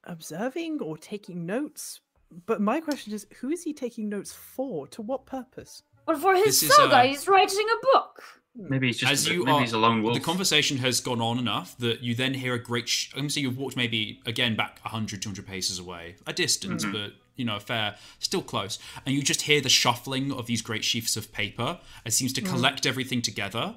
[0.04, 2.00] observing or taking notes.
[2.46, 4.86] but my question is, who is he taking notes for?
[4.88, 5.82] To what purpose?
[6.06, 8.22] But for his This is, saga, uh, he's writing a book.
[8.56, 10.14] Maybe he's just As a, you maybe are, he's a lone wolf.
[10.14, 12.88] the conversation has gone on enough that you then hear a great.
[12.88, 16.92] Sh- I'm saying you've walked maybe again back 100, 200 paces away, a distance, mm-hmm.
[16.92, 20.82] but you know, fair, still close, and you just hear the shuffling of these great
[20.82, 21.78] sheafs of paper.
[22.04, 22.48] It seems to mm.
[22.48, 23.76] collect everything together,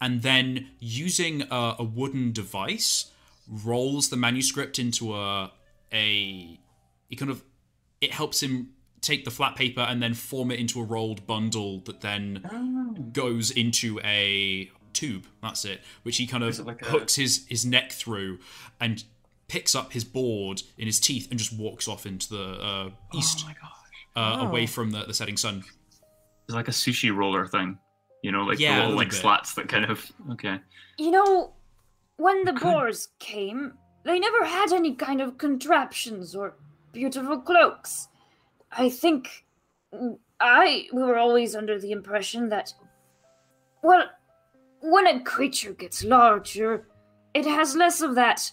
[0.00, 3.12] and then using a, a wooden device,
[3.48, 5.52] rolls the manuscript into a
[5.92, 6.58] a.
[7.08, 7.44] He kind of
[8.00, 11.80] it helps him take the flat paper and then form it into a rolled bundle
[11.80, 15.26] that then goes into a tube.
[15.42, 18.38] That's it, which he kind of it like a- hooks his his neck through
[18.80, 19.04] and
[19.48, 23.40] picks up his board in his teeth and just walks off into the uh, east,
[23.44, 24.42] Oh my gosh.
[24.42, 25.64] uh, away from the, the setting sun.
[26.46, 27.78] It's like a sushi roller thing.
[28.22, 29.16] You know, like Yeah, the little little like bit.
[29.20, 30.58] slats that kind of okay.
[30.98, 31.54] You know,
[32.16, 36.54] when the could- boars came, they never had any kind of contraptions or
[36.92, 38.08] beautiful cloaks.
[38.70, 39.44] I think
[40.40, 42.72] I we were always under the impression that
[43.82, 44.04] well,
[44.80, 46.86] when a creature gets larger,
[47.34, 48.50] it has less of that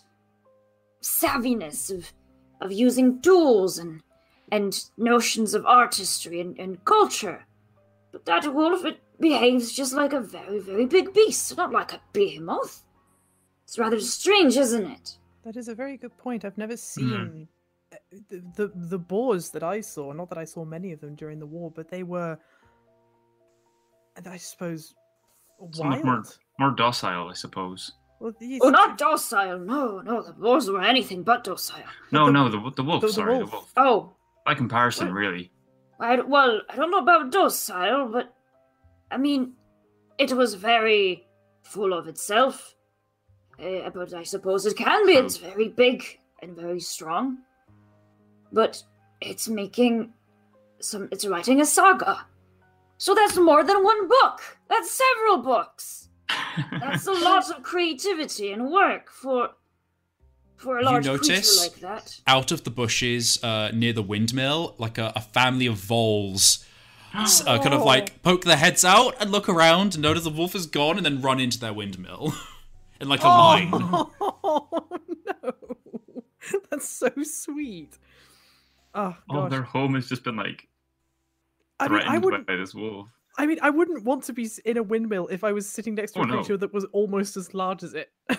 [1.01, 2.13] savviness of
[2.61, 4.01] of using tools and
[4.51, 7.45] and notions of artistry and, and culture.
[8.11, 12.01] But that wolf, it behaves just like a very, very big beast, not like a
[12.13, 12.83] behemoth.
[13.65, 15.17] It's rather strange, isn't it?
[15.43, 16.45] That is a very good point.
[16.45, 17.54] I've never seen uh,
[18.29, 20.11] the, the the boars that I saw.
[20.11, 22.37] Not that I saw many of them during the war, but they were,
[24.29, 24.93] I suppose,
[25.73, 26.05] Somewhat wild.
[26.05, 26.23] more
[26.59, 27.91] more docile, I suppose.
[28.19, 29.59] Well, these- Oh, not docile.
[29.59, 31.83] No, no, the boars were anything but docile.
[32.11, 33.01] No, the- no, the the wolf.
[33.01, 33.49] the- the sorry, wolf.
[33.49, 33.73] the wolf.
[33.77, 35.15] Oh, By comparison, What?
[35.15, 35.51] really.
[35.99, 38.33] I, well, I don't know about docile, but
[39.11, 39.53] I mean,
[40.17, 41.25] it was very
[41.63, 42.75] full of itself.
[43.59, 45.13] Uh, but I suppose it can be.
[45.13, 46.03] It's very big
[46.41, 47.37] and very strong.
[48.55, 48.81] But
[49.21, 50.13] it's making
[50.79, 51.09] some.
[51.11, 52.25] It's writing a saga.
[52.97, 54.39] So that's more than one book.
[54.69, 56.07] That's several books.
[56.71, 59.49] That's a lot of creativity and work for
[60.57, 62.19] for a You large notice- creature like that.
[62.25, 66.65] Out of the bushes uh, near the windmill, like a, a family of voles.
[67.13, 67.85] s- Uh, kind of Oh.
[67.93, 71.05] like poke their heads out and look around and notice the wolf is gone and
[71.05, 72.33] then run into their windmill
[73.01, 73.71] in like a line.
[74.47, 74.67] Oh
[75.43, 75.51] no,
[76.69, 77.97] that's so sweet.
[78.95, 79.51] Oh Oh, gosh.
[79.51, 80.67] their home has just been like
[81.79, 82.47] I mean, threatened I wouldn't.
[82.47, 83.09] by this wolf.
[83.37, 86.13] I mean, I wouldn't want to be in a windmill if I was sitting next
[86.13, 86.35] to Oh, a no.
[86.37, 88.09] creature that was almost as large as it.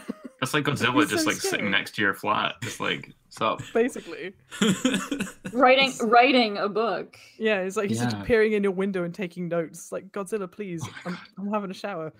[0.40, 1.50] That's like Godzilla He's just so like scary.
[1.50, 3.60] sitting next to your flat, just like what's up?
[3.74, 4.32] Basically,
[5.52, 7.16] Writing writing a book.
[7.38, 9.92] yeah, it's like he's just peering in your window and taking notes.
[9.92, 12.12] Like Godzilla, please, Oh I'm, I'm having a shower.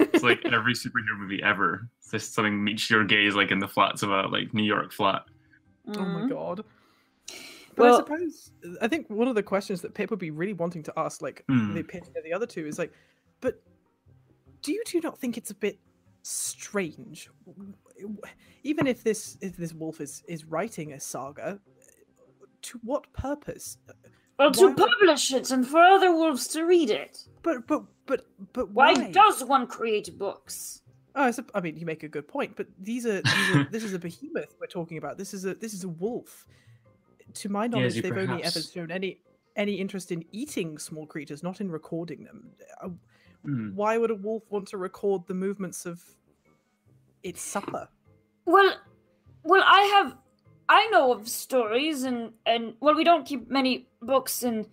[0.00, 1.88] It's like every superhero movie ever.
[2.00, 4.92] It's just something meets your gaze like in the flats of a like New York
[4.92, 5.22] flat.
[5.96, 6.28] Oh my Mhm.
[6.30, 6.64] god.
[7.74, 8.50] But I suppose
[8.80, 11.44] I think one of the questions that Pip would be really wanting to ask, like
[11.48, 11.74] Hmm.
[11.74, 12.92] the opinion of the other two, is like,
[13.40, 13.62] but
[14.62, 15.78] do you two not think it's a bit
[16.22, 17.30] strange?
[18.64, 21.60] Even if this if this wolf is is writing a saga,
[22.62, 23.78] to what purpose?
[24.38, 27.28] Well, to Why would- publish it and for other wolves to read it.
[27.42, 29.10] But but but but Why, why?
[29.12, 30.82] does one create books?
[31.18, 33.82] Oh, I sup- mean, you make a good point, but these are, these are this
[33.82, 35.18] is a behemoth we're talking about.
[35.18, 36.46] This is a this is a wolf.
[37.34, 39.20] To my knowledge, you they've only ever perhaps- shown any
[39.56, 42.50] any interest in eating small creatures, not in recording them.
[42.82, 42.88] Uh,
[43.44, 43.70] Hmm.
[43.76, 46.02] Why would a wolf want to record the movements of
[47.22, 47.88] its supper?
[48.46, 48.74] Well,
[49.44, 50.16] well, I have,
[50.68, 54.66] I know of stories, and and well, we don't keep many books in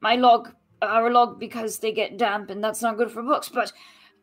[0.00, 3.48] my log, our log, because they get damp, and that's not good for books.
[3.48, 3.72] But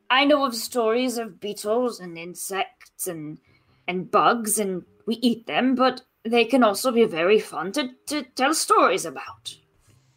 [0.10, 3.40] I know of stories of beetles and insects and
[3.88, 8.22] and bugs, and we eat them, but they can also be very fun to, to
[8.22, 9.56] tell stories about.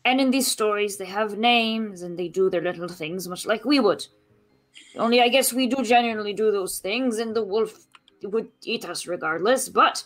[0.05, 3.65] And in these stories, they have names and they do their little things, much like
[3.65, 4.07] we would.
[4.97, 7.87] Only I guess we do genuinely do those things, and the wolf
[8.23, 10.05] would eat us regardless, but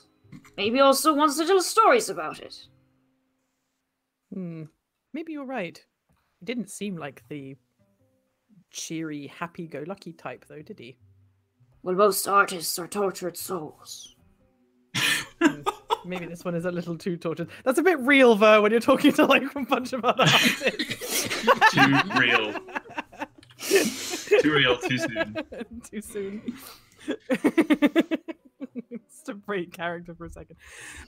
[0.56, 2.56] maybe also wants to tell stories about it.
[4.32, 4.64] Hmm.
[5.12, 5.82] Maybe you're right.
[6.40, 7.56] It didn't seem like the
[8.76, 10.98] cheery, happy-go-lucky type, though, did he?
[11.82, 14.14] Well, most artists are tortured souls.
[15.40, 15.60] Hmm,
[16.04, 17.48] maybe this one is a little too tortured.
[17.64, 21.28] That's a bit real, though, when you're talking to like a bunch of other artists.
[21.72, 22.54] Too real.
[24.40, 25.36] Too real, too soon.
[25.90, 26.42] too soon.
[29.08, 30.56] Just to break character for a second.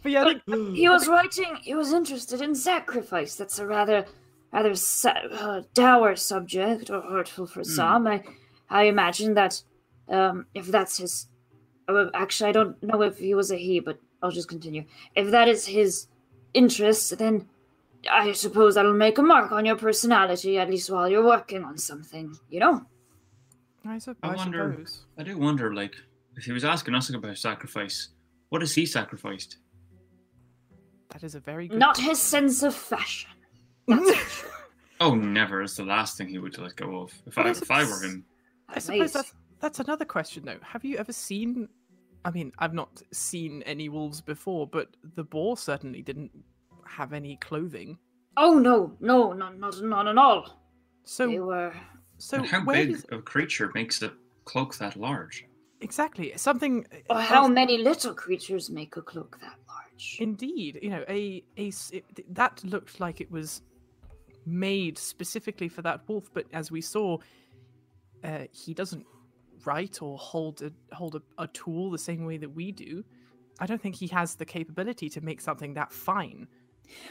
[0.02, 1.56] But yeah, I think He was writing.
[1.62, 3.34] He was interested in sacrifice.
[3.34, 4.06] That's a rather,
[4.52, 8.06] rather sa- uh, dour subject, or hurtful for some.
[8.06, 8.22] I,
[8.70, 9.62] I imagine that,
[10.08, 11.26] um, if that's his.
[11.88, 14.84] Uh, actually, I don't know if he was a he, but I'll just continue.
[15.14, 16.06] If that is his
[16.54, 17.48] interest, then
[18.10, 21.78] I suppose that'll make a mark on your personality, at least while you're working on
[21.78, 22.84] something, you know?
[23.86, 25.04] I, sup- I I wonder- suppose.
[25.16, 25.94] I do wonder, like,
[26.36, 28.08] if he was asking us about sacrifice,
[28.50, 29.56] what has he sacrificed?
[31.10, 31.78] That is a very good.
[31.78, 33.30] Not his sense of fashion.
[33.88, 34.50] That's for sure.
[35.00, 35.62] Oh, never.
[35.62, 37.12] It's the last thing he would let go of.
[37.26, 38.24] If But I, I if I were him,
[38.68, 40.58] I suppose that's that's another question though.
[40.62, 41.68] Have you ever seen?
[42.24, 46.32] I mean, I've not seen any wolves before, but the boar certainly didn't
[46.86, 47.96] have any clothing.
[48.36, 50.60] Oh no, no, not not not at all.
[51.04, 51.72] So They So, were
[52.18, 54.12] so and how big does- a creature makes a
[54.44, 55.46] cloak that large?
[55.80, 56.84] exactly something?
[57.08, 60.16] or uh, how else- many little creatures make a cloak that large?
[60.18, 62.04] Indeed, you know, a a s- it,
[62.34, 63.62] that looked like it was
[64.48, 67.18] made specifically for that wolf, but as we saw,
[68.24, 69.04] uh, he doesn't
[69.64, 73.04] write or hold a hold a, a tool the same way that we do.
[73.60, 76.46] I don't think he has the capability to make something that fine.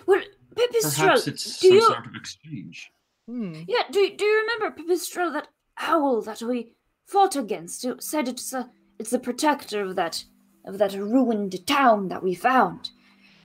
[0.06, 0.22] Well,
[0.56, 2.92] Pipistrelle, Perhaps it's do some you sort of exchange.
[3.28, 3.62] Hmm.
[3.68, 5.50] Yeah, do do you remember Pipistrelle, that
[5.80, 6.74] owl that we
[7.06, 7.86] fought against?
[7.86, 10.24] It said it's a it's the protector of that
[10.66, 12.90] of that ruined town that we found.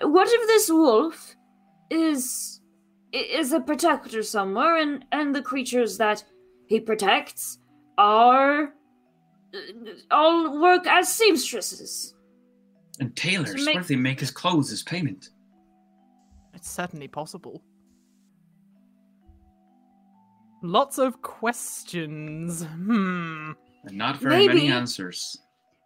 [0.00, 1.36] What if this wolf
[1.90, 2.61] is i-
[3.12, 6.24] is a protector somewhere, and and the creatures that
[6.66, 7.58] he protects
[7.98, 8.72] are
[9.54, 9.58] uh,
[10.10, 12.14] all work as seamstresses?
[13.00, 15.30] And tailors, make- what if they make his clothes as payment?
[16.54, 17.62] It's certainly possible.
[20.62, 22.62] Lots of questions.
[22.62, 23.52] Hmm.
[23.84, 25.38] And not very many answers.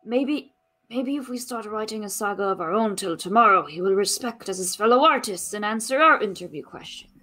[0.05, 0.53] Maybe
[0.91, 4.49] maybe if we start writing a saga of our own till tomorrow, he will respect
[4.49, 7.16] us as fellow artists and answer our interview questions.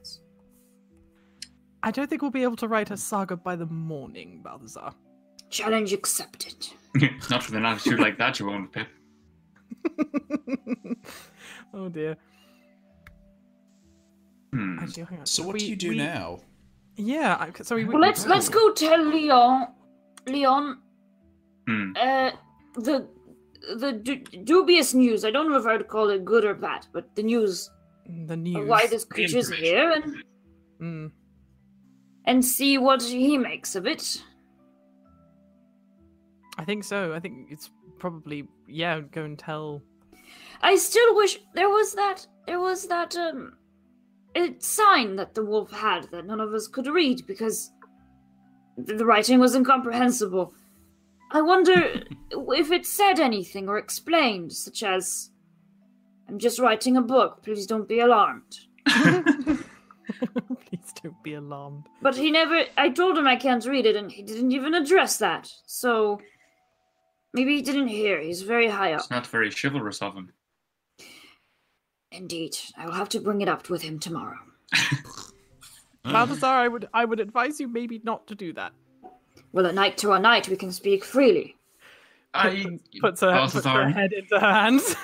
[1.85, 4.93] I don't think we'll be able to write a saga by the morning, Balthazar.
[5.49, 6.55] Challenge accepted.
[6.95, 8.87] It's not with an attitude like that, you won't, Pip.
[11.73, 12.15] oh dear.
[14.53, 14.79] Hmm.
[14.79, 15.25] Actually, hang on.
[15.25, 16.39] So what We- do you do we- now?
[16.95, 17.85] Yeah, I- sorry.
[17.85, 19.67] we- Well, let's let's go tell Leon,
[20.27, 20.77] Leon,
[21.67, 21.91] Hmm.
[21.99, 22.31] uh,
[22.75, 23.07] the
[23.75, 25.25] the du- dubious news.
[25.25, 27.69] I don't know if I'd call it good or bad, but the news
[28.27, 28.67] the of news.
[28.69, 30.23] why this creature's here, and
[30.81, 31.11] Mm.
[32.25, 34.23] And see what he makes of it.
[36.57, 37.13] I think so.
[37.13, 37.69] I think it's
[37.99, 38.99] probably yeah.
[38.99, 39.81] Go and tell.
[40.61, 43.57] I still wish there was that there was that um
[44.35, 47.71] a sign that the wolf had that none of us could read because
[48.77, 50.53] the writing was incomprehensible.
[51.31, 55.31] I wonder if it said anything or explained, such as
[56.29, 58.59] I'm just writing a book, please don't be alarmed.
[60.65, 61.85] Please don't be alarmed.
[62.01, 65.17] But he never I told him I can't read it and he didn't even address
[65.17, 65.51] that.
[65.65, 66.21] So
[67.33, 68.19] maybe he didn't hear.
[68.19, 69.01] He's very high up.
[69.01, 70.31] It's not very chivalrous of him.
[72.11, 72.55] Indeed.
[72.77, 74.37] I will have to bring it up with him tomorrow.
[76.03, 78.73] Balthazar, I would I would advise you maybe not to do that.
[79.51, 81.55] Well, at knight to a knight we can speak freely.
[82.35, 84.95] I, Puts her, puts her Balthazar, head into her hands.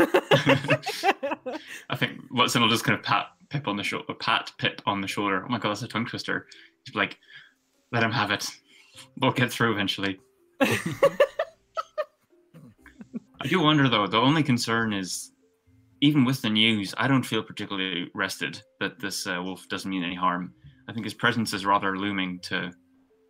[1.90, 5.02] I think Watson will just kind of pat Pip on the shoulder, pat Pip on
[5.02, 5.44] the shoulder.
[5.44, 6.48] Oh my god, that's a tongue twister.
[6.86, 7.18] He's like,
[7.92, 8.48] let him have it.
[9.20, 10.20] We'll get through eventually.
[10.62, 10.78] I
[13.48, 14.08] do wonder though.
[14.08, 15.32] The only concern is,
[16.02, 20.04] even with the news, I don't feel particularly rested that this uh, wolf doesn't mean
[20.04, 20.54] any harm.
[20.88, 22.72] I think his presence is rather looming to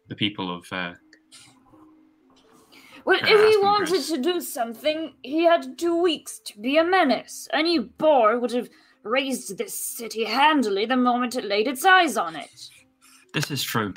[0.08, 0.66] the people of.
[0.72, 0.94] Uh,
[3.06, 7.48] Well, if he wanted to do something, he had two weeks to be a menace.
[7.52, 8.70] Any boar would have
[9.04, 12.70] razed this city handily the moment it laid its eyes on it.
[13.34, 13.94] this is true,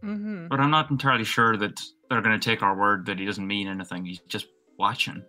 [0.00, 3.24] hmm but I'm not entirely sure that they're going to take our word that he
[3.24, 4.04] doesn't mean anything.
[4.04, 4.46] He's just
[4.78, 5.22] watching.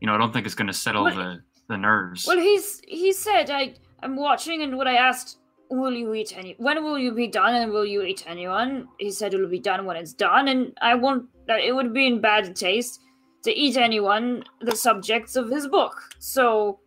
[0.00, 2.26] You know, I don't think it's going to settle Well- the the nerves.
[2.26, 5.38] Well, he's he said, "I I'm watching," and when I asked,
[5.70, 6.54] "Will you eat any?
[6.58, 7.54] When will you be done?
[7.54, 10.94] And will you eat anyone?" He said, "It'll be done when it's done." And I
[10.96, 11.26] won't.
[11.46, 13.00] That it would be in bad taste
[13.44, 15.94] to eat anyone the subjects of his book.
[16.18, 16.80] So.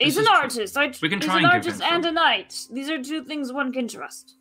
[0.00, 0.36] He's an is true.
[0.36, 0.76] artist.
[0.76, 2.66] I, We can try he's try an and artist and a knight.
[2.70, 4.36] These are two things one can trust.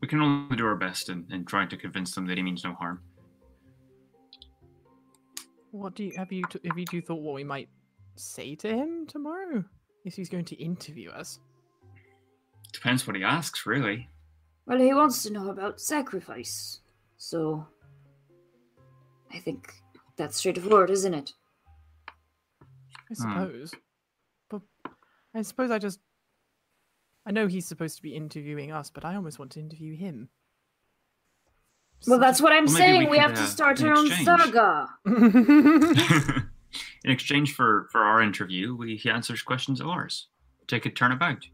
[0.00, 2.62] we can only do our best in, in trying to convince them that he means
[2.64, 3.00] no harm.
[5.70, 7.68] What do you have you t- have you two thought what we might
[8.16, 9.64] say to him tomorrow
[10.04, 11.38] if he's going to interview us?
[12.72, 14.08] Depends what he asks, really.
[14.66, 16.80] Well, he wants to know about sacrifice.
[17.16, 17.66] So.
[19.34, 19.72] I think
[20.16, 21.32] that's straightforward, isn't it?
[23.10, 23.70] I suppose.
[23.70, 23.80] But
[25.34, 26.00] I suppose I just
[27.26, 30.28] I know he's supposed to be interviewing us, but I almost want to interview him.
[32.06, 33.04] Well, that's what I'm Well, saying.
[33.04, 34.88] we We, could, have to uh, start an our own saga.
[37.04, 40.28] in exchange for for our interview, we, he answers questions of ours.
[40.66, 41.46] Take a turnabout.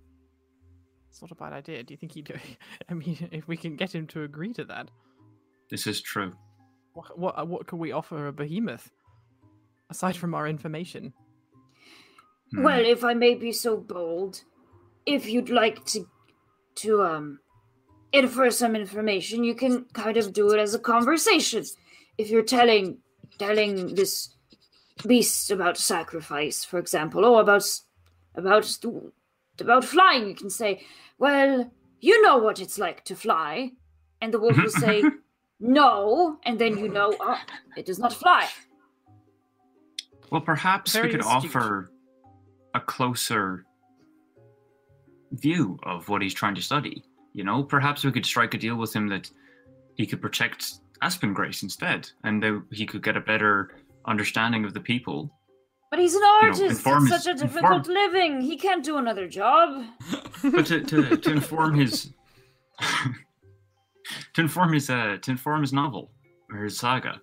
[1.10, 1.82] It's not a bad idea.
[1.82, 2.32] Do you think he'd?
[2.88, 4.90] I mean, if we can get him to agree to that,
[5.70, 6.32] This is true.
[6.94, 8.90] what what, what could we offer a behemoth
[9.90, 11.12] aside from our information?
[12.52, 12.62] Hmm.
[12.62, 14.42] Well, if I may be so bold,
[15.06, 16.08] if you'd like to
[16.76, 17.40] to um
[18.12, 21.64] infer some information, you can kind of do it as a conversation.
[22.16, 22.98] If you're telling
[23.38, 24.34] telling this
[25.06, 27.64] beast about sacrifice, for example, or about
[28.34, 28.78] about
[29.60, 30.82] about flying, you can say,
[31.18, 31.70] "Well,
[32.00, 33.72] you know what it's like to fly,"
[34.20, 35.02] and the wolf will say,
[35.60, 37.40] "No," and then you know, oh,
[37.76, 38.48] it does not fly.
[40.30, 41.56] Well, perhaps Very we could astute.
[41.56, 41.90] offer
[42.74, 43.64] a closer
[45.32, 47.04] view of what he's trying to study.
[47.34, 49.30] You know, perhaps we could strike a deal with him that
[49.96, 53.76] he could protect Aspen Grace instead, and that he could get a better
[54.06, 55.30] understanding of the people.
[55.90, 56.62] But he's an know, artist.
[56.62, 58.40] inform it's his- such a difficult living.
[58.40, 59.84] He can't do another job.
[60.42, 62.12] But to, to, to inform his
[64.34, 66.12] to inform his uh, to inform his novel
[66.52, 67.20] or his saga,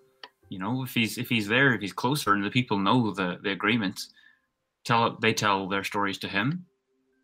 [0.49, 3.37] you know, if he's if he's there, if he's closer, and the people know the
[3.41, 4.01] the agreement,
[4.85, 6.65] tell they tell their stories to him.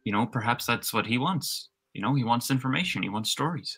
[0.04, 1.70] You know, perhaps that's what he wants.
[1.94, 3.04] You know, he wants information.
[3.04, 3.78] He wants stories.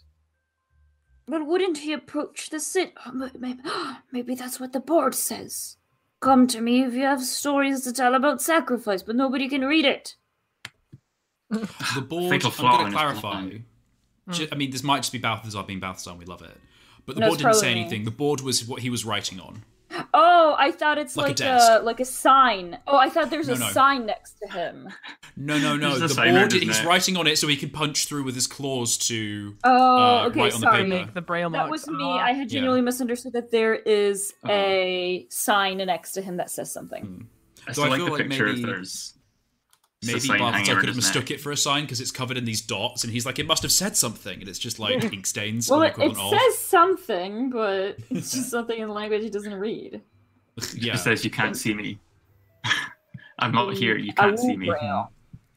[1.27, 2.93] But wouldn't he approach the sit?
[3.13, 3.59] Maybe,
[4.11, 5.77] maybe that's what the board says.
[6.21, 9.85] Come to me if you have stories to tell about sacrifice, but nobody can read
[9.85, 10.15] it.
[11.49, 12.29] The board.
[12.29, 13.19] Fatal I'm going to clarify.
[13.31, 13.65] plan.
[14.31, 16.11] Ju- I mean, this might just be Balthazar being Balthazar.
[16.11, 16.57] and We love it,
[17.05, 17.81] but the No, board didn't say probably me.
[17.81, 18.05] anything.
[18.05, 19.63] The board was what he was writing on.
[20.15, 21.71] Oh, I thought it's Like a like, desk.
[21.71, 22.77] a, like a sign.
[22.85, 23.69] Oh, I thought there's No, a no.
[23.69, 24.89] sign next to him.
[25.35, 25.97] No, no, no.
[25.97, 26.53] The the board.
[26.53, 26.85] isn't He's it?
[26.85, 29.55] writing on it so he can punch through with his claws to.
[29.63, 30.83] Oh, Uh, okay, right on the sorry.
[30.83, 30.87] paper.
[31.05, 31.63] Make the braille marks.
[31.63, 31.87] That marks.
[31.87, 32.03] was me.
[32.05, 32.25] Ah.
[32.25, 34.49] I had genuinely misunderstood that there is Oh.
[34.51, 37.03] a sign next to him that says something.
[37.03, 37.21] Hmm.
[37.67, 39.19] I So still I like feel the like picture maybe- if there's it's the
[40.07, 41.31] Maybe sign hanging Balthazar around could have mistook neck.
[41.31, 43.61] it for a sign because it's covered in these dots, and he's like, it must
[43.63, 45.69] have said something, and it's just like ink stains.
[45.69, 50.01] Well, or it, it says something, but it's just something in language he doesn't read.
[50.75, 50.93] yeah.
[50.95, 51.99] It says you can't see me.
[53.39, 53.97] I'm not here.
[53.97, 54.67] You can't see me.
[54.67, 55.11] braille.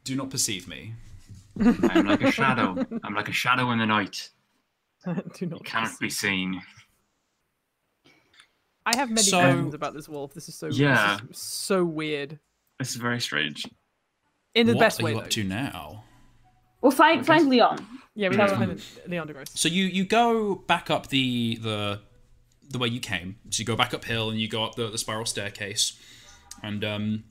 [0.05, 0.95] Do not perceive me.
[1.61, 2.77] I'm like a shadow.
[3.05, 4.31] I'm like a shadow in the night.
[5.05, 5.59] Do not.
[5.61, 6.61] You cannot be seen.
[8.85, 10.33] I have many So- questions about this wolf.
[10.33, 11.19] This is so Yeah.
[11.29, 12.39] this is so weird
[12.79, 13.65] This is very strange.
[14.57, 15.11] In the what best are way.
[15.13, 15.23] you though.
[15.25, 16.05] up to now?
[16.81, 17.87] Well, find find Leon.
[18.15, 18.79] Yeah, we Tell have to him.
[18.79, 19.57] find Leon DeGrosse.
[19.57, 22.01] So you you go back up the the
[22.69, 23.37] the way you came.
[23.51, 25.99] So you go back uphill and you go up the, the spiral staircase,
[26.63, 27.25] and um,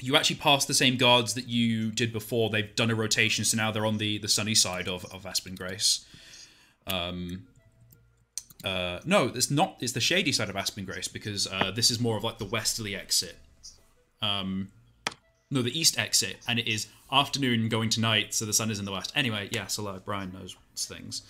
[0.00, 2.50] you actually pass the same guards that you did before.
[2.50, 5.54] They've done a rotation, so now they're on the the sunny side of of Aspen
[5.54, 6.04] Grace.
[6.86, 7.44] Um.
[8.64, 9.76] Uh, no, it's not.
[9.80, 12.44] It's the shady side of Aspen Grace because uh, this is more of like the
[12.44, 13.36] westerly exit.
[14.20, 14.70] Um,
[15.50, 18.78] no, the east exit, and it is afternoon going to night, so the sun is
[18.78, 19.12] in the west.
[19.16, 21.22] Anyway, yes, hello, Brian knows things.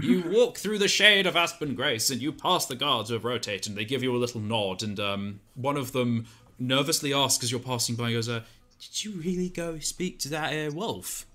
[0.00, 3.24] You walk through the shade of Aspen Grace, and you pass the guards who have
[3.24, 6.26] rotated, and they give you a little nod, and um, one of them
[6.58, 8.42] nervously asks as you're passing by, he goes, uh,
[8.80, 11.26] "Did you really go speak to that uh, wolf?"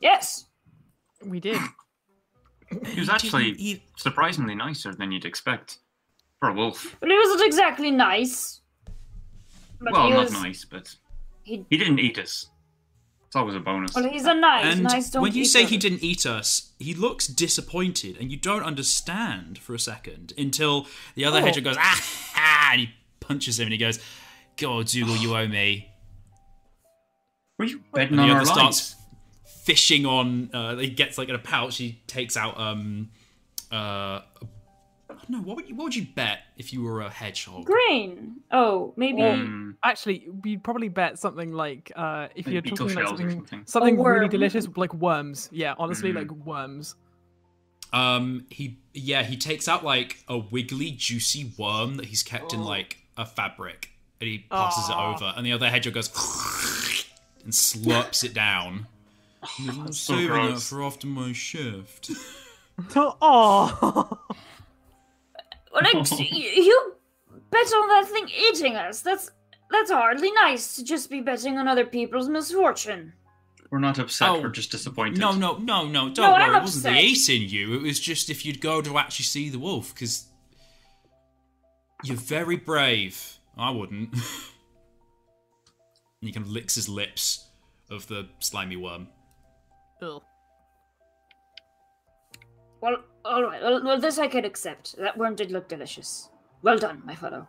[0.00, 0.46] Yes.
[1.24, 1.58] We did.
[2.86, 5.78] He was actually didn't surprisingly nicer than you'd expect
[6.38, 6.96] for a wolf.
[7.00, 8.57] But he wasn't exactly nice.
[9.80, 10.94] But well, he not was, nice, but
[11.42, 12.48] He, he didn't eat us.
[13.26, 13.94] It's always a bonus.
[13.94, 15.10] well, he's a nice, And nice.
[15.10, 15.68] Don't when you say him.
[15.68, 20.86] he didn't eat us, he looks disappointed, and you don't understand for a second until
[21.14, 21.44] the other Oh.
[21.44, 22.02] hedgehog goes ah,
[22.36, 22.88] ah and he
[23.20, 23.98] punches him, and he goes,
[24.56, 25.90] "God, Zulu, you owe me."
[27.58, 28.50] Were you betting And on the other lives?
[28.78, 28.96] starts
[29.64, 30.48] fishing on.
[30.54, 31.76] Uh, he gets like in a pouch.
[31.76, 33.10] He takes out um
[33.70, 33.74] uh.
[33.76, 34.22] I
[35.30, 37.64] don't know what would you what would you bet if you were a hedgehog?
[37.66, 38.36] Green.
[38.50, 39.20] Oh, maybe.
[39.22, 43.20] Mm, Actually, we'd probably bet something like uh, if Like you're beetle talking about shells
[43.20, 43.62] or something, something.
[43.66, 44.28] something A really worm.
[44.30, 45.48] delicious, like worms.
[45.52, 46.16] Yeah, honestly, Mm.
[46.16, 46.94] like worms.
[47.92, 52.62] Um, he yeah he takes out like a wiggly, juicy worm that he's kept in
[52.62, 53.90] like a fabric,
[54.20, 55.12] and he passes Aw.
[55.12, 56.08] it over, and the other hedgehog goes
[57.44, 58.86] and slurps it down.
[59.58, 60.68] I'm that's so saving it gross.
[60.68, 62.10] for after my shift.
[62.94, 64.20] Oh, Well,
[65.74, 66.94] like, y- you
[67.50, 69.00] bet on that thing eating us.
[69.00, 69.30] That's
[69.70, 73.12] that's hardly nice to just be betting on other people's misfortune.
[73.70, 74.30] We're not upset.
[74.30, 75.18] Oh, we're just disappointed.
[75.18, 76.08] No, no, no, no.
[76.08, 76.42] Don't No, worry.
[76.44, 77.04] I'm it wasn't the upset.
[77.04, 77.74] eating you.
[77.74, 80.26] It was just if you'd go to actually see the wolf, because
[82.02, 83.38] you're very brave.
[83.58, 84.12] I wouldn't.
[84.14, 84.22] and
[86.20, 87.44] he kind of licks his lips
[87.90, 89.08] of the slimy worm.
[90.00, 90.22] Ugh.
[92.80, 92.96] Well,
[93.28, 93.62] all right.
[93.62, 94.96] Well, well, this I can accept.
[94.96, 96.28] That worm did look delicious.
[96.62, 97.46] Well done, my fellow.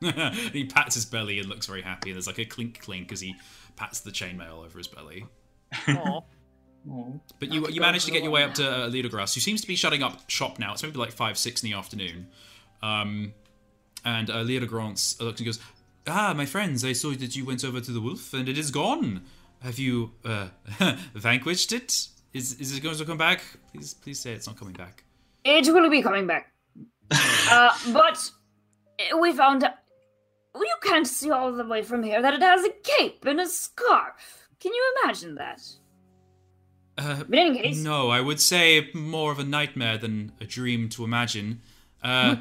[0.52, 2.10] he pats his belly and looks very happy.
[2.10, 3.36] And there's like a clink clink as he
[3.76, 5.26] pats the chainmail over his belly.
[5.88, 6.20] Aw.
[6.90, 7.20] Oh.
[7.38, 9.40] But you you managed to get your way up to uh, Leo de Grance, who
[9.40, 10.72] seems to be shutting up shop now.
[10.72, 12.28] It's maybe like five, six in the afternoon.
[12.82, 13.34] Um,
[14.04, 15.58] and uh, Leo de Grance looks and goes,
[16.06, 18.70] "Ah, my friends, I saw that you went over to the wolf, and it is
[18.70, 19.24] gone.
[19.60, 20.48] Have you uh,
[21.14, 22.08] vanquished it?
[22.32, 23.40] Is is it going to come back?
[23.72, 25.04] Please, please say it's not coming back."
[25.44, 26.52] It will be coming back.
[27.10, 28.30] uh, but
[29.20, 29.74] we found out.
[30.54, 33.46] You can't see all the way from here that it has a cape and a
[33.46, 34.48] scarf.
[34.60, 35.62] Can you imagine that?
[36.96, 40.44] Uh, But in any case, no, I would say more of a nightmare than a
[40.44, 41.60] dream to imagine.
[42.02, 42.36] Uh,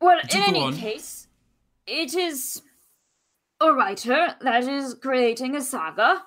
[0.00, 0.76] well, in any on.
[0.76, 1.28] case,
[1.86, 2.62] it is
[3.60, 6.22] a writer that is creating a saga,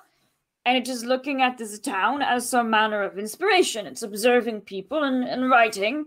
[0.66, 3.86] and it is looking at this town as some manner of inspiration.
[3.86, 6.06] It's observing people and, and writing.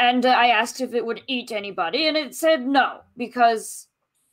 [0.00, 3.86] And uh, I asked if it would eat anybody, and it said no because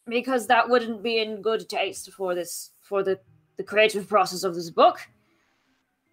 [0.09, 3.19] because that wouldn't be in good taste for this for the
[3.57, 4.99] the creative process of this book.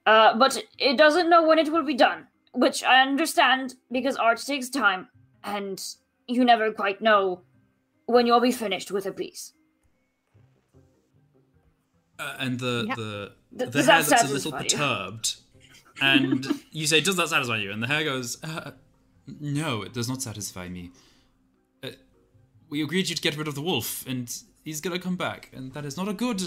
[0.07, 4.39] Uh, but it doesn't know when it will be done, which I understand because art
[4.45, 5.09] takes time,
[5.45, 5.83] and
[6.27, 7.41] you never quite know
[8.05, 9.55] when you'll be finished with a piece.
[12.19, 12.95] Uh, and the Yeah.
[12.95, 15.37] the Th- the hare that's a little perturbed,
[16.01, 18.73] and you say, "Does that satisfy you?" And the hare goes, uh,
[19.27, 20.91] "No, it does not satisfy me.
[21.83, 21.91] Uh,
[22.69, 24.33] we agreed you'd get rid of the wolf, and
[24.65, 26.43] he's gonna come back, and that is not a good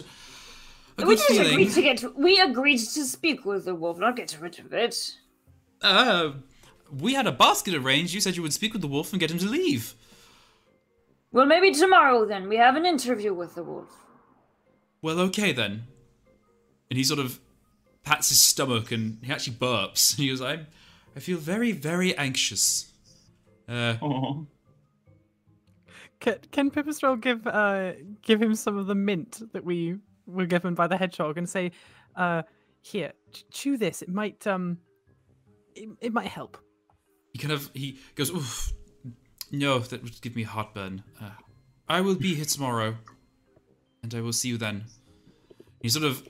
[0.98, 2.16] a we good didn't feeling." agree to get.
[2.18, 5.16] We agreed to speak with the wolf, not get rid of it.
[5.82, 6.32] Uh,
[6.92, 8.14] we had a basket arranged.
[8.14, 9.96] You said you would speak with the wolf and get him to leave.
[11.32, 12.48] Well, maybe tomorrow then.
[12.48, 13.90] We have an interview with the wolf.
[15.08, 15.86] Well, okay then.
[16.90, 17.40] And he sort of
[18.04, 20.12] pats his stomach and he actually burps.
[20.12, 20.66] And he goes, I,
[21.16, 22.92] I feel very, very anxious.
[23.70, 23.96] Uh.
[26.20, 30.74] Can, can Pipistrelle give uh give him some of the mint that we were given
[30.74, 31.72] by the hedgehog and say,
[32.18, 32.42] uh,
[32.82, 33.14] here,
[33.50, 34.02] chew this.
[34.02, 34.78] It might um,
[35.74, 36.58] it, it might help.
[37.32, 38.74] he kind of he goes, Oof,
[39.52, 41.04] no, that would give me heartburn.
[41.22, 41.30] Uh,
[41.88, 42.98] I will be here tomorrow,
[44.04, 44.86] and I will see you then.
[45.82, 46.28] He sort of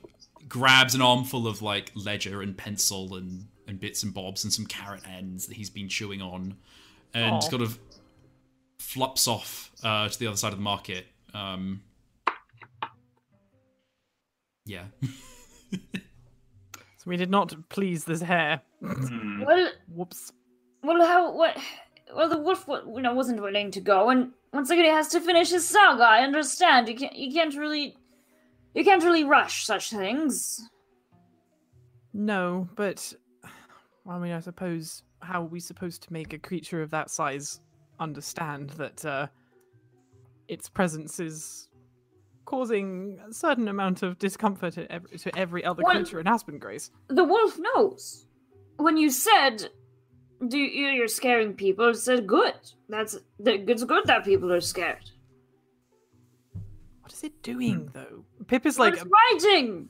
[0.47, 4.65] grabs an armful of like ledger and pencil and and bits and bobs and some
[4.65, 6.55] carrot ends that he's been chewing on,
[7.13, 7.39] and Aw.
[7.39, 7.77] sort of
[8.79, 11.05] flops off uh, to the other side of the market.
[11.33, 11.81] Um,
[14.65, 14.85] yeah.
[17.07, 18.61] So we did not please this hare.
[18.81, 19.43] Hmm.
[19.45, 20.33] Well, Whoops.
[20.83, 21.57] well, how what?
[22.13, 25.21] Well, the wolf, you know, wasn't willing to go, and once again, he has to
[25.21, 26.03] finish his saga.
[26.03, 26.89] I understand.
[26.89, 27.15] You can't.
[27.15, 27.95] You can't really.
[28.77, 30.69] You can't really rush such things.
[32.13, 33.11] No, but
[34.07, 37.59] I mean, I suppose how are we supposed to make a creature of that size
[37.99, 39.27] understand that uh,
[40.47, 41.69] its presence is
[42.45, 46.59] causing a certain amount of discomfort to every, to every other Well- creature in Aspen
[46.59, 46.91] Grace?
[47.07, 48.27] The wolf knows.
[48.75, 49.71] When you said,
[50.47, 52.53] "Do you, you're scaring people?" It said, "Good.
[52.89, 55.09] That's that- it's good that people are scared."
[57.01, 58.23] What is it doing though?
[58.47, 58.95] Pip is like
[59.33, 59.89] raging.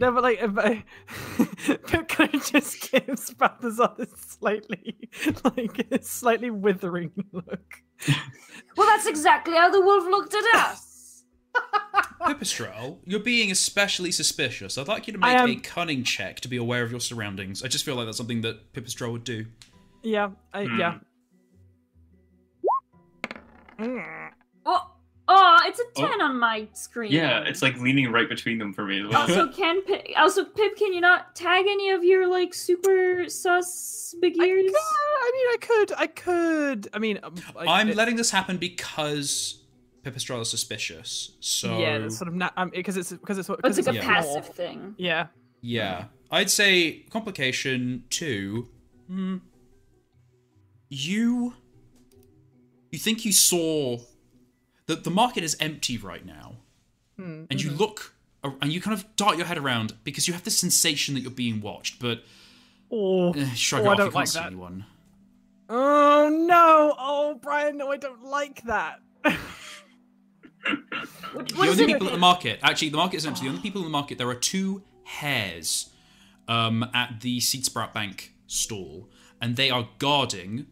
[0.00, 0.84] no, but like if I-
[1.86, 4.96] Pip kind of just gives Balthazar this slightly
[5.44, 7.82] like a slightly withering look.
[8.76, 11.24] Well, that's exactly how the wolf looked at us.
[12.22, 14.78] Pipistrelle, you're being especially suspicious.
[14.78, 17.62] I'd like you to make am- a cunning check to be aware of your surroundings.
[17.62, 19.46] I just feel like that's something that Pipistrelle would do.
[20.02, 20.98] Yeah, I, yeah.
[23.78, 24.30] Mm.
[24.66, 24.90] Oh,
[25.28, 27.12] oh, it's a ten on my screen.
[27.12, 29.00] Yeah, it's like leaning right between them for me.
[29.06, 29.14] as.
[29.14, 34.14] Also, can Pip, also Pip, can you not tag any of your like super sus
[34.20, 34.72] big I, ears?
[34.72, 36.88] could, I mean, I could, I could.
[36.94, 39.62] I mean, um, I'm it- letting this happen because
[40.02, 41.36] Pipistrelle is suspicious.
[41.40, 43.98] So yeah, it's sort of na- um, because it's because it's It's because like a
[43.98, 44.04] Yeah.
[44.04, 44.94] passive thing.
[44.98, 45.26] Yeah,
[45.60, 48.68] yeah, I'd say complication two.
[49.08, 49.36] Hmm.
[50.88, 51.54] You.
[52.90, 53.98] You think you saw
[54.88, 56.56] that the market is empty right now,
[57.16, 60.42] Hmm, and you look and you kind of dart your head around because you have
[60.44, 62.22] this sensation that you're being watched, but
[62.90, 63.98] Oh, eh, shrug Oh, it I off.
[63.98, 64.46] You don't can't like see that.
[64.46, 64.84] anyone.
[65.68, 66.94] oh no!
[66.98, 69.00] Oh, Brian, no, I don't like that.
[71.32, 73.42] What, the only people at the market, actually, the market is empty.
[73.42, 75.90] The only people in the market, there are two hares
[76.48, 79.08] um, at the Seed Sprout Bank stall,
[79.40, 80.66] and they are guarding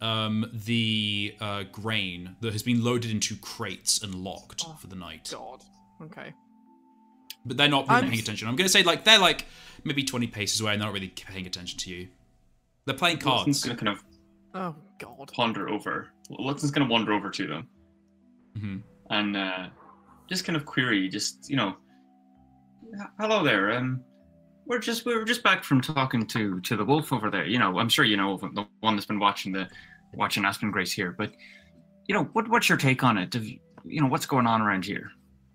[0.00, 5.28] um, the uh, grain that has been loaded into crates and locked for the night.
[5.32, 5.62] God.
[6.02, 6.32] Okay.
[7.44, 8.48] But they're not really I'm- paying attention.
[8.48, 9.46] I'm going to say, like, they're like
[9.84, 12.08] maybe 20 paces away and they're not really paying attention to you.
[12.86, 13.80] They're playing Watson's cards.
[13.80, 14.04] gonna kind of
[14.52, 15.30] Oh God.
[15.32, 16.08] ponder over.
[16.30, 17.68] Watson's gonna wander over to them
[18.58, 18.78] hmm
[19.10, 19.68] and uh,
[20.28, 21.76] just kind of query, just you know,
[23.18, 23.72] hello there.
[23.76, 24.02] Um,
[24.66, 27.44] we're just we were just back from talking to to the wolf over there.
[27.46, 29.68] You know, I'm sure you know the one that's been watching the
[30.14, 31.32] watching Aspen Grace here, but
[32.06, 33.34] you know, what what's your take on it?
[33.34, 35.10] You, you know, what's going on around here?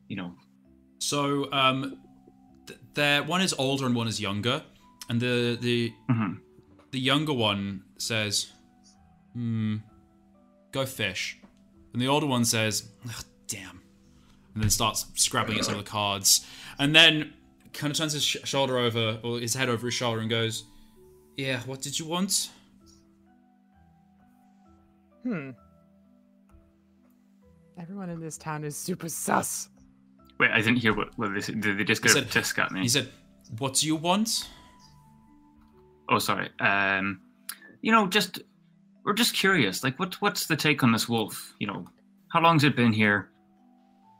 [0.07, 0.35] You know,
[0.99, 1.97] So, um,
[2.67, 4.63] th- there one is older and one is younger,
[5.09, 6.39] and the the mhm.
[6.91, 8.51] the younger one says,
[9.33, 9.77] "Hmm,
[10.71, 11.37] go fish,"
[11.93, 13.81] and the older one says, Ugh, "Damn,"
[14.53, 16.45] and then starts scrabbling at some of the cards,
[16.79, 17.33] and then
[17.73, 20.63] kind of turns his sh- shoulder over or his head over his shoulder and goes,
[21.35, 22.49] "Yeah, what did you want?"
[25.25, 25.49] Hmm.
[27.79, 29.69] Everyone in this town is super sus.
[30.39, 31.17] wait, I didn't hear what.
[31.17, 31.61] what they, said.
[31.61, 32.81] did they just He get a said- tisk at me?
[32.81, 33.09] He said,
[33.57, 34.49] "What do you want?"
[36.09, 36.49] Oh, sorry.
[36.59, 37.21] Um,
[37.81, 38.39] you know, just
[39.03, 39.83] we're just curious.
[39.83, 41.53] Like, what what's the take on this wolf?
[41.59, 41.85] You know,
[42.31, 43.29] how long's it been here?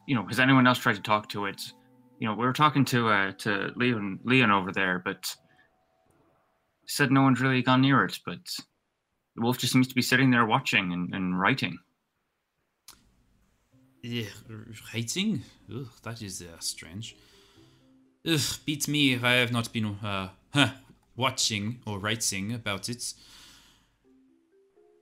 [0.07, 1.61] You know, has anyone else tried to talk to it?
[2.19, 5.33] You know, we were talking to uh to Leon Leon over there, but
[6.87, 8.19] said no one's really gone near it.
[8.25, 8.39] But
[9.35, 11.77] the wolf just seems to be sitting there watching and, and writing.
[14.01, 14.25] Yeah,
[14.91, 15.43] hating?
[15.73, 17.15] Ugh, that is uh, strange.
[18.27, 19.15] Ugh, beats me.
[19.15, 20.69] I have not been uh, huh,
[21.15, 23.13] watching or writing about it.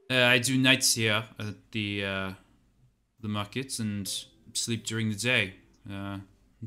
[0.10, 2.32] Uh, I do nights here at the uh,
[3.20, 4.08] the market and
[4.54, 5.56] sleep during the day.
[5.90, 6.20] Uh,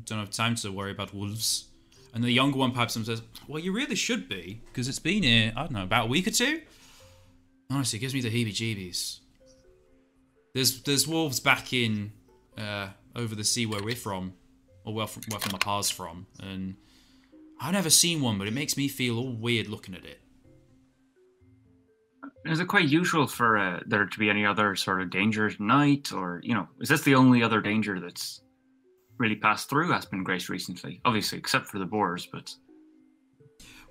[0.05, 1.65] don't have time to worry about wolves.
[2.13, 4.99] And the younger one pipes up and says, "Well, you really should be, because it's
[4.99, 5.53] been here.
[5.55, 6.61] I don't know, about a week or two.
[7.69, 9.19] Honestly, it gives me the heebie-jeebies.
[10.53, 12.13] There's there's wolves back in
[12.57, 14.33] uh, over the sea where we're from,
[14.85, 16.77] or where from, where from my pa's from, and
[17.59, 20.21] I've never seen one, but it makes me feel all weird looking at it.
[22.45, 25.59] Is it quite usual for uh, there to be any other sort of danger at
[25.59, 28.41] night, or you know, is this the only other danger that's
[29.17, 31.01] really passed through Aspen Grace recently?
[31.03, 32.55] Obviously, except for the boars, but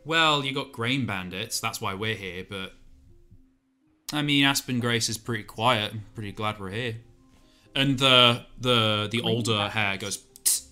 [0.05, 2.73] Well, you got grain bandits, that's why we're here, but
[4.13, 5.93] I mean, Aspen Grace is pretty quiet.
[5.93, 6.97] I'm pretty glad we're here.
[7.75, 10.69] And the the the older hare goes, "Tsk.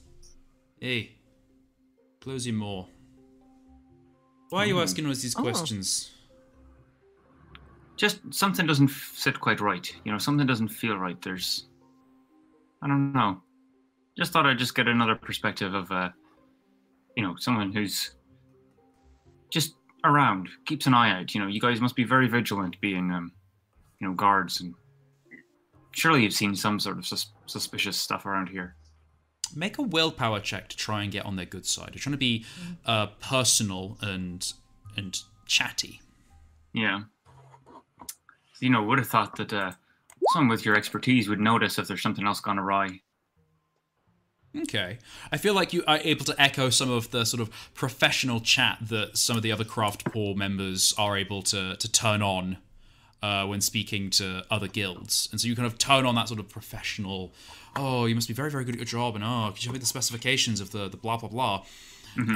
[0.80, 1.16] hey,
[2.20, 2.88] close your more.
[4.50, 5.42] Why are you asking us these Oh.
[5.42, 6.10] questions?
[7.96, 9.94] just something doesn't sit quite right.
[10.04, 11.20] You know, something doesn't feel right.
[11.22, 11.68] There's,
[12.82, 13.40] I don't know.
[14.18, 16.10] Just thought I'd just get another perspective of, uh,
[17.16, 18.16] you know, someone who's
[19.48, 21.34] just around, keeps an eye out.
[21.34, 23.32] You know, you guys must be very vigilant, being, um,
[24.00, 24.74] you know, guards, and
[25.92, 28.76] surely you've seen some sort of sus- suspicious stuff around here.
[29.54, 31.90] Make a willpower check to try and get on their good side.
[31.92, 32.44] You're trying to be
[32.86, 34.52] uh, personal and
[34.96, 36.00] and chatty.
[36.72, 37.00] Yeah.
[38.60, 39.72] You know, would have thought that uh,
[40.32, 43.00] someone with your expertise would notice if there's something else gone awry.
[44.62, 44.98] Okay.
[45.32, 48.78] I feel like you are able to echo some of the sort of professional chat
[48.82, 52.58] that some of the other craft poor members are able to to turn on
[53.24, 55.28] uh, when speaking to other guilds.
[55.32, 57.32] And so you kind of turn on that sort of professional,
[57.74, 59.72] oh, you must be very, very good at your job, and oh, could you show
[59.72, 61.64] me the specifications of the, the blah, blah, blah.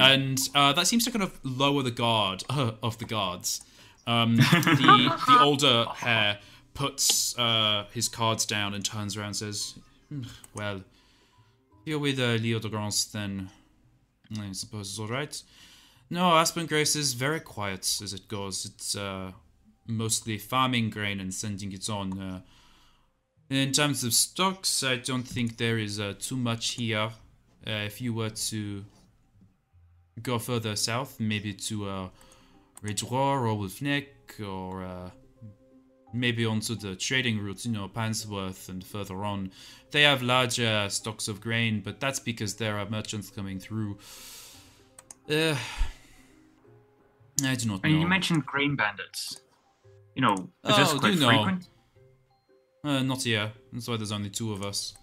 [0.01, 3.61] And uh, that seems to kind of lower the guard of the guards.
[4.07, 6.39] Um, the, the older hare
[6.73, 9.75] puts uh, his cards down and turns around and says,
[10.09, 10.23] "Hmm,
[10.55, 10.81] well,
[11.89, 13.49] you're with uh, Leo de Grance, then
[14.39, 15.41] I suppose it's all right.
[16.11, 18.65] No, Aspen Grace is very quiet as it goes.
[18.65, 19.31] It's uh,
[19.87, 22.19] mostly farming grain and sending it on.
[22.19, 22.41] Uh,
[23.49, 27.09] in terms of stocks, I don't think there is uh, too much here.
[27.65, 28.85] Uh, if you were to
[30.21, 32.09] go further south, maybe to uh,
[32.83, 35.09] Ridge Roar or Wolf Neck, or uh,
[36.13, 39.51] maybe onto the trading routes, you know, Pansworth and further on.
[39.91, 43.97] They have larger stocks of grain, but that's because there are merchants coming through.
[45.29, 45.55] Uh,
[47.43, 47.89] I do not know.
[47.89, 49.41] And you mentioned grain bandits.
[50.15, 50.33] You know,
[50.65, 51.27] is this Oh, quite do know.
[51.29, 51.67] frequent?
[52.83, 53.51] Uh, not here.
[53.71, 54.93] That's why there's only two of us.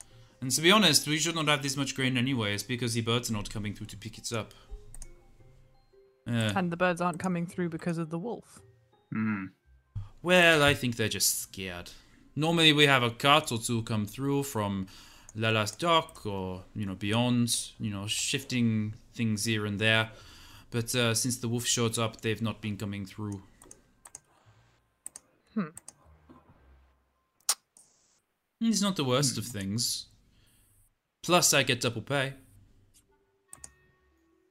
[0.40, 3.30] And to be honest, we should not have this much grain anyways, because the birds
[3.30, 4.52] are not coming through to pick it up.
[6.28, 8.60] Uh, And the birds aren't coming through because of the wolf.
[9.12, 9.46] Hmm.
[10.26, 11.90] Well, I think they're just scared.
[12.34, 14.88] Normally we have a cart or two come through from
[15.36, 17.48] Lala's dock or, you know, beyond,
[17.78, 20.10] you know, shifting things here and there.
[20.70, 23.40] But uh, since the wolf showed up, they've not been coming through.
[25.54, 25.70] Hmm.
[28.60, 30.06] It's not the worst of things.
[31.22, 32.34] Plus, I get double pay.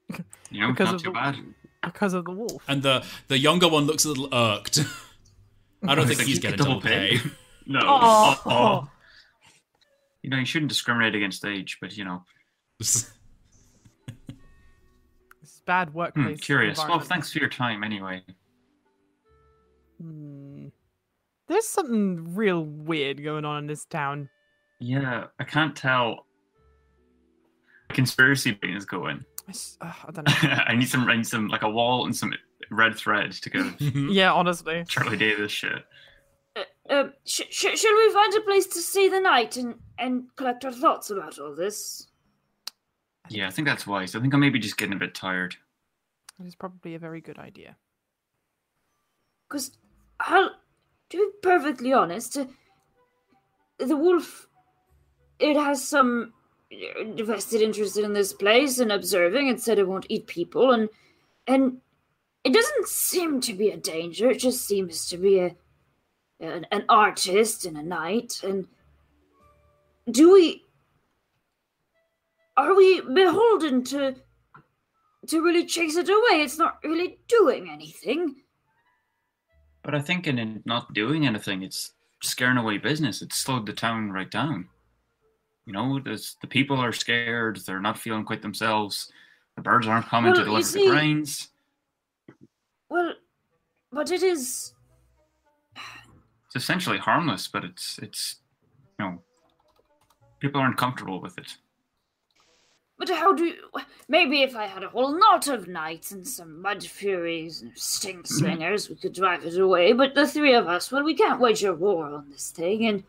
[0.51, 1.35] You know, Because not of too the- bad.
[1.83, 2.63] Because of the wolf.
[2.67, 4.79] And the the younger one looks a little irked.
[5.89, 7.17] I don't think Like, he's you getting get double double pay?
[7.19, 7.29] pay.
[7.67, 7.79] No.
[7.83, 8.41] Oh.
[8.45, 8.89] Oh,
[10.21, 12.23] You know, you shouldn't discriminate against age, but you know,
[12.79, 13.11] This
[15.43, 16.39] is bad hmm, workplace.
[16.41, 16.77] curious.
[16.77, 18.21] Well, thanks for your time anyway.
[20.01, 20.67] Hmm.
[21.47, 24.29] There's something real weird going on in this town.
[24.79, 26.25] Yeah, I can't tell.
[27.89, 29.23] Conspiracy brain is going.
[29.47, 30.49] I, s- uh, I don't know.
[30.67, 32.33] I need some, I need some, like a wall and some
[32.69, 34.83] red thread to go yeah, honestly.
[34.87, 35.83] Charlie Day this shit.
[36.55, 40.23] Uh, uh, sh- sh- should we find a place to stay the night and, and
[40.35, 42.07] collect our thoughts about all this?
[43.29, 44.15] Yeah, I think that's wise.
[44.15, 45.55] I think I'm maybe just getting a bit tired.
[46.39, 47.75] It is probably a very good idea.
[49.47, 49.71] Because,
[50.19, 50.51] I'll
[51.09, 52.45] to be perfectly honest, uh,
[53.77, 54.47] the wolf,
[55.39, 56.33] it has some
[56.71, 59.47] uh, vested interest in this place and observing.
[59.47, 60.89] It said it won't eat people, and
[61.47, 61.77] and
[62.45, 64.29] it doesn't seem to be a danger.
[64.29, 65.55] It just seems to be a
[66.39, 68.41] an, an artist and a knight.
[68.43, 68.67] And
[70.09, 70.63] do we
[72.55, 74.15] are we beholden to
[75.27, 76.43] to really chase it away?
[76.43, 78.35] It's not really doing anything.
[79.83, 83.23] But I think in not doing anything, it's scaring away business.
[83.23, 84.69] It's slowed the town right down.
[85.65, 87.59] You know, there's, the people are scared.
[87.65, 89.11] They're not feeling quite themselves.
[89.55, 91.49] The birds aren't coming Well, to deliver see- the grains.
[92.95, 93.13] Well,
[93.91, 94.73] but it is.
[96.45, 98.37] It's essentially harmless, but it's it's
[98.97, 99.21] you know
[100.39, 101.57] people aren't comfortable with it.
[102.97, 103.55] But how do you.
[104.07, 108.27] Maybe if I had a whole knot of knights and some mud furies and stink
[108.27, 109.91] slingers, we could drive it away.
[109.91, 113.03] But the three of us, well, we can't wage a war on this thing, and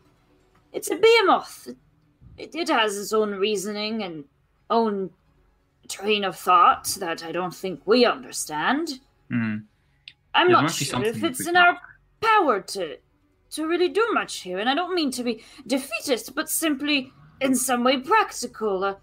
[0.73, 1.69] it's a behemoth.
[2.37, 4.25] It, it has its own reasoning and
[4.69, 5.11] own
[5.87, 8.99] train of thought that I don't think we understand.
[9.29, 9.59] Hmm.
[10.33, 11.77] I'm Yeah, not sure if it's in can our
[12.21, 12.97] power to
[13.49, 17.55] to really do much here, and I don't mean to be defeatist, but simply in
[17.55, 18.83] some way practical.
[18.83, 18.95] Uh,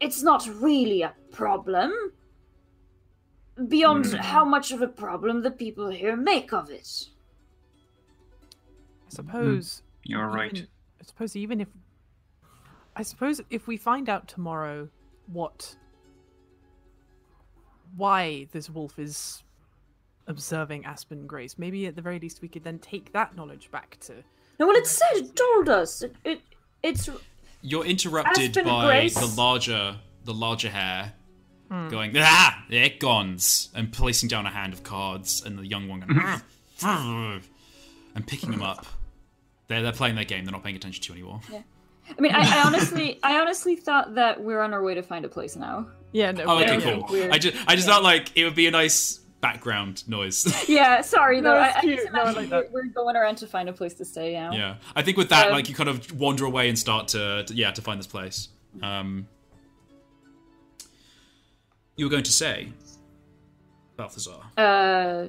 [0.00, 1.92] it's not really a problem.
[3.68, 4.16] Beyond Hmm.
[4.16, 7.08] how much of a problem the people here make of it.
[9.06, 9.82] I suppose.
[10.04, 10.52] You're right.
[10.54, 10.68] even-
[11.00, 11.68] I suppose even if.
[12.96, 14.88] I suppose if we find out tomorrow
[15.26, 15.76] what.
[17.96, 19.42] Why this wolf is
[20.26, 23.98] observing Aspen Grace, maybe at the very least we could then take that knowledge back
[24.00, 24.14] to.
[24.58, 26.02] No, well, it said it told us.
[26.02, 26.40] It, it
[26.82, 27.08] it's
[27.62, 29.14] You're interrupted Aspen by Grace.
[29.14, 31.12] the larger, the larger hare,
[31.68, 35.88] going ah, there it goes, and placing down a hand of cards, and the young
[35.88, 36.20] one going
[36.82, 37.40] "Ah,
[38.14, 38.86] and picking them up.
[39.68, 40.44] They're they're playing their game.
[40.44, 41.40] They're not paying attention to you anymore.
[42.18, 45.24] I mean, I, I honestly, I honestly thought that we're on our way to find
[45.24, 45.86] a place now.
[46.12, 46.44] Yeah, no.
[46.44, 46.80] Oh, okay, yeah.
[46.80, 47.06] cool.
[47.08, 47.30] weird.
[47.32, 50.46] I just, I just thought like it would be a nice background noise.
[50.68, 51.62] Yeah, sorry No, though.
[51.64, 51.96] it's I, I cute.
[51.98, 52.72] just No, I like we're, that.
[52.72, 54.52] we're going around to find a place to stay now.
[54.52, 57.44] yeah, I think with that, Um, like you kind of wander away and start to,
[57.44, 58.48] to- yeah, to find this place.
[58.82, 59.26] Um,
[61.96, 62.68] you were going to say,
[63.96, 64.40] Balthazar.
[64.56, 65.26] Uh,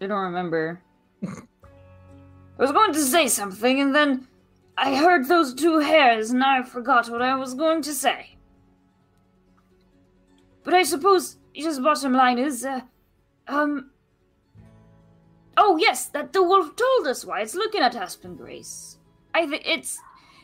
[0.00, 0.80] I don't remember.
[1.24, 1.28] I
[2.58, 4.26] was going to say something, and then
[4.76, 8.36] I heard those two hares, and I forgot what I was going to say.
[10.64, 12.80] But I suppose just bottom line is, uh,
[13.52, 13.90] um.
[15.56, 18.98] Oh yes, that the wolf told us why it's looking at Aspen Grace.
[19.34, 19.98] I think it's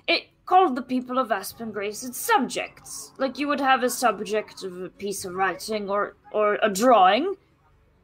[0.07, 4.63] it called the people of Aspen Grace its subjects, like you would have a subject
[4.65, 7.35] of a piece of writing or or a drawing.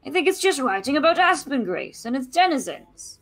[0.05, 3.19] I think it's just writing about Aspen Grace and its denizens.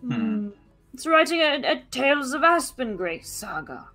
[0.00, 0.50] Hmm.
[0.94, 3.88] It's writing a, a Tales of Aspen Grace saga.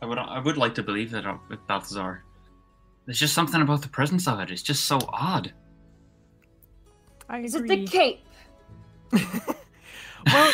[0.00, 2.24] I would I would like to believe that uh, with Balthazar.
[3.06, 4.50] There's just something about the presence of it.
[4.50, 5.52] It's just so odd.
[7.28, 8.24] I Is it the cape?
[9.12, 10.52] well,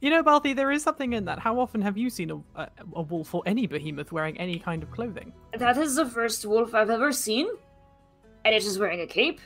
[0.00, 1.38] you know, Balthy, there is something in that.
[1.38, 4.82] How often have you seen a, a, a wolf or any behemoth wearing any kind
[4.82, 5.32] of clothing?
[5.56, 7.48] That is the first wolf I've ever seen,
[8.44, 9.40] and it is wearing a cape.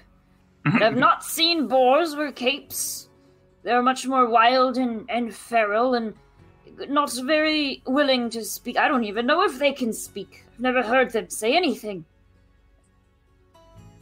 [0.65, 3.09] But I've not seen boars wear capes.
[3.65, 6.15] They're much more wild and, and feral and
[6.89, 8.78] not very willing to speak.
[8.78, 10.44] I don't even know if they can speak.
[10.53, 12.05] I've never heard them say anything.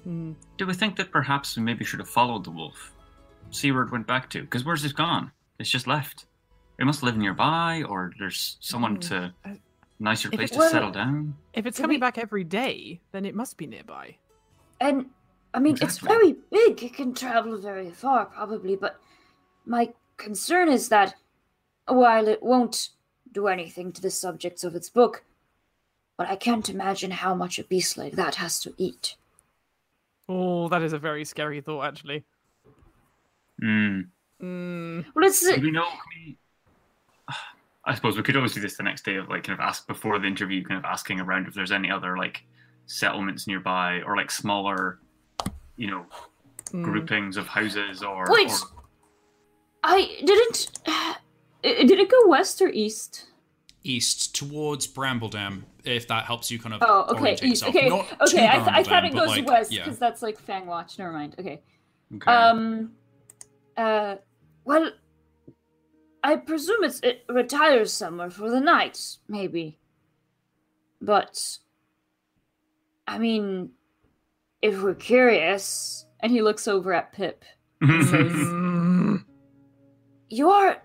[0.05, 2.93] Do we think that perhaps we maybe should have followed the wolf?
[3.51, 4.43] See where it went back to?
[4.43, 5.31] Because where's it gone?
[5.59, 6.27] It's just left.
[6.79, 9.55] It must live nearby, or there's someone Mm, to uh,
[10.01, 11.37] nicer if place to settle down.
[11.53, 14.17] If it's Can coming we- back every day, then it must be nearby.
[14.81, 15.07] And
[15.55, 16.83] I mean, it's very big.
[16.83, 18.75] It can travel very far, probably.
[18.75, 18.99] But
[19.67, 21.15] my concern is that
[21.87, 22.89] while it won't
[23.31, 25.25] do anything to the subjects of its book,
[26.17, 29.17] but I can't imagine how much a beast like that has to eat.
[30.29, 32.25] Oh, that is a very scary thought, actually.
[33.61, 34.01] Hmm.
[34.43, 35.85] Mm, Well, it's Do we know?
[35.85, 36.37] Can we,
[37.85, 39.87] I suppose we could always do this the next day of like kind of ask
[39.87, 42.43] before the interview, kind of asking around if there's any other like
[42.87, 44.99] settlements nearby or like smaller,
[45.77, 46.07] you know,
[46.73, 46.85] Mm.
[46.85, 48.25] groupings of houses or.
[48.31, 48.51] Wait.
[48.51, 48.83] or-
[49.85, 50.71] I didn't.
[51.63, 53.27] Did it go west or east?
[53.85, 57.43] East towards Brambledam, if that helps you kind of Oh, okay, east.
[57.43, 57.75] yourself.
[57.77, 58.47] Okay, Not okay.
[58.47, 59.85] I, th- I thought it goes like, west yeah.
[59.85, 60.99] because that's like Fang Watch.
[60.99, 61.35] Never mind.
[61.39, 61.63] Okay.
[62.17, 62.31] okay.
[62.31, 62.93] Um.
[63.77, 64.17] Uh.
[64.65, 64.91] Well,
[66.23, 69.79] I presume it's, it retires somewhere for the night, maybe.
[71.01, 71.59] But,
[73.09, 73.71] I mean,
[74.63, 77.45] if we're curious, And he looks over at Pip.
[77.83, 79.25] Mm.
[80.31, 80.81] you are.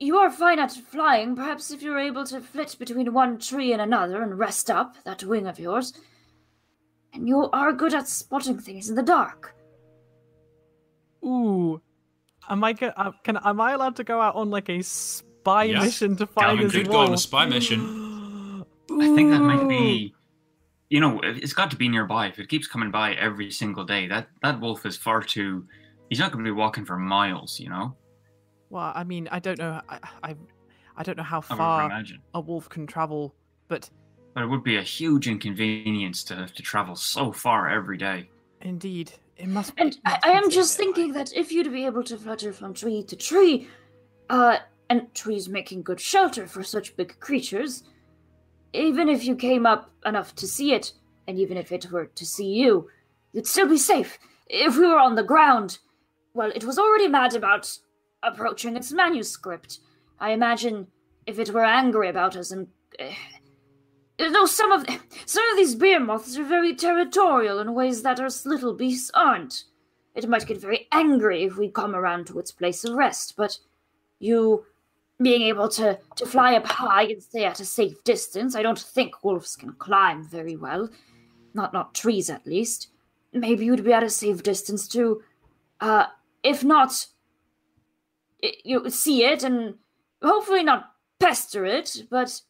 [0.00, 1.36] You are fine at flying.
[1.36, 5.22] Perhaps if you're able to flit between one tree and another and rest up that
[5.24, 5.92] wing of yours.
[7.12, 9.54] And you are good at spotting things in the dark.
[11.24, 11.80] Ooh,
[12.50, 15.64] am I go- uh, can am I allowed to go out on like a spy
[15.64, 15.84] Yes.
[15.84, 16.92] mission to find Calvin this could wolf?
[17.06, 17.80] go on a spy mission.
[18.90, 20.14] I think that might be.
[20.90, 22.26] You know, it's got to be nearby.
[22.26, 25.66] If it keeps coming by every single day, that that wolf is far too.
[26.10, 27.58] He's not going to be walking for miles.
[27.58, 27.96] You know,
[28.70, 29.80] Well, I mean, I don't know.
[29.88, 30.36] I I,
[30.96, 31.90] I don't know how far
[32.34, 33.34] a wolf can travel,
[33.68, 33.90] but
[34.34, 38.30] But it would be a huge inconvenience to have to travel so far every day.
[38.60, 39.72] indeed, it must.
[39.76, 42.16] And it I, must I be am just thinking that if you'd be able to
[42.16, 43.68] flutter from tree to tree,
[44.30, 44.58] uh,
[44.90, 47.84] and trees making good shelter for such big creatures,
[48.72, 50.92] even if you came up enough to see it,
[51.26, 52.88] and even if it were to see you,
[53.32, 54.18] you'd still be safe.
[54.46, 55.78] If we were on the ground,
[56.34, 57.70] well, it was already mad about
[58.24, 59.80] approaching its manuscript.
[60.18, 60.86] I imagine
[61.26, 62.68] if it were angry about us and.
[64.16, 64.86] You know, some of
[65.26, 69.64] some of these behemoths are very territorial in ways that us little beasts aren't.
[70.14, 73.58] It might get very angry if we come around to its place of rest, but
[74.20, 74.64] you
[75.20, 78.78] being able to, to fly up high and stay at a safe distance, I don't
[78.78, 80.88] think wolves can climb very well.
[81.52, 82.88] Not not trees at least.
[83.32, 85.22] Maybe you'd be at a safe distance too.
[85.80, 86.06] Uh
[86.42, 87.06] if not
[88.64, 89.74] you see it and
[90.22, 92.40] hopefully not pester it, but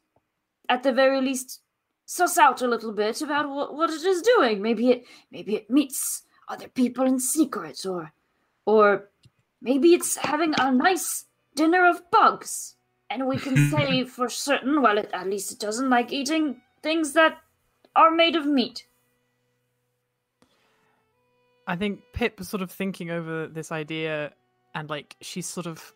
[0.68, 1.60] at the very least
[2.06, 4.62] suss out a little bit about what, what it is doing.
[4.62, 8.12] Maybe it maybe it meets other people in secret or
[8.66, 9.10] or
[9.60, 12.76] maybe it's having a nice dinner of bugs.
[13.10, 17.12] And we can say for certain, well, it, at least it doesn't like eating things
[17.12, 17.39] that
[17.97, 18.86] are made of meat.
[21.66, 24.32] I think Pip is sort of thinking over this idea,
[24.74, 25.94] and like she's sort of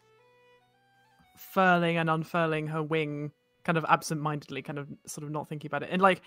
[1.36, 3.32] furling and unfurling her wing,
[3.64, 5.90] kind of absent-mindedly, kind of sort of not thinking about it.
[5.90, 6.22] And like,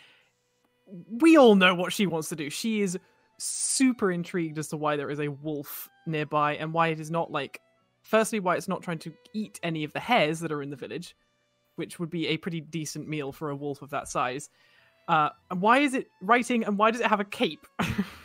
[1.09, 2.49] we all know what she wants to do.
[2.49, 2.97] She is
[3.38, 7.31] super intrigued as to why there is a wolf nearby and why it is not
[7.31, 7.59] like,
[8.03, 10.75] firstly, why it's not trying to eat any of the hares that are in the
[10.75, 11.15] village,
[11.75, 14.49] which would be a pretty decent meal for a wolf of that size.
[15.07, 17.65] Uh, and why is it writing and why does it have a cape?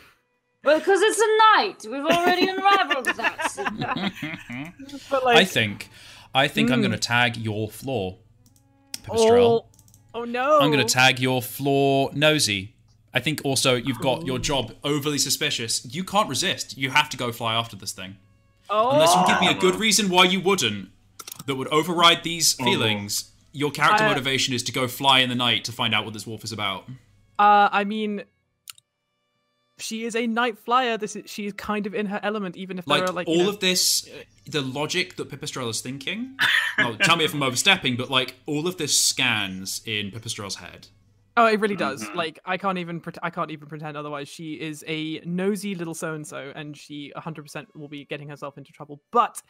[0.66, 1.86] Well, because it's a knight.
[1.90, 3.54] We've already unraveled that.
[5.10, 5.88] but like, I think,
[6.34, 6.82] I think I'm Mm.
[6.82, 8.16] going to tag your flaw,
[9.04, 9.62] Pipistrelle.
[9.62, 9.66] Oh,
[10.14, 10.58] oh no!
[10.60, 12.74] I'm going to tag your flaw, Nosy.
[13.14, 15.86] I think also you've got your job overly suspicious.
[15.94, 16.76] You can't resist.
[16.76, 18.16] You have to go fly after this thing.
[18.68, 20.90] Oh, Unless you give me a good reason why you wouldn't,
[21.46, 23.30] that would override these feelings.
[23.52, 26.12] Your character I- motivation is to go fly in the night to find out what
[26.12, 26.84] this wolf is about.
[27.38, 28.24] uh, I mean,
[29.78, 30.96] she is a night flyer.
[30.96, 33.28] This is she is kind of in her element, even if Like, there are like
[33.28, 34.08] you all know- of this,
[34.46, 36.36] the logic that Pipistrelle is thinking.
[36.78, 40.88] well, tell me if I'm overstepping, but like all of this scans in Pipistrelle's head.
[41.38, 42.02] Oh, it really does.
[42.02, 42.16] Mm-hmm.
[42.16, 44.28] Like I can't even pret- I can't even pretend otherwise.
[44.28, 48.56] She is a nosy little so and so, and she 100% will be getting herself
[48.56, 49.02] into trouble.
[49.12, 49.42] But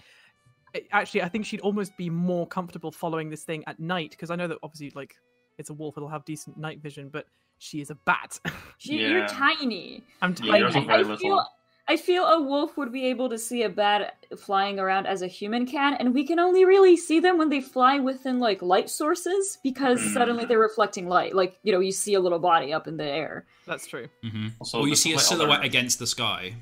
[0.74, 4.30] eh, actually, I think she'd almost be more comfortable following this thing at night because
[4.30, 5.14] I know that obviously, like,
[5.58, 7.08] it's a wolf; it'll have decent night vision.
[7.08, 7.26] But
[7.58, 8.38] she is a bat.
[8.78, 9.08] She, Yeah.
[9.08, 10.02] You're tiny.
[10.20, 10.58] I'm Yeah, tiny.
[10.58, 11.46] yours are I, very I feel
[11.88, 15.28] I feel a wolf would be able to see a bat flying around as a
[15.28, 18.90] human can, and we can only really see them when they fly within like light
[18.90, 20.12] sources because Mm.
[20.12, 21.34] suddenly they're reflecting light.
[21.34, 24.08] Like you know, you see a little body up in the air, That's true.
[24.22, 26.54] hmm Also, or you see a silhouette other- against the sky.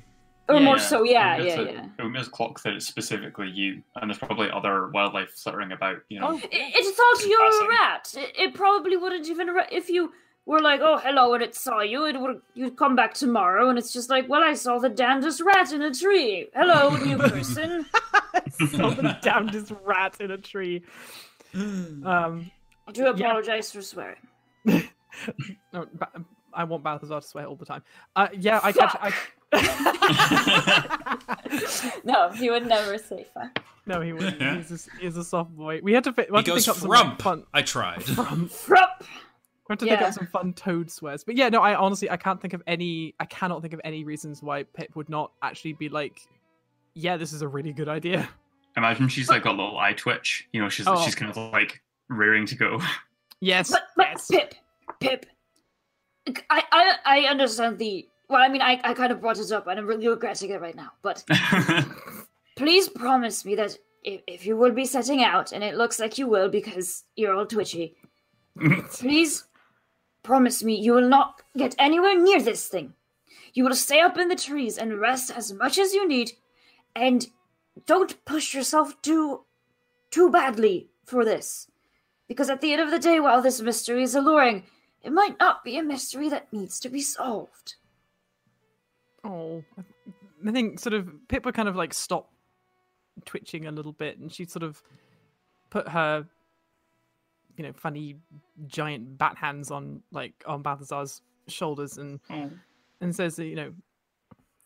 [0.47, 0.81] or Yeah, more yeah.
[0.91, 1.03] so.
[1.03, 2.05] Yeah, It yeah, would miss yeah.
[2.21, 5.97] It, it clock that it's specifically you, and there's probably other wildlife fluttering about.
[6.07, 8.13] You know, Oh, It, it thought you were a rat.
[8.15, 10.13] It, it probably wouldn't even ra- if you
[10.45, 12.05] were like, "Oh, hello," and it saw you.
[12.05, 15.41] It would you'd come back tomorrow, and it's just like, "Well, I saw the damnedest
[15.41, 16.47] rat in a tree.
[16.55, 17.85] Hello, new person."
[18.51, 20.83] Saw the damnedest rat in a tree.
[21.53, 22.51] Um,
[22.87, 24.17] I do apologize for swearing.
[24.65, 24.81] no,
[25.93, 26.09] ba-
[26.53, 27.81] I want Balthazar to swear all the time.
[28.15, 28.95] Uh, yeah, I catch.
[29.01, 29.13] I...
[32.03, 33.59] No, he would never say fuck.
[33.85, 34.23] No, he was.
[34.33, 35.79] He's a, he's a soft boy.
[35.83, 37.21] We had to, fi- we He goes think up some like, frump.
[37.21, 37.43] fun.
[37.53, 38.03] I tried.
[38.03, 39.03] Frup.
[39.67, 40.07] We had to think Yeah.
[40.07, 41.23] up some fun toad swears.
[41.23, 43.15] But yeah, no, I honestly I can't think of any.
[43.19, 46.21] I cannot think of any reasons why Pip would not actually be like,
[46.93, 48.29] yeah, this is a really good idea.
[48.77, 50.47] Imagine she's like got a little eye twitch.
[50.53, 51.03] You know, she's Oh.
[51.03, 52.79] she's kind of like rearing to go.
[53.41, 53.71] Yes.
[53.71, 54.27] But, but yes.
[54.29, 54.55] Pip,
[54.99, 55.25] Pip,
[56.49, 58.07] I, I, I understand the.
[58.29, 60.59] Well, I mean, I, I kind of brought it up, and I'm really regretting it
[60.61, 60.91] right now.
[61.03, 61.23] But
[62.55, 66.17] please promise me that if, if you will be setting out, and it looks like
[66.17, 67.95] you will because you're all twitchy,
[68.91, 69.43] please
[70.25, 72.93] promise me you will not get anywhere near this thing.
[73.53, 76.33] You will stay up in the trees and rest as much as you need,
[76.93, 77.27] and
[77.85, 79.45] don't push yourself too,
[80.11, 81.67] too badly for this.
[82.27, 84.63] Because at the end of the day, while this mystery is alluring,
[85.03, 87.75] it might not be a mystery that needs to be solved.
[89.23, 89.63] Oh,
[90.45, 92.31] I think sort of Pip would kind of like stop
[93.25, 94.81] twitching a little bit, and she'd sort of
[95.69, 96.25] put her,
[97.57, 98.17] you know, funny
[98.67, 102.49] giant bat hands on like on Balthazar's shoulders, and Oh.
[103.01, 103.73] and says, you know,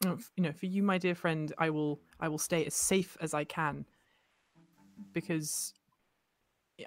[0.05, 3.17] "Oh, you know, for you, my dear friend, I will I will stay as safe
[3.21, 3.85] as I can,
[5.13, 5.73] because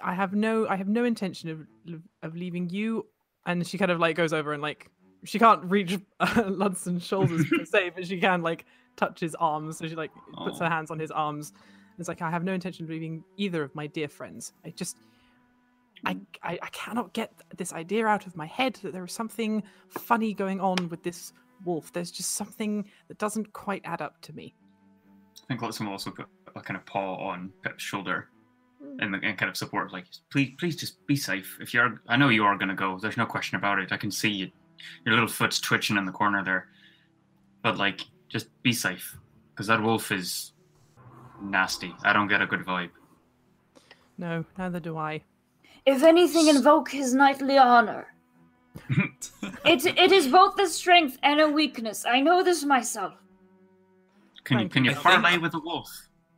[0.01, 3.07] I have no I have no intention of of leaving you.
[3.45, 4.89] And she kind of like goes over and like
[5.25, 8.65] she can't reach uh, Ludson's shoulders per se, but she can like
[8.95, 9.77] touch his arms.
[9.77, 10.11] So she like
[10.43, 11.53] puts her hands on his arms.
[11.99, 14.53] It's like I have no intention of leaving either of my dear friends.
[14.65, 14.97] I just
[16.05, 19.63] I, I I cannot get this idea out of my head that there is something
[19.89, 21.33] funny going on with this
[21.65, 21.93] wolf.
[21.93, 24.53] There's just something that doesn't quite add up to me.
[25.43, 28.29] I think Ludson will also put a kind of paw on Pip's shoulder
[28.83, 28.99] Hmm.
[28.99, 31.57] and, and kind of support, like, please, please just be safe.
[31.61, 32.99] If you're, I know you are going to go.
[32.99, 33.91] There's no question about it.
[33.91, 34.51] I can see you,
[35.05, 36.67] your little foot's twitching in the corner there.
[37.61, 39.17] But, like, just be safe.
[39.51, 40.53] Because that wolf is
[41.41, 41.93] nasty.
[42.03, 42.89] I don't get a good vibe.
[44.17, 45.21] No, neither do I.
[45.85, 48.07] If anything, invoke his knightly honor.
[49.65, 52.05] it, it is both a strength and a weakness.
[52.05, 53.13] I know this myself.
[54.43, 54.91] Can you, can you.
[54.91, 55.89] you parlay with a wolf?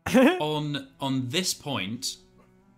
[0.39, 2.17] on on this point,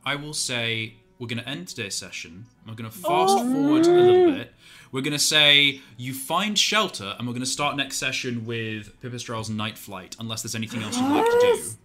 [0.05, 2.45] I will say we're going to end today's session.
[2.65, 3.53] We're going to fast oh.
[3.53, 4.53] forward a little bit.
[4.91, 8.99] We're going to say you find shelter, and we're going to start next session with
[9.01, 11.47] Pipistrelle's night flight, unless there's anything else you'd like to do.
[11.47, 11.77] Yes.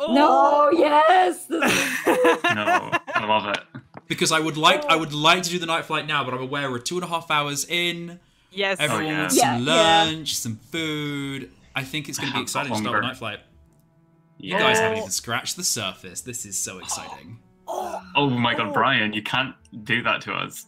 [0.00, 1.46] No, yes.
[1.50, 3.82] No, I love it.
[4.08, 4.98] Because I would like I oh.
[4.98, 7.08] would like to do the night flight now, but I'm aware we're two and a
[7.08, 8.18] half hours in.
[8.50, 8.78] Yes.
[8.80, 9.20] Everyone oh, yeah.
[9.20, 10.04] wants some yeah.
[10.04, 11.50] lunch, some food.
[11.76, 13.40] I think it's going to be exciting to start the night flight.
[14.38, 14.60] You Yeah.
[14.60, 16.22] guys haven't even scratched the surface.
[16.22, 17.38] This is so exciting.
[17.70, 18.02] Oh.
[18.16, 19.54] oh my god, Brian, you can't
[19.84, 20.64] do that to us.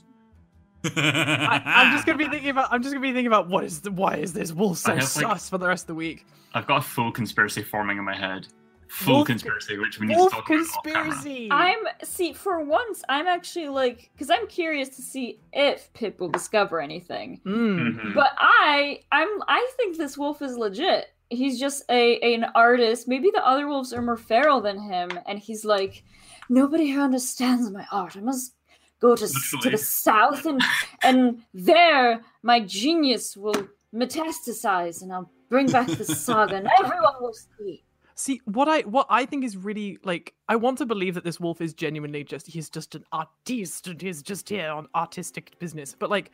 [0.85, 2.69] I, I'm just gonna be thinking about.
[2.71, 4.97] I'm just gonna be thinking about what is the, why is this wolf so I
[4.97, 6.27] have, like- sus for the rest of the week?
[6.53, 8.49] I've got a full conspiracy forming in my head.
[8.91, 11.49] Full Wolf- conspiracy, which we need Wolf to talk about conspiracy.
[11.51, 16.29] I'm see for once I'm actually like because I'm curious to see if Pip will
[16.29, 17.41] discover anything.
[17.47, 17.97] Mm.
[18.01, 18.15] Mhm.
[18.15, 21.07] But I I'm I think this wolf is legit.
[21.31, 23.07] He's just a an artist.
[23.07, 26.03] Maybe the other wolves are more feral than him, and he's like,
[26.49, 28.17] nobody here understands my art.
[28.17, 28.55] I must
[29.01, 30.61] go to s- to the south, and
[31.05, 33.55] and there my genius will
[33.95, 37.85] metastasize, and I'll bring back the saga, and everyone will see.
[38.21, 41.41] See what I what I think is really like I want to believe that this
[41.41, 45.97] wolf is genuinely just he's just an artist and he's just here on artistic business.
[45.99, 46.31] But like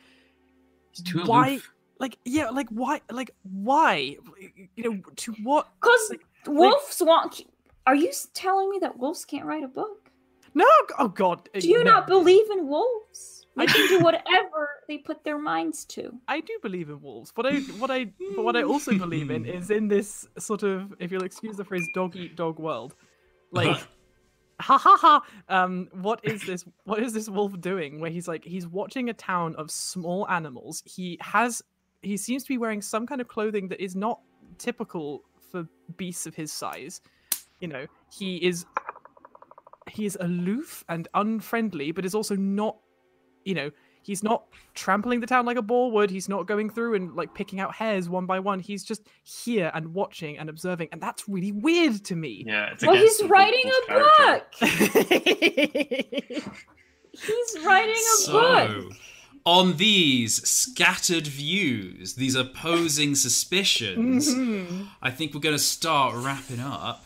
[0.91, 1.71] It's too why aloof.
[1.99, 4.17] like yeah like why like why
[4.75, 7.41] you know to what Because Like- wolves want.
[7.85, 10.11] Are you telling me that wolves can't write a book?
[10.53, 10.65] no
[10.99, 11.91] oh god uh, Do you no.
[11.91, 13.36] not believe in wolves?
[13.57, 16.13] They I can do whatever they put their minds to.
[16.27, 17.31] I do believe in wolves.
[17.33, 18.05] What I what I
[18.35, 21.65] but what I also believe in is in this sort of if you'll excuse the
[21.65, 22.95] phrase dog eat dog world.
[23.51, 23.77] Like
[24.59, 28.43] ha ha ha um what is this what is this wolf doing where he's like
[28.43, 30.83] he's watching a town of small animals.
[30.85, 31.63] He has
[32.03, 34.19] he seems to be wearing some kind of clothing that is not
[34.59, 37.01] typical for beasts of his size.
[37.59, 38.67] You know, he is
[39.89, 42.77] he is aloof and unfriendly but is also not
[43.47, 43.71] you know,
[44.03, 44.43] he's not
[44.73, 46.09] trampling the town like a boar would.
[46.11, 48.59] He's not going through and like picking out hares one by one.
[48.59, 52.43] He's just here and watching and observing, and that's really weird to me.
[52.47, 54.45] Yeah, it's Well, he's writing a character.
[54.59, 56.53] book.
[57.19, 58.93] He's writing a So, book.
[59.43, 64.87] on these scattered views, these opposing suspicions, Mhm.
[65.01, 67.05] I think we're going to start wrapping up.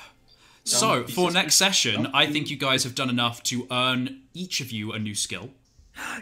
[0.65, 1.55] So, for next suspicious.
[1.55, 5.15] session, I think you guys have done enough to earn each of you a new
[5.15, 5.51] skill.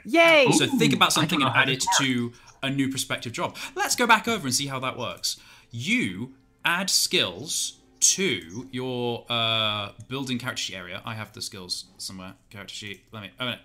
[0.06, 0.48] Yay!
[0.52, 3.56] So, think about something and add it to a new prospective job.
[3.76, 5.40] Let's go back over and see how that works.
[5.72, 6.34] You
[6.66, 11.02] add skills to your uh, building character sheet area.
[11.06, 12.34] I have the skills somewhere.
[12.50, 13.04] Character sheet.
[13.12, 13.32] Let me.
[13.40, 13.56] Oh, no.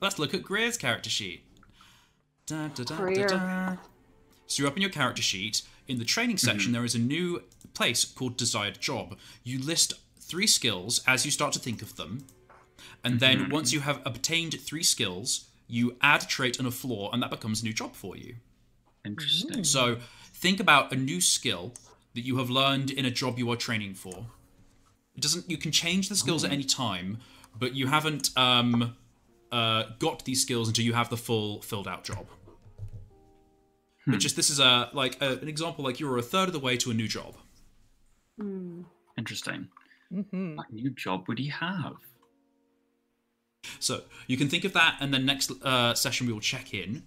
[0.00, 1.44] Let's look at Greer's character sheet.
[2.46, 3.26] Da, da, da, da, Greer.
[3.26, 3.76] da.
[4.46, 5.62] So you open your character sheet.
[5.88, 7.42] In the training section, there is a new
[7.74, 9.18] place called Desired Job.
[9.42, 12.26] You list three skills as you start to think of them.
[13.04, 17.10] And then once you have obtained three skills, you add a trait and a flaw,
[17.12, 18.36] and that becomes a new job for you.
[19.04, 19.64] Interesting.
[19.64, 19.98] So
[20.32, 21.74] think about a new skill
[22.14, 24.26] that you have learned in a job you are training for.
[25.14, 25.50] It doesn't.
[25.50, 27.18] You can change the skills at any time,
[27.58, 28.96] but you haven't um,
[29.52, 32.26] uh, got these skills until you have the full filled out job.
[34.06, 35.84] But just this is a like a, an example.
[35.84, 37.36] Like you're a third of the way to a new job.
[39.16, 39.68] Interesting.
[40.12, 40.56] Mhm.
[40.56, 41.94] What new job would he have?
[43.80, 47.02] So you can think of that, and then next uh, session we will check in.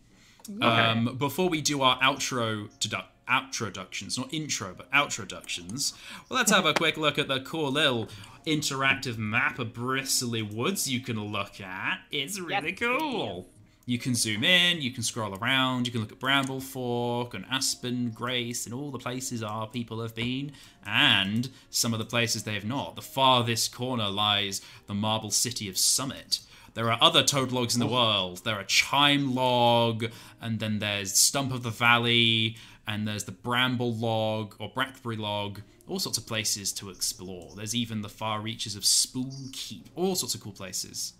[0.61, 5.94] Um, before we do our outro to outroductions, not intro, but outroductions,
[6.30, 8.08] well, let's have a quick look at the cool little
[8.45, 12.00] interactive map of bristly woods you can look at.
[12.11, 13.50] It's really cool.
[13.86, 17.45] You can zoom in, you can scroll around, you can look at Bramble Fork and
[17.50, 20.52] Aspen Grace and all the places our people have been,
[20.86, 22.95] and some of the places they have not.
[22.95, 26.40] The farthest corner lies the marble city of Summit.
[26.78, 28.44] There are other toad logs in the world.
[28.44, 32.56] There are Chime Log, and then there's Stump of the Valley,
[32.88, 35.62] and there's the Bramble Log or brackberry Log.
[35.88, 37.56] All sorts of places to explore.
[37.56, 39.90] There's even the far reaches of Spoon Keep.
[39.96, 41.14] All sorts of cool places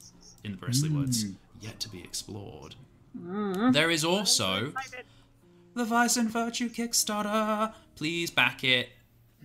[0.44, 1.00] in the Bristly hmm.
[1.00, 1.26] Woods
[1.60, 2.76] yet to be explored.
[3.16, 4.74] There is also
[5.74, 7.74] the Vice and Virtue Kickstarter.
[7.96, 8.90] Please back it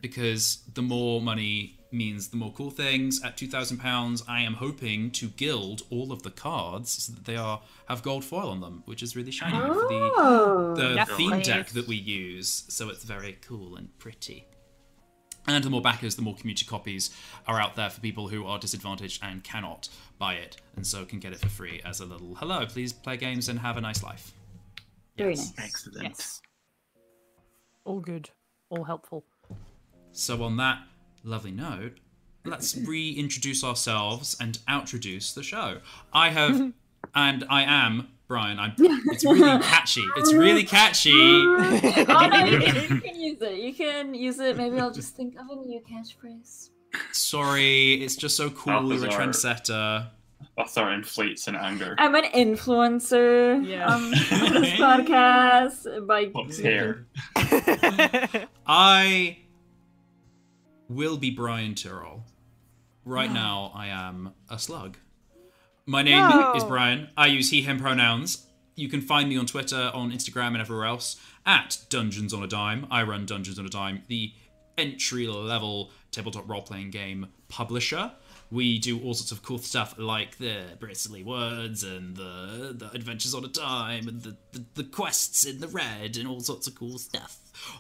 [0.03, 3.23] because the more money means the more cool things.
[3.23, 7.25] At two thousand pounds, I am hoping to gild all of the cards so that
[7.25, 10.75] they are have gold foil on them, which is really shiny for the Oh.
[10.75, 14.47] the theme deck that we use, so it's very cool and pretty.
[15.47, 17.11] And the more backers, the more community copies
[17.49, 19.89] are out there for people who are disadvantaged and cannot
[20.19, 22.65] buy it, and so can get it for free as a little hello.
[22.65, 24.33] Please play games and have a nice life.
[25.19, 25.53] Very nice.
[25.59, 26.09] Excellent.
[26.11, 26.41] Yes.
[27.85, 28.31] All good.
[28.71, 29.25] All helpful.
[30.13, 30.79] So on that
[31.25, 31.99] lovely note,
[32.45, 35.79] let's reintroduce ourselves and outroduce the show.
[36.13, 36.73] I have,
[37.15, 38.59] and I am Brian.
[38.59, 38.73] I'm.
[38.79, 40.05] It's really catchy.
[40.17, 41.13] It's really catchy.
[42.09, 43.59] Oh no, you can, you can use it.
[43.59, 44.57] You can use it.
[44.57, 46.71] Maybe I'll just think of a new catchphrase.
[47.13, 48.73] Sorry, it's just so cool.
[48.93, 49.59] You're a Balthazar.
[49.63, 50.07] trendsetter.
[50.57, 51.95] Balthazar inflates in anger.
[51.99, 53.87] I'm an influencer Yeah.
[53.87, 56.07] um, on this podcast.
[56.07, 57.07] By What's hair?
[58.67, 59.39] I
[60.95, 62.25] will be Brian Tyrrell.
[63.05, 64.97] Right now, I am a slug.
[65.87, 66.55] My name No.
[66.55, 67.09] is Brian.
[67.17, 68.47] I use he, him pronouns.
[68.77, 72.47] You can find me on Twitter, on Instagram, and everywhere else at Dungeons on a
[72.47, 72.87] Dime.
[72.91, 74.33] I run Dungeons on a Dime, the
[74.79, 78.13] entry level tabletop role playing game publisher.
[78.51, 83.35] We do all sorts of cool stuff like the Bristly Woods and the, the Adventures
[83.35, 86.75] on a Dime and the, the, the quests in the red and all sorts of
[86.75, 87.39] cool stuff.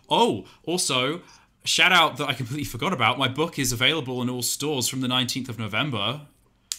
[0.09, 1.21] Oh, also,
[1.65, 3.19] shout out that I completely forgot about.
[3.19, 6.23] My book is available in all stores from the 19th of November.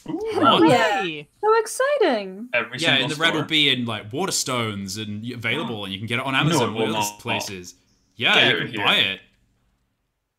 [0.05, 0.67] What?
[0.69, 1.23] yeah.
[1.41, 2.49] So exciting.
[2.53, 6.07] Every Yeah, and the red will be in like Waterstones and available, and you can
[6.07, 7.19] get it on Amazon it all those not.
[7.19, 7.75] places.
[8.15, 8.85] Yeah, Get you can here.
[8.85, 9.21] buy it.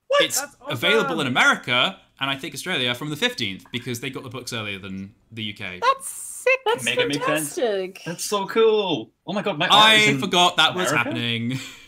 [0.08, 0.23] What?
[0.23, 0.56] It's awesome.
[0.68, 4.52] available in America and I think Australia from the 15th because they got the books
[4.52, 5.81] earlier than the UK.
[5.81, 6.60] That's sick.
[6.64, 7.55] That's Make it make sense.
[7.56, 8.00] fantastic.
[8.06, 9.10] That's so cool.
[9.26, 11.58] Oh my god, my I forgot that was America?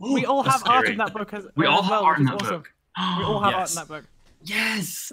[0.00, 0.14] happening.
[0.14, 2.18] We all That's have art in that book as, We all as have well, art
[2.18, 2.56] in which that is awesome.
[2.56, 2.72] book.
[3.18, 4.04] We all have art in that book.
[4.42, 5.12] Yes.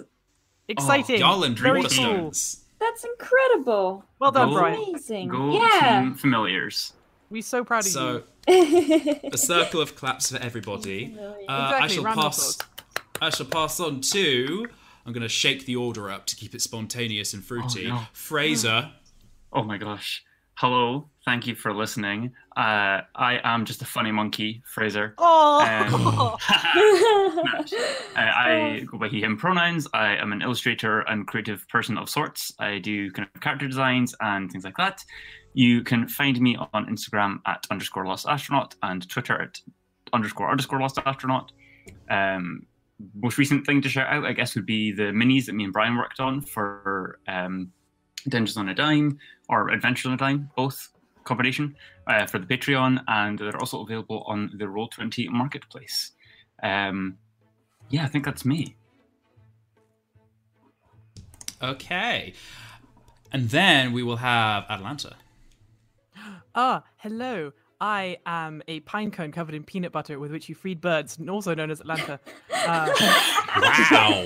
[0.68, 1.20] Exciting.
[1.20, 1.90] Garland Very cool.
[1.90, 2.60] Waterstones.
[2.78, 4.04] That's incredible.
[4.18, 4.84] Well done, Go- Brian.
[4.88, 5.28] Amazing.
[5.28, 6.00] Go yeah.
[6.02, 6.92] team familiars.
[7.30, 7.92] We're so proud of you.
[7.92, 9.16] So you.
[9.32, 11.16] a circle of claps for everybody.
[11.20, 12.16] Uh, I shall pass.
[12.16, 12.58] applause.
[13.20, 14.66] I shall pass on to.
[15.04, 17.86] I'm going to shake the order up to keep it spontaneous and fruity.
[17.86, 18.00] Oh, no.
[18.12, 18.92] Fraser.
[19.52, 20.22] Oh my gosh.
[20.54, 21.08] Hello.
[21.28, 22.32] Thank you for listening.
[22.56, 25.14] Uh, I am just a funny monkey, Fraser.
[25.18, 26.36] Oh, Um, Uh,
[28.16, 29.86] I go by he, him pronouns.
[29.92, 32.50] I am an illustrator and creative person of sorts.
[32.58, 35.04] I do kind of character designs and things like that.
[35.52, 39.60] You can find me on Instagram at underscore lost astronaut and Twitter at
[40.14, 41.52] underscore underscore lost astronaut.
[42.08, 42.64] Um,
[43.20, 45.74] most recent thing to shout out, I guess, would be the minis that me and
[45.74, 47.70] Brian worked on for um,
[48.26, 49.18] Dungeons on a Dime
[49.50, 50.88] or Adventures on a Dime, both
[51.28, 51.76] combination
[52.06, 56.12] uh, for the Patreon, and they're also available on the Roll20 marketplace.
[56.62, 57.18] Um,
[57.90, 58.74] yeah, I think that's me.
[61.62, 62.32] Okay.
[63.32, 65.16] And then we will have Atlanta.
[66.54, 67.52] Ah, hello.
[67.80, 71.30] I am a pine cone covered in peanut butter with which you feed birds, and
[71.30, 72.18] also known as Atlanta.
[72.52, 72.88] Uh,
[73.90, 74.24] Wow.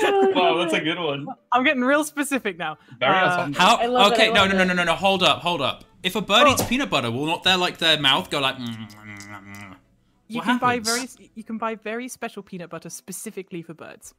[0.34, 1.26] wow, that's a good one.
[1.52, 2.78] I'm getting real specific now.
[2.98, 3.52] Very Uh, awesome.
[3.52, 3.76] How?
[3.76, 4.66] I love it, okay, I no, love no, no, it.
[4.68, 4.94] no, no, no.
[4.94, 5.84] Hold up, hold up.
[6.02, 6.52] If a bird Oh.
[6.52, 8.56] eats peanut butter, will not their like their mouth go like?
[8.56, 9.76] "Mm, mm, mm, mm."
[10.28, 14.14] You What can buy very you can buy very special peanut butter specifically for birds.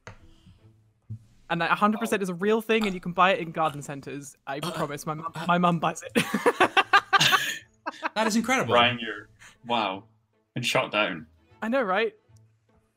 [1.50, 4.36] And that 100% is a real thing, and you can buy it in garden centers.
[4.46, 5.04] I Uh, promise.
[5.04, 6.24] My mum, my mum buys it.
[8.14, 8.72] That is incredible.
[8.74, 9.28] Brian, you're
[9.66, 10.04] wow,
[10.54, 11.26] and shot down.
[11.60, 12.14] I know, right?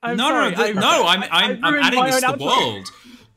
[0.04, 1.06] I'm no, sorry, no, th- I- no.
[1.08, 2.40] I'm, I- I'm, I I'm adding this to the outro.
[2.46, 2.92] world.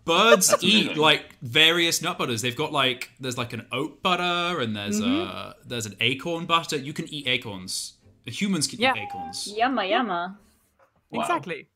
[0.08, 2.42] Birds eat like various nut butters.
[2.42, 5.30] They've got like there's like an oat butter and there's Mm-hmm.
[5.30, 6.76] uh there's an acorn butter.
[6.76, 7.94] You can eat acorns.
[8.26, 8.94] Humans can Yeah.
[8.96, 9.54] eat acorns.
[9.58, 10.36] Yumma yumma.
[11.10, 11.20] Wow.
[11.22, 11.68] Exactly.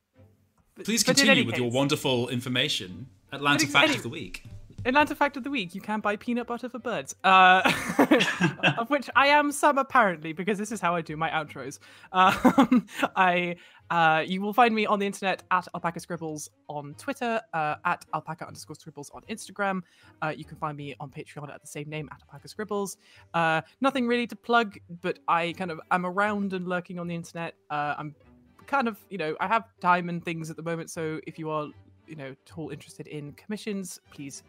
[0.84, 3.06] Please But in continue any with your wonderful information.
[3.32, 4.42] Atlanta ex- fact any- of the week.
[4.84, 7.62] Atlanta fact of the week: you can buy peanut butter for birds, uh,
[8.78, 11.78] of which I am some apparently because this is how I do my outros.
[12.10, 13.56] Um, I
[13.92, 18.02] uh, you will find me on the internet at Alpaca Scribbles on Twitter, uh, at
[18.14, 19.82] Alpaca underscore Scribbles on Instagram.
[20.22, 22.96] Uh, you can find me on Patreon at the same name at Alpaca Scribbles.
[23.34, 27.14] Uh, nothing really to plug, but I kind of am around and lurking on the
[27.14, 27.54] internet.
[27.68, 28.14] Uh, I'm
[28.66, 31.50] kind of you know I have time and things at the moment, so if you
[31.50, 31.68] are
[32.06, 34.42] you know at all interested in commissions, please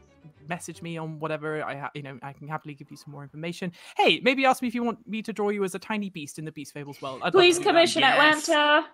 [0.47, 3.23] message me on whatever I ha- you know I can happily give you some more
[3.23, 3.72] information.
[3.97, 6.39] Hey, maybe ask me if you want me to draw you as a tiny beast
[6.39, 7.22] in the Beast Fables world.
[7.23, 7.69] I'd Please do that.
[7.72, 8.49] commission Yes.
[8.49, 8.85] Atlanta.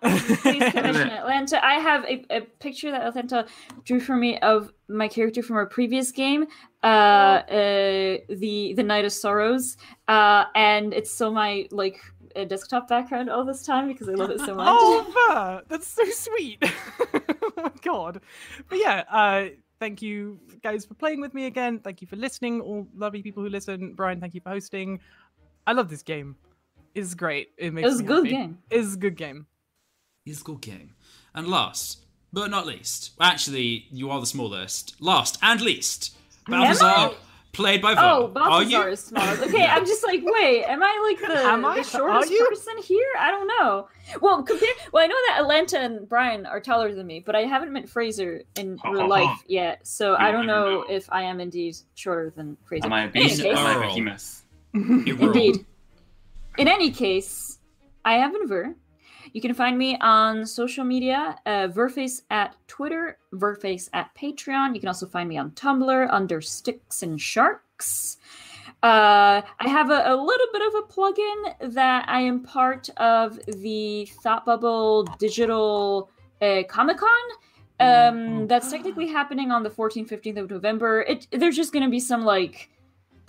[0.42, 1.64] Please commission Atlanta.
[1.64, 3.46] I have a, a picture that Atlanta
[3.84, 6.46] drew for me of my character from our previous game,
[6.82, 9.76] uh, uh, the the Night of Sorrows,
[10.08, 12.00] uh, and it's still my like
[12.36, 14.66] uh, desktop background all this time because I love it so much.
[14.68, 16.58] Oh, that's so sweet.
[16.62, 18.20] oh my god.
[18.68, 19.44] But yeah, uh,
[19.80, 21.80] thank you guys for playing with me again.
[21.80, 23.94] Thank you for listening, all lovely people who listen.
[23.94, 25.00] Brian, thank you for hosting.
[25.66, 26.36] I love this game.
[26.94, 27.50] It's great.
[27.58, 28.36] It makes It was a me good happy.
[28.36, 28.58] game.
[28.70, 29.46] It's a good game.
[30.26, 30.94] It's a good game.
[31.34, 35.00] And last, but not least, actually, you are the smallest.
[35.00, 37.10] Last and least, Balthazar,
[37.52, 38.00] played by Ver.
[38.02, 38.92] Oh, Are Balthazar you?
[38.92, 39.26] is small.
[39.42, 41.76] Okay, I'm just like, wait, am I like the, Am I?
[41.76, 43.06] the shortest person here?
[43.18, 43.88] I don't know.
[44.20, 44.68] Well, compare.
[44.92, 47.88] Well, I know that Atlanta and Brian are taller than me, but I haven't met
[47.88, 49.38] Fraser in Ha, real ha, life ha.
[49.46, 50.84] yet, so I You'll don't know know.
[50.88, 52.86] if I am indeed shorter than Fraser.
[52.86, 53.42] Am I a In any beast?
[53.42, 53.82] case- Am I a Earl.
[53.88, 54.42] behemoth?
[54.74, 55.66] Indeed.
[56.58, 57.58] In any case,
[58.04, 58.74] I have been Ver.
[59.32, 64.74] You can find me on social media, uh, Verface at Twitter, Verface at Patreon.
[64.74, 68.16] You can also find me on Tumblr under Sticks and Sharks.
[68.82, 73.38] Uh, I have a, a little bit of a plugin that I am part of
[73.46, 76.10] the Thought Bubble Digital
[76.40, 77.08] uh, Comic Con.
[77.78, 81.02] Um, that's technically happening on the 14th, 15th of November.
[81.02, 82.70] It there's just gonna be some like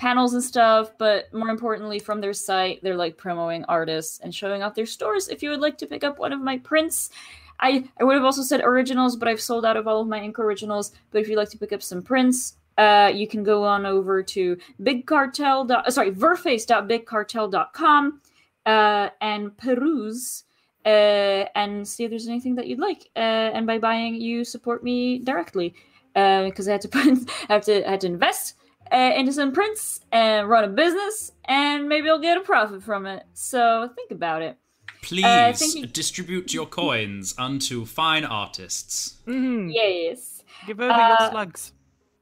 [0.01, 4.63] panels and stuff, but more importantly, from their site, they're like promoting artists and showing
[4.63, 5.27] off their stores.
[5.27, 7.11] If you would like to pick up one of my prints,
[7.59, 10.19] I, I would have also said originals, but I've sold out of all of my
[10.19, 10.93] ink originals.
[11.11, 14.23] But if you'd like to pick up some prints, uh, you can go on over
[14.23, 15.69] to bigcartel.
[15.69, 18.21] uh, Sorry, verface.bigcartel.com
[18.65, 20.45] uh, and peruse
[20.83, 23.07] uh, and see if there's anything that you'd like.
[23.15, 25.75] Uh, and by buying, you support me directly
[26.15, 27.05] because I had to put,
[27.49, 28.55] I have to, I had to invest
[28.91, 33.05] uh, into some prints and run a business, and maybe I'll get a profit from
[33.05, 33.23] it.
[33.33, 34.57] So think about it.
[35.01, 35.85] Please Uh, thank you.
[35.87, 39.17] distribute your coins unto fine artists.
[39.25, 39.73] Mhm.
[39.73, 40.43] Yes.
[40.67, 41.73] Give over Uh, your slugs.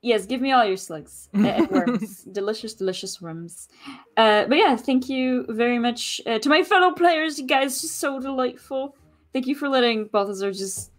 [0.01, 2.23] Yes, give me all your slugs uh, and worms.
[2.23, 3.67] delicious, delicious worms.
[4.15, 7.38] Uh, but yeah, thank you very much uh, to my fellow players.
[7.38, 8.95] You guys are so delightful.
[9.33, 10.91] Thank you for letting Balthazar just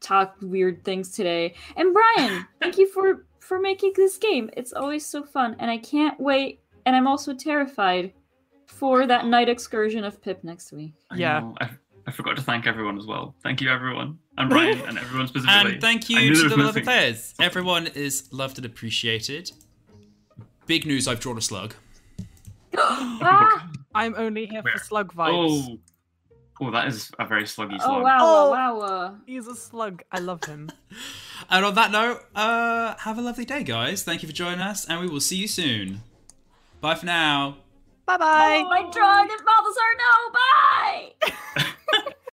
[0.00, 1.54] talk weird things today.
[1.76, 4.48] And Brian, thank you for for making this game.
[4.56, 6.60] It's always so fun, and I can't wait.
[6.86, 8.12] And I'm also terrified
[8.66, 10.94] for that night excursion of Pip next week.
[11.10, 11.52] I Yeah.
[11.60, 11.70] I,
[12.06, 13.34] I forgot to thank everyone as well.
[13.42, 14.18] Thank you, everyone.
[14.38, 15.72] And Brian, and everyone specifically.
[15.74, 17.34] And thank you to the was beloved missing- players.
[17.40, 19.52] Everyone is loved and appreciated.
[20.66, 21.74] Big news, I've drawn a slug.
[22.78, 23.68] ah!
[23.94, 24.72] I'm only here Where?
[24.72, 25.68] for slug vibes.
[25.70, 25.78] Oh.
[26.62, 28.02] Oh, that is a very sluggy slug.
[28.02, 28.18] Oh wow!
[28.20, 28.50] Oh.
[28.50, 28.78] Wow!
[28.78, 29.16] wow.
[29.26, 30.02] He's a slug.
[30.12, 30.70] I love him.
[31.50, 34.04] And on that note, uh, have a lovely day, guys.
[34.04, 36.02] Thank you for joining us, and we will see you soon.
[36.80, 37.56] Bye for now.
[38.06, 38.62] Bye bye.
[38.64, 39.90] Oh, my dragon, Balthazar!
[39.98, 40.30] No,
[41.58, 41.72] bye.